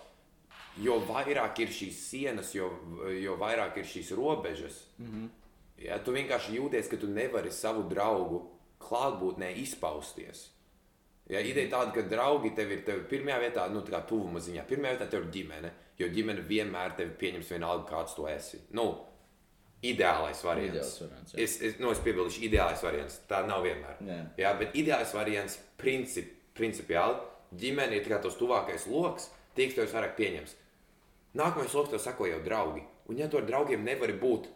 jo 0.77 0.99
vairāk 1.09 1.61
ir 1.61 1.69
šīs 1.69 2.01
sienas, 2.11 2.55
jo, 2.55 2.71
jo 3.21 3.37
vairāk 3.37 3.79
ir 3.79 3.85
šīs 3.85 4.11
robežas, 4.17 4.85
mm 4.99 5.07
-hmm. 5.07 5.29
ja, 5.85 5.99
tu 5.99 6.13
vienkārši 6.13 6.59
jūties, 6.59 6.91
ka 6.91 6.97
tu 6.97 7.07
nevari 7.07 7.51
savu 7.51 7.83
draugu 7.83 8.51
klātbūtnē 8.79 9.55
izpausties. 9.57 10.54
Ja, 11.33 11.41
ideja 11.41 11.71
tāda, 11.73 11.93
ka 11.95 12.03
draugi 12.05 12.51
tev 12.57 12.73
ir 12.75 12.83
tev 12.85 13.07
pirmajā 13.09 13.39
vietā, 13.41 13.65
nu, 13.73 13.81
tā 13.85 13.95
kā 13.95 14.03
tuvuma 14.09 14.43
ziņā. 14.45 14.67
Pirmā 14.69 14.93
vietā 14.93 15.07
tev 15.09 15.25
ir 15.25 15.31
ģimene, 15.33 15.71
jo 15.97 16.09
ģimene 16.13 16.45
vienmēr 16.45 16.97
tevi 16.99 17.15
pieņems 17.23 17.53
vienalga, 17.55 17.87
kāds 17.89 18.17
tu 18.17 18.27
esi. 18.29 18.61
Nu, 18.77 18.91
ideālais 19.85 20.43
variants. 20.45 20.75
Ideāls 20.77 20.99
variants, 21.07 21.33
jā. 21.33 21.47
es, 21.47 21.55
es, 21.65 21.79
nu, 21.81 21.93
es 21.95 22.03
piebildīšu, 22.05 22.43
ideālais 22.49 22.85
variants. 22.85 23.17
Tā 23.31 23.41
nav 23.49 23.65
vienmēr. 23.65 24.03
Jā. 24.05 24.19
Jā, 24.43 24.53
bet 24.61 24.77
ideālais 24.77 25.15
variants, 25.17 25.57
princip, 25.81 26.29
principiāli, 26.59 27.17
ģimene 27.63 27.97
ir 27.97 28.13
tos 28.21 28.37
tuvākais 28.41 28.85
lokus, 28.93 29.31
tie, 29.57 29.71
kas 29.71 29.81
tev 29.81 29.97
vairāk 29.97 30.19
pieņems. 30.21 30.57
Nākamais 31.41 31.73
lokus 31.73 31.95
tev 31.95 32.05
sako 32.05 32.29
jau 32.29 32.43
draugi. 32.45 32.85
Un, 33.09 33.17
ja 33.21 33.31
tu 33.33 33.41
ar 33.41 33.49
draugiem 33.49 33.85
nevari 33.85 34.15
būt, 34.21 34.53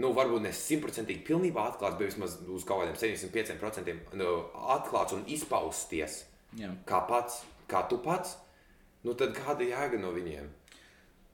nu, 0.00 0.12
varbūt 0.16 0.44
ne 0.44 0.52
simtprocentīgi 0.54 1.24
pilnībā 1.26 1.66
atklāts, 1.70 1.96
bet 1.98 2.10
vismaz 2.10 2.36
uz 2.52 2.64
kaut 2.68 2.82
kādiem 2.82 2.96
75% 3.00 4.16
nu, 4.20 4.32
atklāts 4.76 5.16
un 5.16 5.24
izpausties 5.32 6.24
Jā. 6.56 6.72
kā 6.88 7.00
pats, 7.08 7.42
kā 7.70 7.82
tu 7.90 7.98
pats, 8.04 8.36
nu 9.06 9.16
tad 9.18 9.34
kāda 9.36 9.66
jēga 9.66 10.00
no 10.02 10.12
viņiem? 10.16 10.48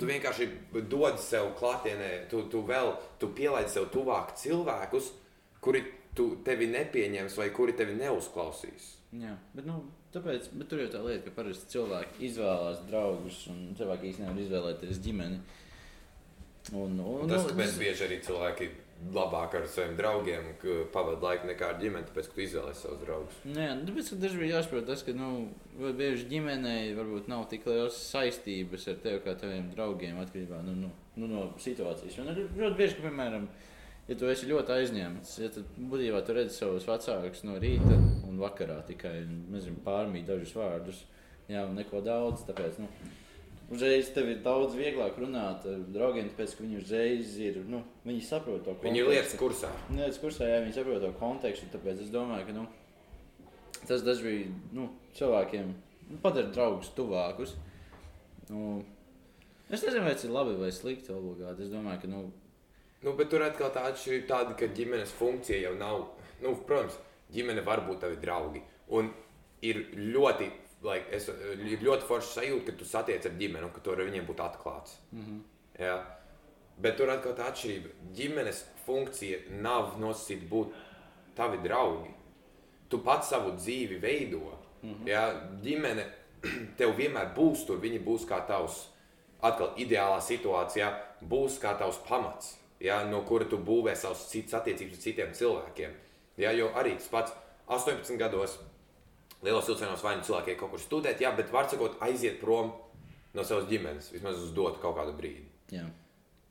Tu 0.00 0.08
vienkārši 0.08 0.48
dod 0.90 1.18
sev 1.22 1.52
klātienē, 1.58 2.28
tu, 2.30 2.44
tu 2.50 2.62
vēl, 2.66 2.94
tu 3.22 3.28
pielaidi 3.36 3.70
sev 3.70 3.90
tuvāk 3.94 4.32
cilvēkus, 4.40 5.12
kuri 5.62 5.84
tu, 6.16 6.32
tevi 6.46 6.68
nepieņems 6.72 7.36
vai 7.38 7.50
kuri 7.54 7.76
tevi 7.78 7.94
neuzklausīs. 7.98 8.96
Jā, 9.20 9.34
bet, 9.52 9.66
nu, 9.68 9.82
tāpēc, 10.14 10.48
bet 10.56 10.70
tur 10.70 10.80
jau 10.82 10.88
tā 10.94 11.02
lieta, 11.04 11.26
ka 11.26 11.36
parasti 11.36 11.68
cilvēki 11.74 12.24
izvēlās 12.30 12.80
draugus, 12.88 13.42
un 13.52 13.74
cilvēki 13.78 14.10
īstenībā 14.10 14.32
nevar 14.32 14.46
izvēlēties 14.46 15.02
ģimeni. 15.04 15.40
Un, 16.70 16.94
un, 17.00 17.26
Tas, 17.26 17.42
nu, 17.42 17.52
kāpēc 17.52 17.78
bieži 17.80 18.06
arī 18.06 18.20
cilvēki 18.22 18.68
labāk 19.10 19.56
ar 19.58 19.64
saviem 19.70 19.96
draugiem 19.98 20.44
pavadīja 20.94 21.22
laiku 21.24 21.48
nekā 21.48 21.72
ar 21.72 21.80
ģimeni, 21.80 22.06
tāpēc, 22.06 22.28
ka 22.28 22.36
tu 22.36 22.44
izvēlējies 22.44 22.82
savus 22.84 23.00
draugus. 23.02 23.40
Nē, 23.48 23.66
nu, 23.80 23.86
tāpēc, 23.88 24.10
ka 24.12 24.18
dažreiz 24.22 24.42
bija 24.44 24.60
jāsaprot 24.60 24.86
tas, 24.86 25.02
ka, 25.06 25.14
nu, 25.16 25.30
bieži 25.98 26.28
ģimenei 26.30 26.92
varbūt 26.98 27.30
nav 27.32 27.48
tik 27.50 27.66
liels 27.66 27.98
saistības 28.12 28.86
ar 28.92 29.00
tevi 29.02 29.22
kā 29.24 29.34
taviem 29.40 29.72
draugiem 29.74 30.20
atkarībā 30.22 30.62
nu, 30.68 30.76
nu, 30.84 30.92
nu, 31.18 31.30
no 31.32 31.46
situācijas. 31.62 32.20
Un 32.22 32.30
ļoti 32.30 32.78
bieži, 32.78 32.98
ka, 32.98 33.06
piemēram, 33.08 33.48
ja 34.08 34.18
tu 34.20 34.30
esi 34.30 34.50
ļoti 34.50 34.76
aizņemts, 34.76 35.34
ja 35.42 35.50
tad 35.56 35.74
būtībā 35.92 36.22
tu 36.26 36.38
redzi 36.38 36.60
savus 36.60 36.86
vecākus 36.88 37.42
no 37.48 37.58
rīta 37.62 37.98
un 38.28 38.38
vakarā 38.42 38.78
tikai, 38.86 39.16
nezinu, 39.50 39.82
pārmīt 39.86 40.30
dažus 40.30 40.54
vārdus, 40.56 41.02
jā, 41.50 41.66
un 41.66 41.74
neko 41.80 42.04
daudz, 42.06 42.46
tāpēc, 42.46 42.78
nu, 42.84 42.90
Uzreiz 43.72 44.10
tev 44.12 44.28
ir 44.28 44.42
daudz 44.44 44.74
vieglāk 44.76 45.16
runāt 45.20 45.64
ar 45.68 45.84
draugiem, 45.94 46.28
tāpēc 46.32 46.56
ka 46.56 46.64
viņi 46.64 46.80
uzreiz 46.80 47.36
ir. 47.40 47.62
Nu, 47.68 47.80
viņi 48.04 48.24
saprot 48.26 48.66
to 48.66 48.74
Viņi 48.82 49.00
ir 49.00 49.08
lietas 49.12 49.36
kursā. 49.40 49.70
Lietas 49.92 50.20
kursā, 50.20 50.48
jā, 50.50 50.58
viņi 50.64 50.76
saprot 50.76 51.00
to 51.04 51.12
kontekstu. 51.20 51.70
Tāpēc 51.72 52.02
es 52.04 52.12
domāju, 52.12 52.50
ka 52.50 52.56
nu, 52.58 52.66
tas 53.86 54.04
dažkārt 54.04 54.74
nu, 54.76 54.90
cilvēkiem 55.16 55.72
nu, 56.10 56.20
padara 56.24 56.52
draugus 56.52 56.92
tuvākus. 56.98 57.56
Nu, 58.50 58.82
es 59.70 59.80
nezinu, 59.80 60.04
vai 60.04 60.16
tas 60.18 60.28
ir 60.28 60.36
labi 60.36 60.58
vai 60.60 60.72
slikti. 60.74 61.14
Obligāti. 61.16 61.64
Es 61.64 61.72
domāju, 61.72 62.04
ka 62.04 62.12
nu, 62.12 62.26
Nu, 63.02 63.16
bet 63.18 63.32
tur 63.32 63.42
atkal 63.42 63.72
tā 63.74 63.82
atšķirība 63.88 64.28
tāda, 64.30 64.54
ka 64.54 64.68
ģimenes 64.76 65.10
funkcija 65.18 65.58
jau 65.58 65.72
nav. 65.74 66.04
Nu, 66.42 66.52
protams, 66.68 66.94
ģimene 67.34 67.64
var 67.66 67.82
būt 67.88 67.98
tavi 68.04 68.18
draugi. 68.22 68.62
Un 68.94 69.08
ir 69.66 69.80
ļoti, 69.98 70.46
like, 70.82 71.06
es, 71.14 71.28
ir 71.28 71.84
ļoti 71.84 72.06
forši 72.08 72.32
sajūta, 72.36 72.66
ka 72.70 72.78
tu 72.78 72.88
satiec 72.88 73.26
ar 73.26 73.36
ģimeni 73.38 73.66
un 73.68 73.72
ka 73.74 73.82
tu 73.84 73.92
ar 73.92 74.02
viņiem 74.02 74.26
būtu 74.26 74.44
atklāts. 74.44 74.98
Mm 75.12 75.24
-hmm. 75.24 75.40
Jā. 75.78 75.98
Bet 76.78 76.96
tur 76.96 77.10
atkal 77.10 77.34
tā 77.36 77.50
atšķirība. 77.50 77.88
Ģimenes 78.16 78.64
funkcija 78.86 79.38
nav 79.50 79.98
nosacīta 80.00 80.48
būt 80.48 80.72
tavi 81.36 81.58
draugi. 81.62 82.10
tu 82.88 82.98
pats 82.98 83.28
savu 83.28 83.50
dzīvi 83.50 84.00
veido. 84.00 84.58
Mm 84.82 84.94
-hmm. 84.94 85.08
ja, 85.08 85.50
ģimene 85.62 86.06
tev 86.78 86.96
vienmēr 86.96 87.34
būs 87.34 87.66
tur, 87.66 87.80
viņi 87.80 88.04
būs 88.04 88.26
kā 88.28 88.46
tavs, 88.46 88.88
atkal 89.40 89.72
ideālā 89.76 90.20
situācijā, 90.20 90.94
būs 91.28 91.58
kā 91.62 91.78
tavs 91.78 91.98
pamats, 92.08 92.58
ja, 92.80 93.04
no 93.04 93.22
kura 93.22 93.44
tu 93.44 93.58
būvē 93.58 93.94
savus 93.94 94.28
citas 94.30 94.54
attiecības 94.54 94.92
ar 94.92 95.02
citiem 95.02 95.32
cilvēkiem. 95.32 95.90
Ja, 96.36 96.52
jo 96.52 96.70
arī 96.74 96.94
tas 96.96 97.08
pats 97.08 97.32
18 97.66 98.16
gados 98.18 98.58
lielos 99.42 99.68
vilcienos 99.68 100.04
vai 100.04 100.16
nu 100.16 100.26
cilvēki 100.26 100.56
kaut 100.60 100.74
kur 100.74 100.82
studēt, 100.82 101.20
jā, 101.22 101.32
bet 101.36 101.50
var 101.52 101.68
sakot, 101.70 101.98
aiziet 102.04 102.38
prom 102.40 102.72
no 103.34 103.44
savas 103.44 103.66
ģimenes, 103.70 104.12
vismaz 104.12 104.38
uz 104.40 104.54
dotu 104.56 104.80
kaut 104.82 104.96
kādu 104.98 105.14
brīdi. 105.18 105.48
Jā. 105.72 105.86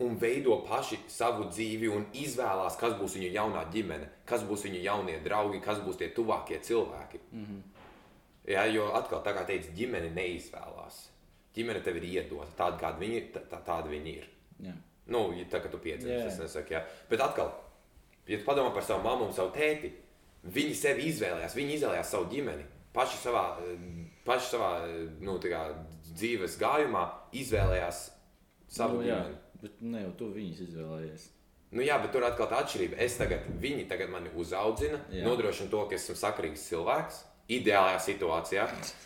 Un 0.01 0.15
veido 0.17 0.55
paši 0.65 0.97
savu 1.11 1.45
dzīvi 1.51 1.91
un 1.93 2.07
izvēlās, 2.17 2.77
kas 2.79 2.95
būs 2.97 3.19
viņu 3.19 3.29
jaunā 3.35 3.67
ģimene, 3.73 4.07
kas 4.25 4.41
būs 4.49 4.65
viņu 4.65 4.81
jaunie 4.81 5.19
draugi, 5.21 5.61
kas 5.61 5.81
būs 5.85 5.99
tie 5.99 6.09
tuvākie 6.15 6.57
cilvēki. 6.59 7.19
Mm 7.31 7.45
-hmm. 7.45 7.61
Jā, 8.49 8.65
jo 8.73 8.89
atkal, 8.97 9.21
tā 9.21 9.35
kā 9.37 9.45
teicu, 9.45 9.73
ģimene 9.77 10.09
neizvēlās. 10.15 11.09
Ģimene 11.55 11.83
tev 11.85 11.99
ir 11.99 12.03
iedota 12.03 12.51
tāda, 12.57 12.79
kāda 12.79 12.97
viņi 12.99 13.17
ir. 13.17 13.27
Tā, 13.33 13.59
tāda 13.65 13.91
viņi 13.91 14.15
ir. 14.17 14.29
Jā. 14.65 14.73
Nu, 15.05 15.33
tā 15.51 15.61
kā 15.61 15.69
tu 15.69 15.77
piedzīvo, 15.77 16.27
es 16.27 16.39
nesaku, 16.39 16.73
jā. 16.73 16.81
Bet 17.09 17.21
atkal, 17.21 17.51
ja 18.27 18.37
tu 18.37 18.45
padomā 18.45 18.73
par 18.73 18.83
savu 18.83 19.03
mammu 19.03 19.25
un 19.25 19.33
savu 19.33 19.51
tēti, 19.55 19.91
viņi 20.43 20.75
sevi 20.77 21.09
izvēlējās, 21.11 21.55
viņi 21.55 21.75
izvēlējās 21.77 22.13
savu 22.15 22.29
ģimeni. 22.31 22.65
Paši 22.91 23.17
savā, 23.21 23.43
paši 24.27 24.49
savā 24.51 24.71
nu, 25.23 25.37
kā, 25.43 25.61
dzīves 26.11 26.57
gājumā 26.59 27.05
izvēlējās 27.39 28.01
savu 28.71 28.99
nu, 28.99 29.05
jā, 29.07 29.21
ģimeni. 29.21 29.37
bet 29.61 29.81
ne 29.93 30.01
jau 30.05 30.11
tu 30.19 30.31
viņus 30.35 30.63
izvēlējies. 30.67 31.27
Nu, 31.71 31.83
jā, 31.87 31.95
bet 32.03 32.11
tur 32.11 32.25
atkal 32.27 32.49
tā 32.51 32.59
atšķirība. 32.65 32.97
Es 32.99 33.15
tagad, 33.15 33.45
viņi 33.63 33.85
tagad 33.87 34.11
mani 34.11 34.31
uzaudzina, 34.35 34.99
Jā. 35.07 35.23
nodrošina 35.23 35.71
to, 35.71 35.85
ka 35.87 35.95
esmu 35.95 36.17
sakarīgs 36.19 36.65
cilvēks. 36.67 37.21
Ideālajā 37.51 37.99
situācijā, 38.05 38.65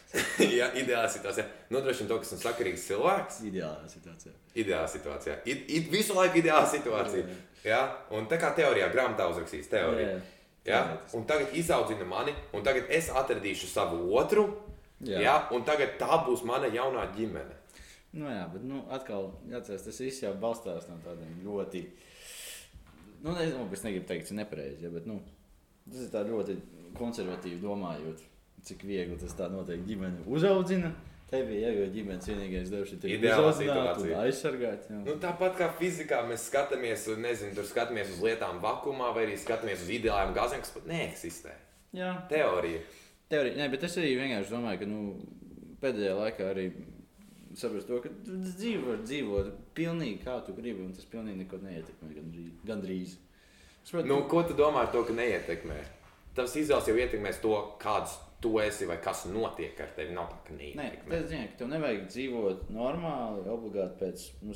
jā, 0.60 0.68
ideālajā 0.78 1.12
situācijā, 1.16 1.46
nodrošina 1.74 2.10
to, 2.10 2.18
ka 2.22 2.28
esmu 2.28 2.38
sakarīgs 2.42 2.84
cilvēks. 2.90 3.40
Ideālā 3.50 3.88
situācijā. 3.90 4.34
Ideālā 4.62 4.90
situācijā. 4.92 5.38
I, 5.46 5.56
i, 5.78 5.80
visu 5.94 6.18
laiku 6.18 6.42
ideālā 6.42 6.66
situācija. 6.74 7.38
Jā, 7.66 7.80
un 8.18 8.28
tā 8.30 8.38
kā 8.42 8.52
teorijā, 8.58 8.90
grāmatā 8.94 9.26
uzrakstīs 9.32 9.70
teoriju. 9.72 10.10
Jā, 10.10 10.18
Jā, 10.18 10.35
teorētiski. 10.66 11.18
un 11.18 11.26
tagad 11.30 11.54
izaudzina 11.58 12.08
mani, 12.10 12.34
un 12.54 12.64
tagad 12.66 12.90
es 12.90 13.12
atradīšu 13.14 13.70
savu 13.70 14.08
otru. 14.18 14.48
Jā. 15.06 15.20
Jā, 15.22 15.36
un 15.54 15.64
tagad 15.68 15.98
tā 16.00 16.22
būs 16.26 16.46
mana 16.48 16.70
jaunā 16.72 17.04
ģimene. 17.18 17.58
Nu, 18.16 18.30
jā, 18.32 18.46
bet 18.54 18.64
nu, 18.64 18.80
atkal, 18.96 19.34
jāatcerās, 19.52 19.84
tas 19.84 19.98
viss 20.00 20.24
jau 20.24 20.32
balstās 20.40 20.88
no 20.88 20.96
tādiem 21.04 21.34
ļoti. 21.44 21.82
Nu, 23.26 23.34
nezinu, 23.36 23.66
es 23.76 23.84
negribu 23.84 24.08
teikt, 24.08 24.32
ir 24.32 24.40
nepareizi, 24.40 24.86
ja, 24.86 24.92
bet 24.94 25.10
nu, 25.10 25.20
tas 25.90 26.06
ir 26.08 26.32
ļoti 26.32 26.56
konservatīvi 26.96 27.60
domājot, 27.60 28.24
cik 28.66 28.86
viegli 28.88 29.20
tas 29.20 29.36
tā 29.36 29.50
noteikti 29.52 29.92
ģimene 29.92 30.24
uzaudzina. 30.32 30.94
Tev 31.32 31.50
ir 31.50 31.64
jau 31.66 31.86
ģimenes 31.96 32.28
vienīgais 32.30 32.70
darbs, 32.70 32.92
uzaudzināta 32.94 33.46
un 33.50 33.56
situācija. 33.58 34.18
aizsargāt. 34.28 34.84
Jā. 34.92 35.00
Nu, 35.08 35.16
tāpat 35.24 35.56
kā 35.58 35.70
fizikā 35.80 36.20
mēs 36.30 36.44
skatāmies, 36.52 37.08
un, 37.14 37.24
nezinu, 37.26 37.56
tur 37.58 37.66
skatāmies 37.66 38.12
uz 38.14 38.20
lietām 38.22 38.60
vakumā, 38.62 39.10
vai 39.16 39.24
arī 39.26 39.38
skatāmies 39.42 39.82
uz 39.82 39.90
ideāliem 39.98 40.36
gāzēm, 40.38 40.62
kas 40.62 40.76
pat 40.76 40.86
neeksistē. 40.92 41.56
jā. 41.98 42.12
Teorija. 42.30 42.84
Teorija, 43.34 43.58
ne, 43.58 43.70
bet 43.74 43.84
es 43.88 43.98
arī 43.98 44.12
vienkārši 44.20 44.54
domāju, 44.54 44.80
ka 44.84 44.86
nu, 44.86 45.00
pēdējā 45.82 46.14
laikā 46.20 46.52
arī 46.52 46.68
saprast 47.58 47.88
to, 47.90 47.98
ka 48.04 48.10
dzīvo, 48.28 48.86
var 48.92 49.02
dzīvot 49.08 49.52
pilnīgi 49.74 50.22
kā 50.28 50.38
tu 50.46 50.54
gribi, 50.54 50.86
un 50.86 50.94
tas 50.94 51.06
pilnīgi 51.10 51.42
neko 51.42 51.58
neietekmē. 51.64 52.14
Gandrīz. 52.20 52.52
gandrīz. 52.70 53.16
Es 53.82 53.90
saprotu, 53.90 54.08
Nu, 54.14 54.22
ko 54.30 54.44
tu 54.46 54.54
domā 54.54 54.86
ar 54.86 54.92
to, 54.94 55.02
ka 55.08 55.14
neietekmē? 55.18 55.80
Tavs 56.36 56.56
izvēles 56.60 56.88
jau 56.92 56.96
ietekmēs 57.00 57.42
to, 57.44 57.54
kāds 57.80 58.18
tu 58.44 58.52
esi 58.62 58.86
vai 58.86 58.98
kas 59.02 59.24
notiek 59.32 59.80
ar 59.82 59.94
tevi. 59.96 60.14
Nav 60.14 60.28
tā, 60.30 60.38
ka 60.48 60.54
Nē, 60.54 60.72
neietekmē. 60.78 61.10
tas 61.10 61.30
zina, 61.32 61.46
ka 61.50 61.58
tev 61.62 61.70
nevajag 61.72 62.02
dzīvot 62.12 62.66
normāli, 62.76 63.46
obligāti 63.50 63.96
pēc 64.04 64.26
nu, 64.44 64.54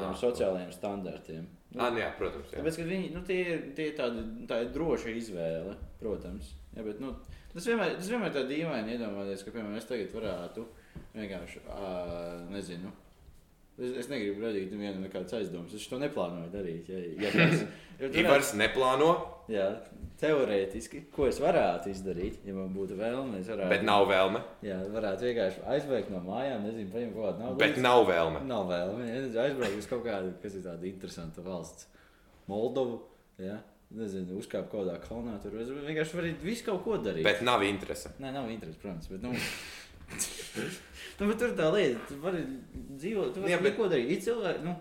Ah, 0.00 0.14
sociālajiem 0.16 0.72
standartiem. 0.74 1.44
Nu, 1.70 1.82
Ah, 1.84 1.90
nu 1.94 2.00
jā, 2.02 2.08
protams. 2.18 2.50
Jā. 2.50 2.58
Tāpēc, 2.64 2.80
viņi 2.88 3.12
nu, 3.14 3.20
tie 3.22 3.42
tie 3.76 3.90
tādi, 3.94 4.24
tā 4.50 4.62
ir 4.64 4.72
droša 4.74 5.12
izvēle, 5.14 5.76
protams. 6.00 6.54
Ja, 6.74 6.82
bet, 6.82 6.98
nu, 7.00 7.12
tas 7.52 7.66
vienmēr, 7.68 7.94
tas 8.00 8.08
vienmēr 8.10 8.32
tā 8.34 8.42
dīvaini 8.48 8.96
iedomāties, 8.96 9.44
ka, 9.44 9.50
piemēram, 9.54 9.76
es 9.78 9.86
tagad 9.86 10.10
varētu 10.16 10.66
vienkārši, 11.14 11.62
ā, 11.68 12.50
nezinu. 12.50 12.90
Es, 13.80 13.94
es 14.04 14.08
negribu 14.12 14.44
radīt 14.44 14.72
vienu 14.76 15.00
nekādas 15.00 15.38
aizdomas. 15.40 15.74
Es 15.76 15.88
to 15.88 15.98
neplānoju 16.00 16.50
darīt. 16.52 16.90
Ja, 16.92 17.00
ja 17.26 17.32
tas, 17.38 17.66
ja 18.00 18.10
Ivars 18.22 18.54
neplāno, 18.60 19.14
Jā, 19.50 19.64
teorētiski, 20.20 21.00
ko 21.10 21.24
es 21.26 21.40
varētu 21.42 21.90
izdarīt, 21.90 22.36
ja 22.46 22.52
man 22.54 22.68
būtu 22.74 22.94
vēlme. 22.98 23.40
Varētu, 23.42 23.70
bet 23.72 23.82
nav 23.86 24.04
vēlme. 24.06 24.42
Jā, 24.62 24.76
varētu 24.94 25.26
vienkārši 25.26 25.64
aizbēgt 25.74 26.12
no 26.14 26.20
mājām, 26.22 26.68
nezinu, 26.68 26.90
paņemt 26.92 27.16
kaut 27.16 27.24
kādu 27.24 27.42
naudu. 27.42 27.58
Bet 27.64 27.80
nav 27.82 28.04
vēlme. 28.06 28.42
Nav 28.46 28.68
vēlme. 28.70 29.08
Ja, 29.08 29.24
aizbraukt 29.46 29.80
uz 29.80 29.88
kaut 29.90 30.04
kādu, 30.06 30.30
kas 30.44 30.54
ir 30.54 30.62
tāda 30.68 30.86
interesanta 30.86 31.42
valsts. 31.42 31.88
Moldovu. 32.50 33.00
Ja? 33.42 33.58
Nezinu, 33.98 34.38
uzkāpt 34.38 34.70
kaut 34.70 34.84
kādā 34.84 35.00
kalnā. 35.02 35.34
Tur 35.42 35.58
es 35.58 35.72
vienkārši 35.74 36.20
varu 36.20 36.30
visu 36.44 36.68
kaut 36.68 36.84
ko 36.86 37.00
darīt. 37.02 37.26
Bet 37.26 37.42
nav 37.46 37.66
interese. 37.66 38.14
Nē, 38.22 38.30
nav 38.36 38.46
interesi, 38.54 38.78
protams. 38.78 39.10
Bet, 39.10 39.26
nu, 39.26 39.34
nu, 41.20 41.28
bet 41.30 41.38
tur 41.42 41.52
tā 41.58 41.68
lieta, 41.74 42.00
tu 42.08 42.16
vari 42.22 42.40
dzīvot, 42.96 43.34
tu 43.34 43.42
vari 43.44 43.52
Jā, 43.52 43.60
bet- 43.60 43.74
neko 43.76 43.88
darīt. 43.92 44.10
Ir 44.16 44.24
cilvēki, 44.26 44.64
nu, 44.66 44.76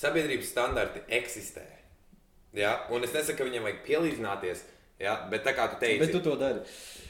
Sabiedrības 0.00 0.50
standarti 0.52 1.00
eksistē. 1.10 1.64
Ja? 2.54 2.76
Un 2.90 3.02
es 3.04 3.12
nesaku, 3.14 3.38
ka 3.40 3.46
viņiem 3.48 3.64
vajag 3.66 3.80
pielīdzināties. 3.86 4.62
Ja? 5.02 5.16
Bet 5.30 5.42
tā 5.46 5.54
kā 5.56 5.66
tu 5.72 5.80
teici, 5.82 5.98
bet 6.02 6.12
tu 6.14 6.20
to 6.24 6.36
dari. 6.38 6.60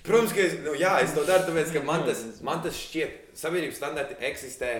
Protams, 0.07 0.33
ka 0.33 0.41
es, 0.41 0.55
nu, 0.65 0.73
jā, 0.81 0.95
es 1.05 1.13
to 1.17 1.25
daru, 1.29 1.45
tāpēc, 1.49 1.75
ka 1.75 1.83
man 1.85 2.07
tas, 2.07 2.23
man 2.47 2.63
tas 2.65 2.77
šķiet, 2.79 3.35
sabiedrības 3.37 3.77
standarti 3.83 4.17
eksistē. 4.31 4.71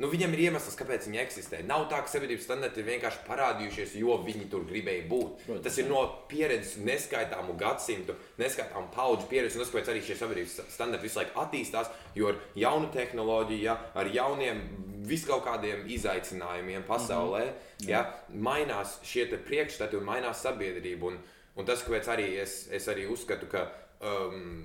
Nu, 0.00 0.08
viņam 0.08 0.32
ir 0.32 0.46
iemesls, 0.46 0.78
kāpēc 0.80 1.04
viņi 1.10 1.18
eksistē. 1.20 1.58
Nav 1.68 1.82
tā, 1.90 1.98
ka 2.00 2.08
sabiedrības 2.08 2.46
standarti 2.46 2.80
ir 2.80 2.86
vienkārši 2.86 3.18
parādījušies, 3.26 3.98
jo 4.00 4.14
viņi 4.24 4.46
tur 4.48 4.62
gribēja 4.64 5.02
būt. 5.10 5.42
Protams, 5.44 5.64
tas 5.66 5.74
ir 5.76 5.90
no 5.90 6.00
pieredzes, 6.30 6.78
neskaitāmu 6.86 7.52
gadsimtu, 7.60 8.16
neskaitāmu 8.40 8.88
paudžu 8.94 9.28
pieredzes, 9.28 9.58
un 9.58 9.64
tas, 9.66 9.72
kāpēc 9.74 9.90
arī 9.92 10.00
šie 10.06 10.16
sabiedrības 10.16 10.54
standarti 10.72 11.04
visu 11.04 11.20
laiku 11.20 11.36
attīstās, 11.42 11.90
jo 12.16 12.30
ar 12.30 12.38
jaunu 12.62 12.88
tehnoloģiju, 12.94 13.66
ja, 13.66 13.74
ar 14.00 14.08
jauniem 14.14 14.62
viskaut 15.10 15.44
kādiem 15.44 15.84
izaicinājumiem 15.92 16.88
pasaulē, 16.88 17.44
mm 17.44 17.52
-hmm. 17.52 17.90
ja, 17.92 18.00
mainās 18.32 18.96
šie 19.04 19.26
priekšstati 19.36 20.00
un 20.00 20.08
mainās 20.08 20.40
sabiedrība. 20.40 21.12
Un, 21.12 21.20
un 21.56 21.66
tas, 21.66 21.84
kāpēc 21.84 22.08
arī 22.08 22.40
es, 22.40 22.68
es 22.72 22.88
arī 22.88 23.04
uzskatu, 23.04 23.46
ka 23.52 23.68
um, 24.00 24.64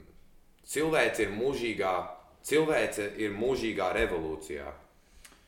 cilvēce 0.63 1.27
ir 1.27 1.29
mūžīgā, 1.35 1.93
cilvēce 2.41 3.11
ir 3.17 3.31
mūžīgā 3.35 3.91
revolūcijā. 3.99 4.84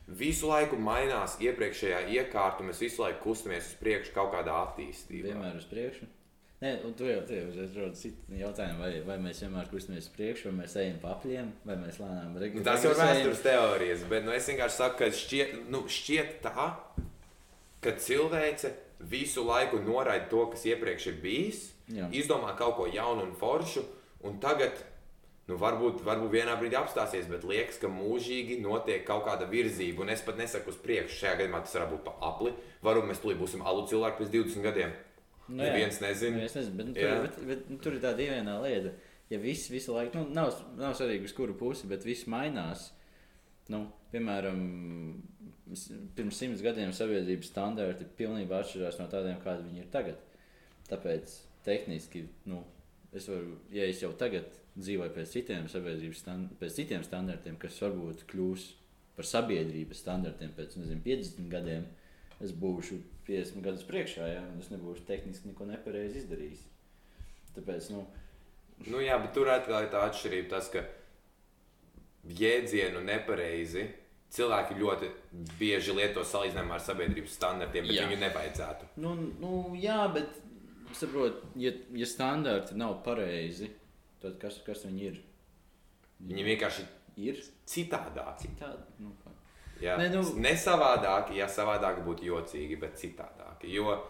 Visu 0.08 0.48
laiku 0.48 0.78
mainās 0.80 1.36
iepriekšējā 1.44 2.06
iekārta, 2.16 2.64
mēs 2.64 2.80
visu 2.80 3.04
laiku 3.04 3.26
kustamies 3.26 3.74
uz 3.74 3.80
priekšu 3.82 4.14
kaut 4.16 4.32
kādā 4.32 4.56
attīstībā. 4.70 5.34
Vienmēr 5.34 5.58
uz 5.60 5.68
priekšu. 5.68 6.08
Nē, 6.58 6.72
un 6.88 6.94
tu 6.98 7.06
jau 7.06 7.20
tādu 7.28 7.66
rodas 7.76 8.00
jautājumu, 8.34 8.80
vai, 8.82 8.94
vai 9.06 9.18
mēs 9.22 9.44
vienmēr 9.44 9.68
kustamies 9.70 10.08
uz 10.08 10.14
priekšu, 10.16 10.48
vai 10.50 10.64
mēs 10.64 10.74
ejam 10.82 10.96
pa 11.04 11.12
apļiem, 11.14 11.52
vai 11.68 11.76
mēs 11.84 12.00
lēnām 12.02 12.32
Nu, 12.34 12.42
regulējam. 12.42 12.66
Tas 12.66 12.88
jau 12.88 12.94
ir 12.96 13.02
vēstures 13.04 13.44
teorijas, 13.46 14.06
bet 14.10 14.26
nu, 14.26 14.34
es 14.34 14.48
vienkārši 14.50 14.80
saku, 14.80 14.98
ka 15.04 15.12
šķiet, 15.20 15.54
nu, 15.70 15.84
šķiet 15.92 16.32
tā, 16.48 16.66
ka 17.86 17.94
cilvēce 18.08 18.74
visu 19.12 19.44
laiku 19.46 19.84
noraida 19.86 20.26
to, 20.32 20.48
kas 20.56 20.66
iepriekš 20.72 21.12
ir 21.12 21.20
bijis, 21.22 21.62
Jā. 21.94 22.10
izdomā 22.24 22.56
kaut 22.58 22.80
ko 22.80 22.88
jaunu 22.90 23.28
un 23.28 23.36
foršu, 23.38 23.86
un 24.26 24.40
tagad, 24.42 24.82
nu, 25.48 25.58
varbūt, 25.62 26.04
varbūt 26.08 26.34
vienā 26.34 26.56
brīdī 26.60 26.78
apstāsies, 26.80 27.28
bet 27.32 27.46
liekas, 27.48 27.80
ka 27.82 27.92
mūžīgi 27.92 28.60
notiek 28.64 29.06
kaut 29.08 29.26
kāda 29.28 29.48
virzība, 29.50 30.04
un 30.04 30.12
es 30.14 30.24
pat 30.26 30.40
nesaku 30.40 30.74
uz 30.74 30.80
priekšu. 30.84 31.22
Šajā 31.22 31.36
gadījumā 31.42 31.64
tas 31.64 31.76
varētu 31.78 31.96
būt 31.96 32.06
pa 32.08 32.16
apli, 32.30 32.54
varbūt 32.84 33.12
mēs 33.12 33.22
tulīt 33.24 33.40
būsim 33.40 33.64
alu 33.68 33.86
cilvēki 33.90 34.22
pēc 34.24 34.34
20 34.36 34.68
gadiem. 34.68 34.96
Nu, 35.48 35.64
jā. 35.64 35.72
Neviens 35.72 36.02
nezina. 36.04 36.42
Nu, 36.42 36.48
es 36.50 36.58
nezinu, 36.58 36.76
bet, 36.76 36.90
nu, 36.90 36.98
tur, 36.98 37.16
bet, 37.24 37.40
bet 37.48 37.72
nu, 37.72 37.80
tur 37.84 37.96
ir 37.96 38.04
tā 38.04 38.12
dīvainā 38.18 38.58
lieta. 38.66 38.92
Ja 39.32 39.40
viss 39.44 39.72
visu 39.72 39.96
laiku, 39.96 40.20
nu, 40.20 40.36
nav, 40.36 40.54
nav 40.80 40.96
svarīgi, 40.96 41.28
uz 41.28 41.36
kuru 41.36 41.56
pusi, 41.60 41.88
bet 41.88 42.06
viss 42.08 42.28
mainās. 42.32 42.90
Nu, 43.72 43.86
piemēram, 44.12 44.62
pirms 46.16 46.40
simts 46.40 46.64
gadiem 46.64 46.94
sabiedrības 46.96 47.52
standarti 47.52 48.08
pilnībā 48.20 48.62
atšķirās 48.62 49.00
no 49.02 49.08
tādiem, 49.12 49.40
kādi 49.44 49.68
viņi 49.68 49.84
ir 49.84 49.90
tagad. 49.92 50.22
Tāpēc 50.88 51.34
tehniski, 51.68 52.24
nu, 52.48 52.62
es 53.16 53.28
varu, 53.32 53.58
ja 53.72 53.88
es 53.88 54.00
jau 54.04 54.14
tagad 54.20 54.48
dzīvoju 54.78 55.14
pēc 55.16 55.34
citiem 55.34 55.68
sabiedrības 55.72 56.22
stand, 56.24 56.52
pēc 56.62 56.76
citiem 56.82 57.04
standartiem, 57.06 57.58
kas 57.62 57.80
varbūt 57.82 58.26
kļūs 58.30 58.68
par 59.18 59.26
sabiedrības 59.26 60.04
standartiem 60.04 60.54
pēc 60.58 60.78
nezinu, 60.78 61.02
50 61.06 61.50
gadiem, 61.52 61.88
es 62.44 62.54
būšu 62.54 63.00
50 63.28 63.66
gadus 63.66 63.86
priekšā, 63.90 64.28
ja, 64.30 64.44
es 64.62 64.70
nebūšu 64.74 65.08
tehniski 65.10 65.50
neko 65.52 65.66
nepareizi 65.72 66.22
izdarījis. 66.22 66.64
Tāpēc, 67.58 67.92
nu, 67.96 68.06
Nu, 68.86 69.00
jā, 69.02 69.16
bet 69.18 69.32
tur 69.34 69.50
atkal 69.50 69.88
ir 69.88 69.90
tā 69.90 70.04
atšķirība, 70.06 70.50
tas, 70.52 70.68
ka 70.70 70.84
jēdzienu 72.38 73.02
nepareizi 73.08 73.88
cilvēki 74.36 74.78
ļoti 74.78 75.10
bieži 75.58 75.96
lieto 75.98 76.22
salīdzinājumā 76.28 76.76
ar 76.78 76.84
sabiedrības 76.84 77.38
standartiem, 77.40 77.88
bet 77.88 77.96
Jā. 77.96 78.06
viņu 78.06 78.20
nevajadzētu. 78.22 78.90
nu, 79.02 79.16
nu 79.42 79.52
jā, 79.80 80.02
bet 80.14 80.38
saprotu, 80.94 81.48
ja, 81.58 81.72
ja 81.96 82.08
standarti 82.10 82.78
nav 82.78 83.00
pareizi, 83.08 83.72
tad 84.22 84.40
kas, 84.42 84.62
kas 84.66 84.86
viņi 84.86 85.02
ir? 85.12 85.20
Viņi 86.28 86.44
vienkārši 86.52 86.86
Ir 87.18 87.40
citādāki. 87.66 88.46
citādi. 88.46 88.84
Nu, 89.00 89.12
kā. 89.24 89.32
Jā, 89.82 89.98
ne, 89.98 90.10
nu- 90.10 90.36
ne 90.40 90.52
savādāk, 90.54 91.32
ja 91.36 91.48
savādāk 91.48 92.04
būtu 92.06 92.26
jocīgi, 92.26 92.80
bet 92.80 92.94
citādāk. 92.98 93.64
Jo 93.64 94.04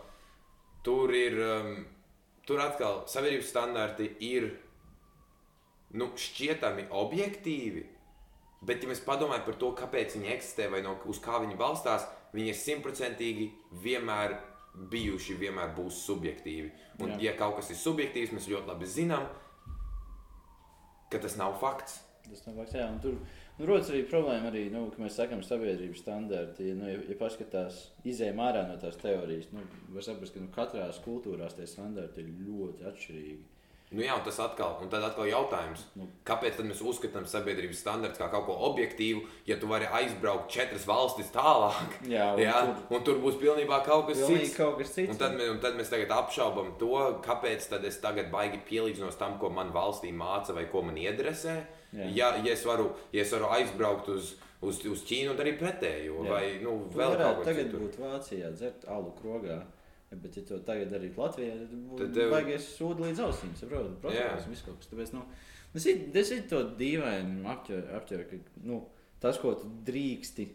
tur 0.83 1.11
ir, 1.15 1.33
um, 1.39 1.85
tur 2.45 2.59
atkal 2.59 3.05
sabiedrības 3.07 3.49
standarti 3.49 4.09
ir 4.19 4.49
nu, 5.93 6.11
šķietami 6.15 6.87
objektīvi. 6.89 7.85
Bet, 8.67 8.83
ja 8.83 8.89
mēs 8.89 9.03
padomājam 9.05 9.45
par 9.45 9.55
to, 9.61 9.71
kāpēc 9.77 10.15
viņi 10.17 10.31
eksistē 10.33 10.69
vai 10.71 10.81
no, 10.81 10.97
uz 11.05 11.19
kā 11.19 11.39
viņi 11.43 11.57
balstās, 11.59 12.07
viņi 12.33 12.49
ir 12.49 12.55
simtprocentīgi 12.55 13.51
vienmēr 13.83 14.37
bijuši, 14.91 15.37
vienmēr 15.39 15.75
būs 15.77 16.01
subjektīvi. 16.07 16.71
Un, 16.99 17.09
Jā. 17.15 17.19
ja 17.21 17.33
kaut 17.37 17.55
kas 17.59 17.69
ir 17.71 17.77
subjektīvs, 17.77 18.33
mēs 18.33 18.49
ļoti 18.49 18.67
labi 18.67 18.85
zinām, 18.85 19.27
ka 21.11 21.21
tas 21.23 21.37
nav 21.39 21.57
fakts. 21.61 22.01
Tas 22.27 22.43
nav 22.47 22.57
fakts, 22.61 22.75
jā. 22.75 22.87
Un 22.91 23.01
tur 23.03 23.17
nu, 23.17 23.67
rodas 23.69 23.91
arī 23.91 24.03
problēma, 24.09 24.51
arī, 24.51 24.65
nu, 24.73 24.85
ka 24.93 25.01
mēs 25.03 25.17
sakām, 25.19 25.43
sabiedrības 25.45 26.03
standarti. 26.03 26.71
Nu, 26.77 26.89
ja, 26.91 26.99
ja 27.11 27.19
paskatās, 27.19 27.79
izējām 28.07 28.41
ārā 28.43 28.65
no 28.67 28.75
tās 28.81 28.99
teorijas, 29.01 29.49
nu, 29.55 29.63
var 29.95 30.05
saprast, 30.05 30.35
ka 30.35 30.43
nu, 30.43 30.51
katrā 30.53 30.87
kultūrā 31.05 31.47
tie 31.55 31.69
standarti 31.69 32.23
ir 32.23 32.33
ļoti 32.47 32.89
atšķirīgi. 32.91 33.45
Nu 33.89 34.01
jā, 34.03 34.17
un 34.17 34.23
tas 34.25 34.35
atkal, 34.43 34.73
un 34.83 34.89
atkal 34.91 35.25
jautājums, 35.29 35.85
Nu. 35.95 36.09
kāpēc 36.27 36.57
mēs 36.59 36.81
uzskatām 36.83 37.23
sabiedrības 37.23 37.79
standartus 37.79 38.19
kā 38.19 38.27
kaut 38.29 38.45
ko 38.45 38.55
objektīvu, 38.67 39.21
ja 39.47 39.55
tu 39.57 39.67
vari 39.67 39.85
aizbraukt 39.85 40.49
četras 40.51 40.83
valstis 40.85 41.29
tālāk, 41.31 41.93
Jā, 42.03 42.33
un 42.35 42.39
jā, 42.41 42.51
tur- 42.65 42.97
un 42.97 43.03
tur 43.03 43.15
būs 43.23 43.37
pilnībā 43.39 43.85
kaut 43.85 44.07
kas 44.09 44.17
Pilnīgi 44.17 44.45
cits. 44.49 44.57
kaut 44.57 44.77
kas 44.77 44.91
cits. 44.93 45.09
Un 45.11 45.17
tad, 45.17 45.37
mēs, 45.39 45.49
un 45.51 45.59
tad 45.63 45.75
mēs 45.79 45.89
tagad 45.89 46.09
apšaubām 46.09 46.73
to, 46.77 47.21
kāpēc 47.23 47.69
tad 47.69 47.85
es 47.85 47.97
tagad 48.03 48.29
baigi 48.29 48.59
pielīdzinos 48.67 49.17
tam, 49.17 49.39
ko 49.39 49.49
man 49.49 49.71
valstī 49.71 50.11
māca 50.13 50.53
vai 50.53 50.65
ko 50.65 50.81
man 50.81 50.95
iedresē. 50.95 51.55
Jā. 51.95 52.11
Ja, 52.13 52.35
ja, 52.43 52.51
es 52.51 52.65
varu, 52.65 52.91
ja 53.13 53.21
es 53.21 53.31
varu 53.31 53.45
aizbraukt 53.55 54.09
uz, 54.09 54.35
uz, 54.61 54.83
uz 54.85 55.01
Ķīnu 55.07 55.31
un 55.31 55.37
darīt 55.37 55.59
pretējo, 55.63 56.25
Jā. 56.25 56.29
vai 56.29 56.59
nu, 56.61 56.89
vēl 56.91 57.15
kaut 57.15 57.37
ko 57.37 57.43
tagad 57.45 57.71
citu. 57.71 57.77
būt 57.79 57.95
Vācijā, 58.03 58.51
dzert 58.53 58.83
alu 58.89 59.13
krogā. 59.23 59.61
Ja, 60.11 60.17
bet, 60.23 60.37
ja 60.39 60.43
to 60.47 60.57
tagad 60.63 60.91
darītu 60.93 61.19
Latvijā, 61.19 61.55
tad 61.99 62.13
tev- 62.15 62.29
baigies 62.31 62.67
sūdi 62.77 63.03
līdz 63.09 63.23
ausīm. 63.25 63.49
Protokols 63.67 64.45
un 64.47 64.53
viss 64.53 64.63
kaut 64.63 64.77
kas. 64.79 64.87
Tāpēc, 64.91 65.11
nu, 65.17 65.23
tas 65.73 65.87
ir, 65.91 66.05
tas 66.15 66.31
ir 66.31 66.45
to 66.47 66.61
dīvaini 66.79 67.43
apķer, 67.51 67.89
apķer, 67.99 68.23
ka, 68.29 68.39
nu, 68.69 68.77
tas, 69.19 69.39
ko 69.41 69.51
tu 69.59 69.67
drīksti, 69.89 70.45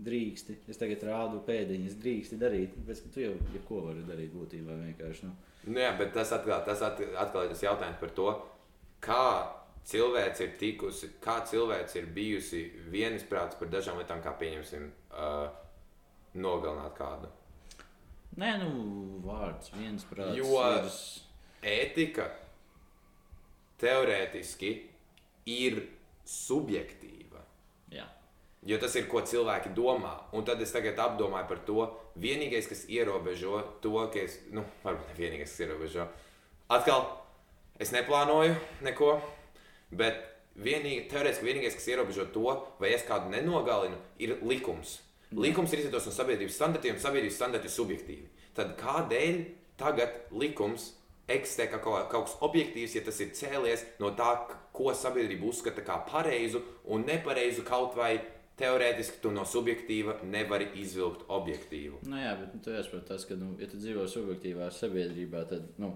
drīksti, 0.00 0.60
es 0.70 0.78
tagad 0.80 1.02
rādu 1.08 1.40
pēdiņas, 1.48 1.96
drīksti 2.00 2.38
darīt, 2.40 2.76
bet 2.86 3.02
tu 3.12 3.24
jau 3.24 3.32
jebko 3.56 3.80
vari 3.88 4.04
darīt 4.06 4.30
būtībā 4.36 4.78
vienkārši. 4.84 5.26
Nu. 5.26 5.34
Nu, 5.66 5.80
jā, 5.82 5.90
bet 5.98 6.14
tas 6.14 6.30
atkal, 6.32 6.62
tas 6.64 6.80
atkal 6.86 7.42
ir 7.44 7.50
tas 7.52 7.64
jautājums 7.66 7.98
par 8.00 8.14
to, 8.16 8.28
kā 9.04 9.24
cilvēks 9.90 10.40
ir 10.46 10.54
tikusi, 10.60 11.10
kā 11.24 11.40
cilvēks 11.50 11.98
ir 11.98 12.06
bijusi 12.14 12.62
vienisprāts 12.94 13.58
par 13.58 13.68
dažām 13.74 13.98
lietām, 14.00 14.22
kā 14.24 14.32
pieņemsim, 14.40 14.86
uh, 15.10 15.50
nogalināt 16.38 16.94
kādu. 16.96 17.28
Nē, 18.38 18.52
nu, 18.62 18.68
vārds 19.24 19.72
viens 19.74 20.04
prāts. 20.06 20.36
Jo- 20.38 20.52
virs... 20.54 21.00
Ētika 21.60 22.28
teorētiski 23.80 24.70
ir 25.50 25.82
subjektīva. 26.24 27.42
Jā. 27.92 28.06
Jo 28.64 28.78
tas 28.80 28.94
ir, 28.96 29.06
ko 29.10 29.20
cilvēki 29.24 29.72
domā. 29.76 30.14
Un 30.36 30.44
tad 30.48 30.60
es 30.64 30.72
tagad 30.72 31.00
apdomāju 31.00 31.48
par 31.50 31.60
to, 31.68 31.86
vienīgais, 32.20 32.68
kas 32.70 32.86
ierobežo 32.92 33.60
to, 33.84 33.92
ka 34.12 34.22
es, 34.24 34.38
nu, 34.52 34.64
varbūt 34.84 35.12
ne 35.12 35.18
vienīgais, 35.18 35.52
kas 35.52 35.64
ierobežo. 35.66 36.06
Atkal, 36.70 37.06
es 37.80 37.92
neplānoju 37.96 38.56
neko, 38.86 39.14
bet 39.96 40.20
vienīgi, 40.60 41.08
teorētiski 41.10 41.48
vienīgais, 41.48 41.76
kas 41.76 41.88
ierobežo 41.92 42.28
to, 42.34 42.56
vai 42.80 42.92
es 42.94 43.04
kādu 43.08 43.32
nenogalinu, 43.32 43.98
ir 44.22 44.36
likums. 44.44 44.98
Likums 45.38 45.70
ir 45.72 45.84
izveidots 45.84 46.08
no 46.08 46.14
sabiedrības 46.14 46.56
standartiem, 46.58 46.96
sabiedrības 46.98 47.36
standarti 47.38 47.70
ir 47.70 47.74
subjektīvi. 47.74 48.30
Tad 48.56 48.74
kādēļ 48.80 49.44
tagad 49.78 50.32
likums 50.34 50.90
eksistē 51.30 51.68
kā 51.70 51.78
kaut, 51.82 52.08
kaut 52.10 52.26
kas 52.26 52.36
objektīvs, 52.42 52.96
ja 52.98 53.04
tas 53.06 53.20
ir 53.22 53.30
cēlies 53.38 53.86
no 54.02 54.10
tā, 54.18 54.32
ko 54.74 54.90
sabiedrība 54.96 55.46
uzskata 55.50 55.84
par 55.86 56.02
pareizu 56.08 56.62
un 56.90 57.06
nepareizu 57.06 57.62
kaut 57.66 57.94
vai 57.98 58.16
teorētiski 58.60 59.22
tu 59.22 59.32
no 59.32 59.46
subjektīva 59.48 60.18
nevari 60.26 60.68
izvilkt 60.82 61.24
objektīvu. 61.32 62.02
Nu, 62.10 62.18
jā, 62.20 62.34
bet 62.40 62.54
nu, 62.54 62.60
tu 62.64 62.74
jāsaprot 62.74 63.06
tas, 63.08 63.24
ka, 63.28 63.38
nu, 63.40 63.54
ja 63.62 63.70
tu 63.70 63.80
dzīvo 63.80 64.04
subjektīvā 64.10 64.68
sabiedrībā, 64.74 65.46
tad 65.48 65.70
nu, 65.80 65.94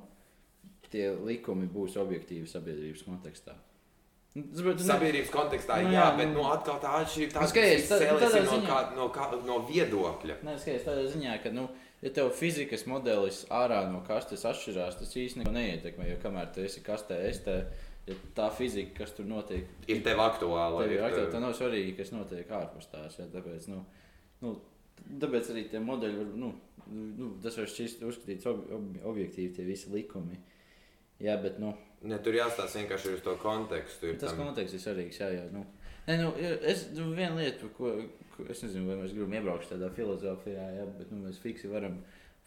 tie 0.93 1.11
likumi 1.19 1.69
būs 1.71 1.99
objektīvi 2.01 2.49
sabiedrības 2.49 3.05
kontekstā. 3.09 3.59
Sabiedrības 4.35 5.29
kontekstā, 5.31 5.77
Nu, 5.85 5.91
jā, 5.95 6.01
jā, 6.11 6.17
bet 6.19 6.29
nu- 6.33 6.41
nu, 6.41 6.45
atkal 6.51 6.81
tā 6.83 6.91
atšķirība 7.05 7.41
Nu, 7.41 7.47
skaties, 7.47 7.89
tad- 7.89 8.01
cēlies 8.03 8.21
tādā 8.25 8.41
no, 8.45 8.51
ziņā- 8.51 8.67
kā, 8.67 8.97
no, 8.97 9.09
kā, 9.15 9.45
no 9.47 9.59
viedokļa. 9.69 10.37
Nē, 10.43 10.59
skaties, 10.59 10.83
tādā 10.89 11.05
ziņā, 11.13 11.43
ka, 11.43 11.51
nu, 11.55 11.69
ja 12.03 12.11
tev 12.11 12.31
fizikas 12.35 12.83
modelis 12.91 13.45
ārā 13.49 13.85
no 13.93 14.01
kastes 14.01 14.43
atšķirās, 14.45 14.99
tas 14.99 15.15
īstenībā 15.15 15.53
neietekmē. 15.55 16.09
Jo 16.11 16.17
kamēr 16.17 16.53
tu 16.53 16.61
esi 16.67 16.81
kastē, 16.81 17.21
es 17.31 17.39
te, 17.47 17.65
ja 18.09 18.15
tā 18.35 18.51
fizika, 18.53 18.91
kas 19.05 19.13
tur 19.13 19.25
notiek, 19.25 19.67
Ir 19.87 20.03
tev 20.03 20.19
aktuāla. 20.19 20.83
tev 20.83 20.91
ir 20.93 21.01
aktuāli, 21.01 21.31
tev- 21.31 21.33
tā 21.33 21.41
nav 21.41 21.53
svarīgi, 21.55 21.97
kas 21.97 22.11
notiek 22.11 22.49
ārpus 22.49 22.91
tās. 22.91 23.17
Ja, 23.19 23.27
tāpēc, 23.27 23.69
nu, 23.69 23.85
nu, 24.43 24.61
tāpēc 25.17 25.51
arī 25.55 25.71
tie 25.71 25.79
modeļi, 25.79 26.17
var, 26.19 26.27
nu, 26.35 26.55
nu, 26.91 27.39
tas 27.41 27.57
var 27.57 27.67
šķist 27.67 28.03
uzskatīts 28.03 28.47
ob, 28.47 28.67
ob, 28.73 28.97
objektīvi, 29.15 29.55
tie 29.55 29.63
visi 29.65 29.91
likumi. 29.95 30.39
Jā, 31.21 31.41
bet, 31.41 31.61
nu, 31.61 31.77
Ne, 32.05 32.19
tur 32.25 32.37
jāstāsta 32.37 32.83
vienkārši 32.83 33.15
uz 33.17 33.23
to 33.25 33.37
kontekstu. 33.41 34.13
Tas 34.21 34.35
tam- 34.35 34.45
konteksts 34.45 34.77
ir 34.77 34.83
svarīgs. 34.85 35.21
Jā, 35.23 35.31
jā. 35.33 35.47
Nu. 35.53 35.65
Nē, 36.07 36.19
nu, 36.21 36.33
es 36.69 36.89
nu, 36.93 37.07
viena 37.17 37.39
lieta, 37.39 37.63
par 37.63 37.71
ko, 37.79 37.93
ko 38.37 38.45
es 38.53 38.61
nezinu, 38.63 38.91
vai 38.91 38.99
mēs 39.01 39.15
gribam 39.17 39.33
iebraukt 39.39 39.71
tādā 39.73 39.89
filozofijā, 39.97 40.67
jā, 40.77 40.85
bet 40.99 41.11
nu, 41.15 41.23
mēs 41.25 41.39
fiksi 41.41 41.71
varam 41.73 41.97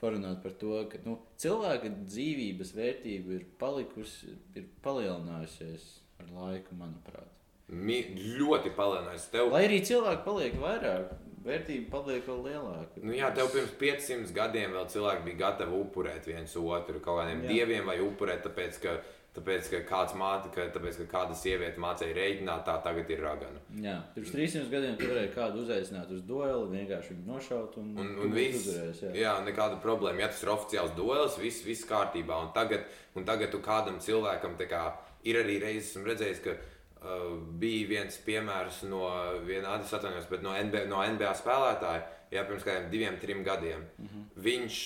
parunāt 0.01 0.43
par 0.43 0.53
to, 0.61 0.75
ka 0.91 0.99
nu, 1.07 1.15
cilvēka 1.41 1.89
dzīvības 2.05 2.75
vērtība 2.77 3.33
ir 3.39 3.47
palikusi, 3.57 4.35
ir 4.59 4.67
palielinājusies 4.85 5.87
ar 6.21 6.29
laiku, 6.35 6.77
manuprāt. 6.77 7.33
Mi, 7.67 7.97
ļoti 8.37 8.71
palielinājis 8.77 9.25
tev. 9.33 9.49
Lai 9.51 9.65
arī 9.67 9.81
cilvēki 9.83 10.23
paliek 10.23 10.53
vairāk, 10.61 11.09
vērtība 11.43 11.89
paliek 11.91 12.29
vēl 12.29 12.45
lielāka. 12.45 13.01
Nu, 13.03 13.11
jā, 13.17 13.31
tev 13.35 13.49
pirms 13.51 13.73
500 13.81 14.31
gadiem 14.37 14.77
vēl 14.77 14.87
cilvēki 14.93 15.25
bija 15.25 15.41
gatavi 15.41 15.81
upurēt 15.81 16.29
viens 16.29 16.53
otru 16.61 17.01
kaut 17.03 17.23
kādiem 17.23 17.43
Jā. 17.43 17.49
dieviem 17.51 17.89
vai 17.89 17.97
upurēt, 18.05 18.45
tāpēc 18.45 18.79
ka, 18.85 18.95
tāpēc, 19.37 19.69
ka 19.71 19.81
kāds 19.87 20.15
māte, 20.17 20.49
ka, 20.53 20.65
tāpēc, 20.73 20.99
ka 21.01 21.07
kāda 21.11 21.35
sieviete 21.37 21.81
mācīja 21.81 22.15
rēķināt, 22.17 22.63
tā 22.65 22.77
tagad 22.85 23.11
ir 23.13 23.21
ragana. 23.21 23.61
Jā, 23.83 23.97
pirms 24.15 24.31
300 24.33 24.71
gadiem 24.71 24.95
tu 24.97 25.09
varēji 25.11 25.33
kādu 25.35 25.61
uzaicināt 25.63 26.13
uz 26.15 26.23
dueli, 26.27 26.63
vienkārši 26.73 27.13
viņu 27.13 27.27
nošaut 27.29 27.77
un, 27.81 27.91
Un, 28.01 28.13
un 28.25 28.33
viss, 28.33 28.63
uzvarējis, 28.63 29.03
jā. 29.05 29.11
jā, 29.21 29.33
nekāda 29.45 29.77
problēma. 29.83 30.23
Ja 30.23 30.31
tas 30.31 30.41
ir 30.45 30.53
oficiāls 30.53 30.95
duels, 30.97 31.37
viss, 31.41 31.65
viss 31.67 31.85
kārtībā. 31.89 32.39
Un 32.47 32.49
tagad, 32.55 32.87
un 33.17 33.27
tagad 33.27 33.53
tu 33.53 33.61
kādam 33.63 34.01
cilvēkam 34.03 34.57
kā, 34.67 34.83
ir 35.27 35.41
arī 35.43 35.59
reizes, 35.61 35.93
redzējis, 36.05 36.41
ka 36.45 36.55
uh, 36.57 37.35
bija 37.61 37.91
viens 37.93 38.17
piemērs 38.25 38.83
no 38.89 39.03
viena 39.45 39.77
atvainojos, 39.77 40.29
bet 40.31 40.45
no 40.45 40.55
NBA, 40.57 40.87
no 40.89 41.03
NBA 41.03 41.35
spēlētāja, 41.41 42.07
jā, 42.33 42.47
pirms 42.47 42.65
kādiem 42.65 42.89
diviem, 42.93 43.21
trim 43.21 43.45
gadiem. 43.45 43.85
Mm. 43.97 44.09
-hmm. 44.09 44.25
Viņš, 44.49 44.81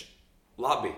labi, 0.62 0.92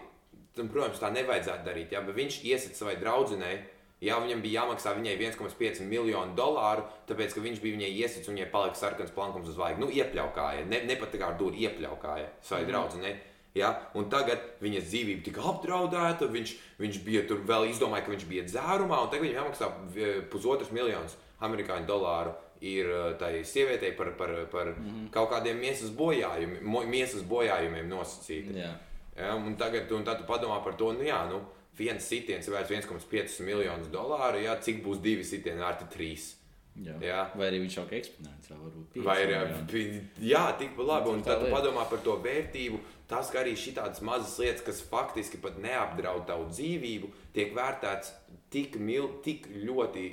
tam, 0.58 0.70
protams, 0.74 1.02
tā 1.02 1.12
nevajadzētu 1.14 1.68
darīt, 1.68 1.94
jā, 1.94 2.02
bet 2.06 2.18
viņš 2.18 2.42
iesit 2.50 2.80
savai 2.80 2.98
draudzenei. 3.02 3.56
Jā, 4.04 4.18
viņam 4.20 4.42
bija 4.44 4.64
jāmaksā 4.64 4.92
viņai 4.98 5.14
1,5 5.16 5.86
miljonu 5.88 6.36
dolāru, 6.36 6.84
tāpēc, 7.08 7.38
ka 7.38 7.44
viņš 7.44 7.62
bija 7.64 7.78
viņai 7.78 7.92
iesits 8.02 8.28
un 8.28 8.36
viņai 8.36 8.50
palika 8.52 8.76
sarkans 8.76 9.14
plankums 9.16 9.48
uz 9.54 9.56
vaigas. 9.56 9.80
Nu, 9.80 9.88
iepļaukāja, 9.88 10.66
ne, 10.68 10.82
ne 10.90 10.98
pat 11.00 11.14
tā 11.14 11.22
kā 11.22 11.30
ar 11.32 11.38
dūri 11.40 11.64
iepļaukāja 11.64 12.34
savai 12.44 12.66
mm. 12.66 12.72
draudzenei. 12.74 13.14
Ja? 13.56 13.72
Un 13.96 14.10
tagad 14.12 14.44
viņas 14.64 14.90
dzīvība 14.90 15.24
tika 15.28 15.44
apdraudēta, 15.54 16.28
viņš, 16.34 16.56
viņš 16.82 17.02
bija 17.06 17.24
tur 17.30 17.44
vēl 17.48 17.70
izdomājis, 17.72 18.06
ka 18.06 18.16
viņš 18.16 18.26
bija 18.30 18.48
dzērumā, 18.50 19.04
un 19.06 19.12
tagad 19.12 19.28
viņam 19.28 19.40
jāmaksā 19.40 19.70
eh, 19.72 20.16
pusotrs 20.34 20.74
miljonus 20.76 21.16
amerikāņu 21.46 21.88
dolāru. 21.88 22.34
Ir 22.64 22.90
eh, 22.90 23.06
tai 23.20 23.32
sievietei 23.48 23.94
par, 23.96 24.14
par, 24.20 24.36
par 24.52 24.74
mm 24.74 25.12
kaut 25.14 25.30
kādiem 25.30 25.60
miesas 25.62 25.94
bojājumiem, 25.94 26.90
miesas 26.90 27.24
bojājumiem 27.30 27.88
nosacīti. 27.92 28.58
Jā. 28.58 28.74
Ja, 29.18 29.36
un 29.36 29.56
tagad 29.56 29.92
un 29.92 30.04
tu 30.04 30.26
padomā 30.28 30.64
par 30.64 30.76
to, 30.76 30.92
nu 30.94 31.06
jā, 31.06 31.20
nu, 31.30 31.42
viens 31.78 32.02
sitiens 32.02 32.48
ir 32.48 32.54
vērts 32.54 32.72
1,5 32.88 33.42
miljonus 33.46 33.92
dolāru, 33.94 34.42
jā, 34.42 34.56
cik 34.62 34.84
būs 34.86 35.02
divi 35.02 35.24
sitieni, 35.24 35.62
ar 35.62 35.78
te 35.78 35.86
trīs. 35.86 36.34
Jā. 36.82 36.96
Jā. 37.06 37.20
Vai 37.38 37.52
arī 37.52 37.60
viņš 37.62 37.76
jau 37.78 37.84
kā 37.86 38.00
eksponents, 38.00 38.50
varbūt 38.50 38.96
Vai 39.06 39.20
ir 39.22 39.30
miljoni. 39.30 39.66
pi- 39.70 40.26
jā, 40.26 40.42
tikpat 40.58 40.88
labi. 40.90 41.12
Un 41.12 41.22
tad 41.22 41.44
padomā 41.52 41.86
par 41.90 42.00
to 42.02 42.18
vērtību. 42.18 42.80
Tas, 43.08 43.30
ka 43.30 43.44
arī 43.44 43.54
šādas 43.54 44.02
mazas 44.02 44.40
lietas, 44.42 44.64
kas 44.66 44.82
faktiski 44.82 45.38
pat 45.38 45.60
neapdraud 45.62 46.26
tavu 46.26 46.48
dzīvību, 46.50 47.12
tiek 47.36 47.54
vērtēts 47.54 48.14
tik, 48.50 48.80
mil, 48.82 49.22
tik 49.22 49.46
ļoti 49.54 50.08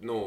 nu, 0.00 0.18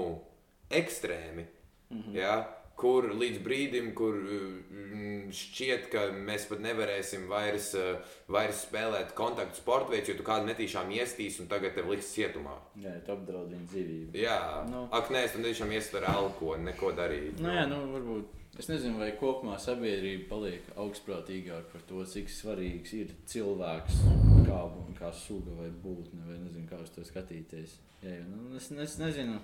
ekstrēmi. 0.69 1.45
Mm 1.89 2.01
-hmm. 2.01 2.15
ja? 2.15 2.47
Kur 2.79 3.09
līdz 3.19 3.41
brīdim, 3.45 3.91
kur 3.97 4.15
mm, 4.15 5.29
šķiet, 5.35 5.89
ka 5.91 6.05
mēs 6.15 6.47
pat 6.49 6.61
nevarēsim 6.63 7.27
vairs, 7.29 7.73
eh, 7.75 7.99
vairs 8.31 8.63
spēlēt 8.67 9.13
kontaktu 9.17 9.59
sporta 9.59 9.91
veids, 9.93 10.09
jo 10.09 10.15
tu 10.19 10.25
kādu 10.27 10.47
netīšām 10.49 10.89
iestīs 10.95 11.39
un 11.43 11.49
tagad 11.51 11.75
tev 11.75 11.91
liks 11.91 12.13
cietumā. 12.15 12.55
Jā, 12.79 12.95
tu 13.05 13.13
apdraud 13.17 13.51
viņa 13.51 13.67
dzīvību. 13.73 14.17
Jā, 14.23 14.39
Nu. 14.69 14.87
ak, 14.91 15.11
nē, 15.11 15.25
es 15.27 15.35
tam 15.35 15.43
tiešām 15.45 15.71
iestveru 15.75 16.09
alkoholu, 16.13 16.63
neko 16.69 16.91
darīt. 16.97 17.39
Nu, 17.43 17.51
jā, 17.53 17.67
nu, 17.69 17.83
varbūt. 17.93 18.35
Es 18.59 18.67
nezinu, 18.67 18.97
vai 18.99 19.11
kopumā 19.15 19.55
sabiedrība 19.61 20.25
paliek 20.33 20.65
augstprātīgāka 20.75 21.69
par 21.71 21.83
to, 21.87 22.01
cik 22.11 22.27
svarīgs 22.33 22.91
ir 22.97 23.13
cilvēks, 23.31 24.01
kā, 24.49 24.57
kā 24.97 25.11
suga 25.15 25.53
vai 25.61 25.69
būtne, 25.83 26.25
vai 26.27 26.39
nezinu, 26.41 26.65
kā 26.67 26.81
uz 26.83 26.89
to 26.91 27.05
skatīties. 27.07 27.77
Jā, 28.03 28.17
nu, 28.27 28.49
es, 28.57 28.67
es 28.71 28.97
nezinu, 28.99 29.37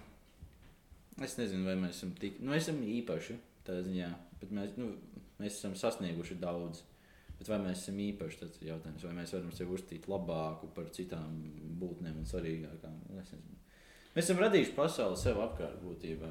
es 1.23 1.37
nezinu, 1.39 1.65
vai 1.67 1.75
mēs 1.79 1.99
esam 1.99 2.11
tik, 2.19 2.41
nu, 2.41 2.51
mēs 2.51 2.65
esam 2.65 2.81
īpaši 2.83 3.37
tādā 3.67 3.85
ziņā, 3.85 4.09
bet 4.41 4.51
mēs, 4.55 4.75
nu, 4.79 4.91
mēs 5.39 5.59
esam 5.59 5.75
sasnieguši 5.79 6.39
daudz. 6.41 6.83
Bet 7.35 7.49
vai 7.51 7.59
mēs 7.65 7.81
esam 7.83 7.97
īpaši, 7.99 8.39
tas 8.39 8.59
ir 8.61 8.69
jautājums, 8.69 9.03
vai 9.03 9.13
mēs 9.17 9.33
varam 9.35 9.51
sevi 9.51 9.75
uzstīt 9.75 10.05
labāku 10.07 10.69
par 10.75 10.87
citām 10.95 11.33
būtnēm 11.81 12.21
un 12.21 12.27
svarīgākām. 12.29 12.93
Nu, 13.09 13.19
es 13.19 13.33
nezinu. 13.33 13.57
Mēs 14.15 14.29
esam 14.29 14.39
radījuši 14.39 14.75
pasauli 14.77 15.17
sev 15.19 15.41
apkārt 15.43 15.81
būtībā. 15.83 16.29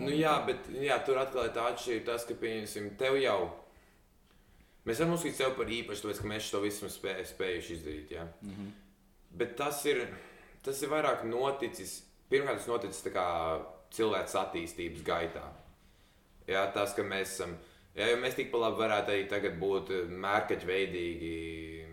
Nu, 0.00 0.10
jā, 0.10 0.32
bet 0.48 0.66
jā, 0.74 0.96
tur 1.06 1.20
atkal 1.22 1.46
ir 1.46 1.52
tā 1.54 1.68
atšķirība, 1.70 2.06
tas, 2.08 2.24
ka, 2.26 2.34
pieņemsim, 2.40 2.88
tev 2.98 3.20
jau. 3.22 3.38
Mēs 4.84 4.98
varam 5.00 5.14
uzskatīt 5.14 5.38
sevi 5.38 5.54
par 5.60 5.70
īpašu, 5.76 6.02
tāpēc, 6.04 6.22
ka 6.24 6.32
mēs 6.32 6.50
to 6.50 6.62
visu 6.64 6.90
spē, 6.90 7.14
spējuši 7.30 7.76
izdarīt. 7.78 8.16
Jā. 8.16 8.26
Mm 8.42 8.56
-hmm. 8.56 8.74
Bet 9.38 9.54
tas 9.56 9.84
ir, 9.86 10.02
tas 10.62 10.82
ir 10.82 10.90
vairāk 10.90 11.22
noticis. 11.30 12.02
Pirmkārt, 12.28 12.58
tas 12.58 12.66
noticis 12.66 13.06
tā 13.06 13.14
kā 13.14 13.28
cilvēks 13.96 14.34
attīstības 14.40 15.04
gaitā. 15.06 15.44
Jā, 16.48 16.66
tas, 16.74 16.92
ka 16.96 17.04
mēs 17.06 17.38
esam. 17.38 17.54
Jā, 17.94 18.08
jo 18.10 18.18
mēs 18.18 18.34
tikpat 18.34 18.60
labi 18.60 18.80
varētu 18.82 19.12
arī 19.14 19.26
tagad 19.30 19.54
būt 19.60 19.92
mērkaķveidīgi, 20.10 21.34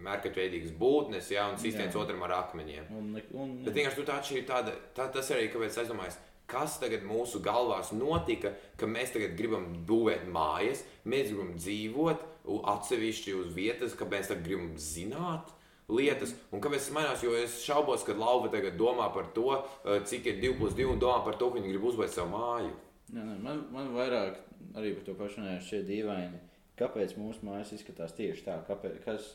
mērkaķveidīgas 0.01 0.73
būtnes, 0.79 1.29
jā, 1.29 1.45
un 1.51 1.59
sist 1.61 1.77
viens 1.77 1.93
Jā. 1.93 2.01
otram 2.01 2.23
ar 2.25 2.33
akmeņiem. 2.39 2.89
Un, 2.97 3.11
un, 3.37 3.53
Bet 3.67 3.77
vienkārši 3.77 4.05
tā 4.07 4.17
ir 4.33 4.47
tāda, 4.49 4.73
tā, 4.97 5.05
tas 5.13 5.29
arī, 5.35 5.51
kāpēc 5.53 5.77
es 5.77 5.91
domāju, 5.91 6.15
kas 6.51 6.79
tagad 6.81 7.05
mūsu 7.07 7.39
galvās 7.45 7.93
notika, 7.95 8.55
ka 8.81 8.89
mēs 8.89 9.13
tagad 9.13 9.37
gribam 9.37 9.69
būvēt 9.87 10.25
mājas, 10.33 10.83
mēs 11.05 11.29
gribam 11.29 11.53
dzīvot 11.59 12.27
atsevišķi 12.73 13.37
uz 13.37 13.53
vietas, 13.55 13.95
ka 13.95 14.09
mēs 14.09 14.31
tagad 14.31 14.47
gribam 14.49 14.73
zināt. 14.81 15.53
Lietas, 15.91 16.31
un 16.55 16.61
kāpēc 16.63 16.85
tas 16.85 16.93
mainās? 16.95 17.23
Jo 17.25 17.33
es 17.35 17.57
šaubos, 17.65 18.05
ka 18.07 18.15
Lauva 18.15 18.51
tagad 18.53 18.77
domā 18.79 19.09
par 19.13 19.27
to, 19.35 19.49
eh, 19.83 19.99
cik 20.07 20.29
ir 20.31 20.39
2 20.39 20.53
plus 20.59 20.77
2 20.77 20.87
un 20.93 20.99
domā 20.99 21.23
par 21.25 21.35
to, 21.35 21.49
ka 21.49 21.59
viņi 21.59 21.73
grib 21.73 21.89
uzbūvēt 21.89 22.15
savu 22.15 22.31
māju. 22.31 22.71
Jā, 23.11 23.25
nē, 23.27 23.35
man, 23.43 23.65
man 23.71 23.91
vairāk 23.91 24.39
arī 24.79 24.95
par 24.95 25.03
to 25.03 25.15
pašu 25.19 25.43
šie 25.67 25.83
dīvaini. 25.83 26.39
Kāpēc 26.79 27.17
mūsu 27.19 27.43
mājas 27.45 27.73
izskatās 27.75 28.15
tieši 28.17 28.45
tā? 28.45 28.55
Kāpēc, 28.65 29.01
kas, 29.03 29.33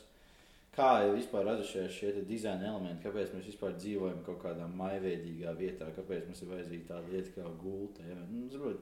kā 0.75 1.05
ir 1.05 1.13
vispār 1.15 1.45
radušies 1.45 1.93
šie 1.93 2.11
dizaina 2.27 2.71
elementi? 2.71 3.05
Kāpēc 3.05 3.35
mēs 3.35 3.47
vispār 3.51 3.77
dzīvojam 3.77 4.23
kaut 4.25 4.41
kādā 4.41 4.65
maigā 4.67 5.53
vietā? 5.55 5.91
Kāpēc 5.95 6.25
mums 6.27 6.41
ir 6.41 6.51
vajadzīga 6.55 6.89
tāda 6.89 7.13
lieta 7.13 7.35
kā 7.37 7.45
gulta? 7.61 8.03
Ja? 8.09 8.17
Nu, 8.31 8.73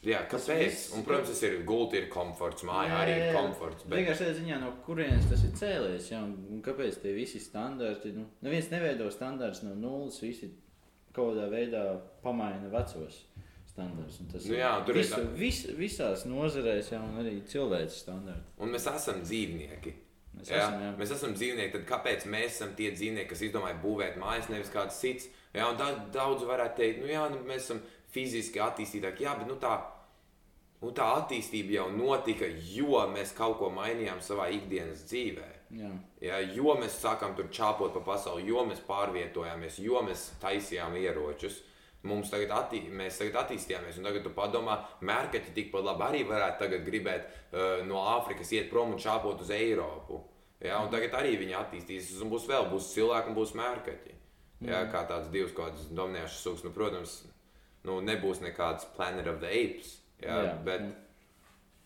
Jā, 0.00 0.22
kāpēc? 0.32 0.86
Un, 0.96 1.02
protams, 1.04 1.28
tas 1.28 1.42
ir 1.44 1.58
gulti, 1.68 1.98
ir 2.00 2.06
komforts, 2.12 2.64
māja 2.64 2.88
Jā, 2.88 3.00
arī 3.02 3.16
ir 3.20 3.34
komforts. 3.36 3.84
Bet... 3.84 3.98
Vienkārši 3.98 4.24
tādā 4.24 4.36
ziņā, 4.38 4.60
no 4.62 4.70
kurienes 4.86 5.26
tas 5.28 5.42
ir 5.44 5.52
cēlies, 5.60 6.06
ja? 6.14 6.22
un, 6.24 6.62
kāpēc 6.64 7.02
tie 7.02 7.12
visi 7.12 7.40
standarti, 7.44 8.14
nu, 8.16 8.24
neviens 8.46 8.70
neveido 8.72 9.10
standarts 9.12 9.60
no 9.66 9.74
nulles, 9.76 10.16
visi 10.24 10.48
kaut 11.12 11.34
kādā 11.34 11.50
veidā 11.52 11.82
pamaina 12.24 12.70
vecos 12.72 13.18
standarts. 13.68 14.22
Tas 14.32 14.46
Nu 14.48 14.56
ir 14.56 14.62
jā, 14.62 14.72
tur 14.88 14.96
ir 14.96 15.02
visu, 15.04 15.18
tā- 15.20 15.34
vis, 15.44 15.60
visās 15.78 16.24
nozarēs, 16.32 16.92
ja, 16.94 17.02
un 17.04 17.20
arī 17.20 17.36
cilvēks 17.52 18.00
standarti. 18.06 18.54
Un 18.64 18.72
mēs 18.72 18.88
esam 18.94 19.20
dzīvnieki. 19.26 19.92
Mēs 20.30 20.48
Jā, 20.48 20.62
esam, 20.62 20.80
jā. 20.80 20.90
mēs 20.96 21.12
esam 21.12 21.32
dzīvnieki, 21.36 21.72
tad 21.74 21.86
kāpēc 21.90 22.24
mēs 22.30 22.54
esam 22.54 22.72
tie 22.78 22.92
dzīvnieki, 22.94 23.28
kas 23.34 23.40
izdomāja 23.44 23.76
būvēt 23.82 24.16
mājas, 24.22 24.46
nevis 24.48 24.70
kāds 24.72 24.96
cits? 25.02 25.26
Jā, 25.52 25.66
un 25.68 25.76
tā, 25.76 25.88
daudz 26.14 26.44
varētu 26.46 26.78
teikt, 26.78 27.00
nu 27.02 27.10
jā, 27.10 27.24
nu, 27.34 27.40
mēs 27.48 27.66
esam 27.66 27.80
fiziski 28.14 28.60
attīstītāki, 28.62 29.24
jā, 29.26 29.36
bet 29.38 29.48
nu, 29.50 29.56
tā, 29.60 29.76
nu, 30.82 30.92
tā 30.96 31.06
attīstība 31.20 31.76
jau 31.78 31.88
notika, 31.94 32.48
jo 32.74 33.04
mēs 33.12 33.34
kaut 33.36 33.58
ko 33.60 33.70
mainījām 33.74 34.22
savā 34.24 34.50
ikdienas 34.56 35.06
dzīvē. 35.10 35.48
Jā. 35.78 35.90
Jā, 36.20 36.38
jo 36.56 36.74
mēs 36.78 36.98
sākām 36.98 37.36
tur 37.38 37.50
čāpot 37.54 37.94
pa 37.94 38.02
pasauli, 38.12 38.48
jo 38.50 38.64
mēs 38.66 38.82
pārvietojāmies, 38.88 39.78
jo 39.84 40.02
mēs 40.06 40.32
taisījām 40.42 40.96
ieročus. 40.98 41.62
Mums 42.08 42.30
tagad, 42.32 42.52
attī, 42.56 42.80
mēs 42.96 43.18
tagad 43.20 43.42
attīstījāmies, 43.42 43.98
un 44.00 44.08
tagad 44.08 44.30
padomā, 44.32 44.78
mērķi 45.04 45.52
tikpat 45.52 45.84
labi 45.84 46.06
arī 46.06 46.22
varētu 46.30 46.70
gribēt 46.86 47.26
uh, 47.28 47.82
no 47.84 48.00
Āfrikas 48.16 48.54
iet 48.56 48.70
prom 48.72 48.94
un 48.94 49.02
čāpot 49.02 49.42
uz 49.44 49.52
Eiropu. 49.52 50.22
Jā, 50.64 50.80
un 50.80 50.88
tagad 50.92 51.12
arī 51.20 51.36
viņi 51.40 51.56
attīstīsies, 51.56 52.22
un 52.24 52.32
būs 52.32 52.48
vēl, 52.48 52.66
būs 52.72 52.88
cilvēki 52.94 53.30
un 53.30 53.36
būs 53.36 53.52
mērķi. 53.56 54.16
Jā, 54.64 54.82
kā 54.92 55.06
tāds 55.08 55.30
divs 55.32 55.54
kaut 55.56 55.70
kāds 55.70 55.86
dominējošs 55.96 56.40
suks, 56.44 56.64
nu, 56.66 56.72
protams, 56.74 57.22
nu, 57.88 58.00
nebūs 58.04 58.42
nekāds 58.44 58.88
Planet 58.96 59.30
of 59.30 59.40
the 59.42 59.50
Apes. 59.50 59.96
Jā, 60.20 60.42
Jā, 60.44 60.56
bet, 60.64 60.90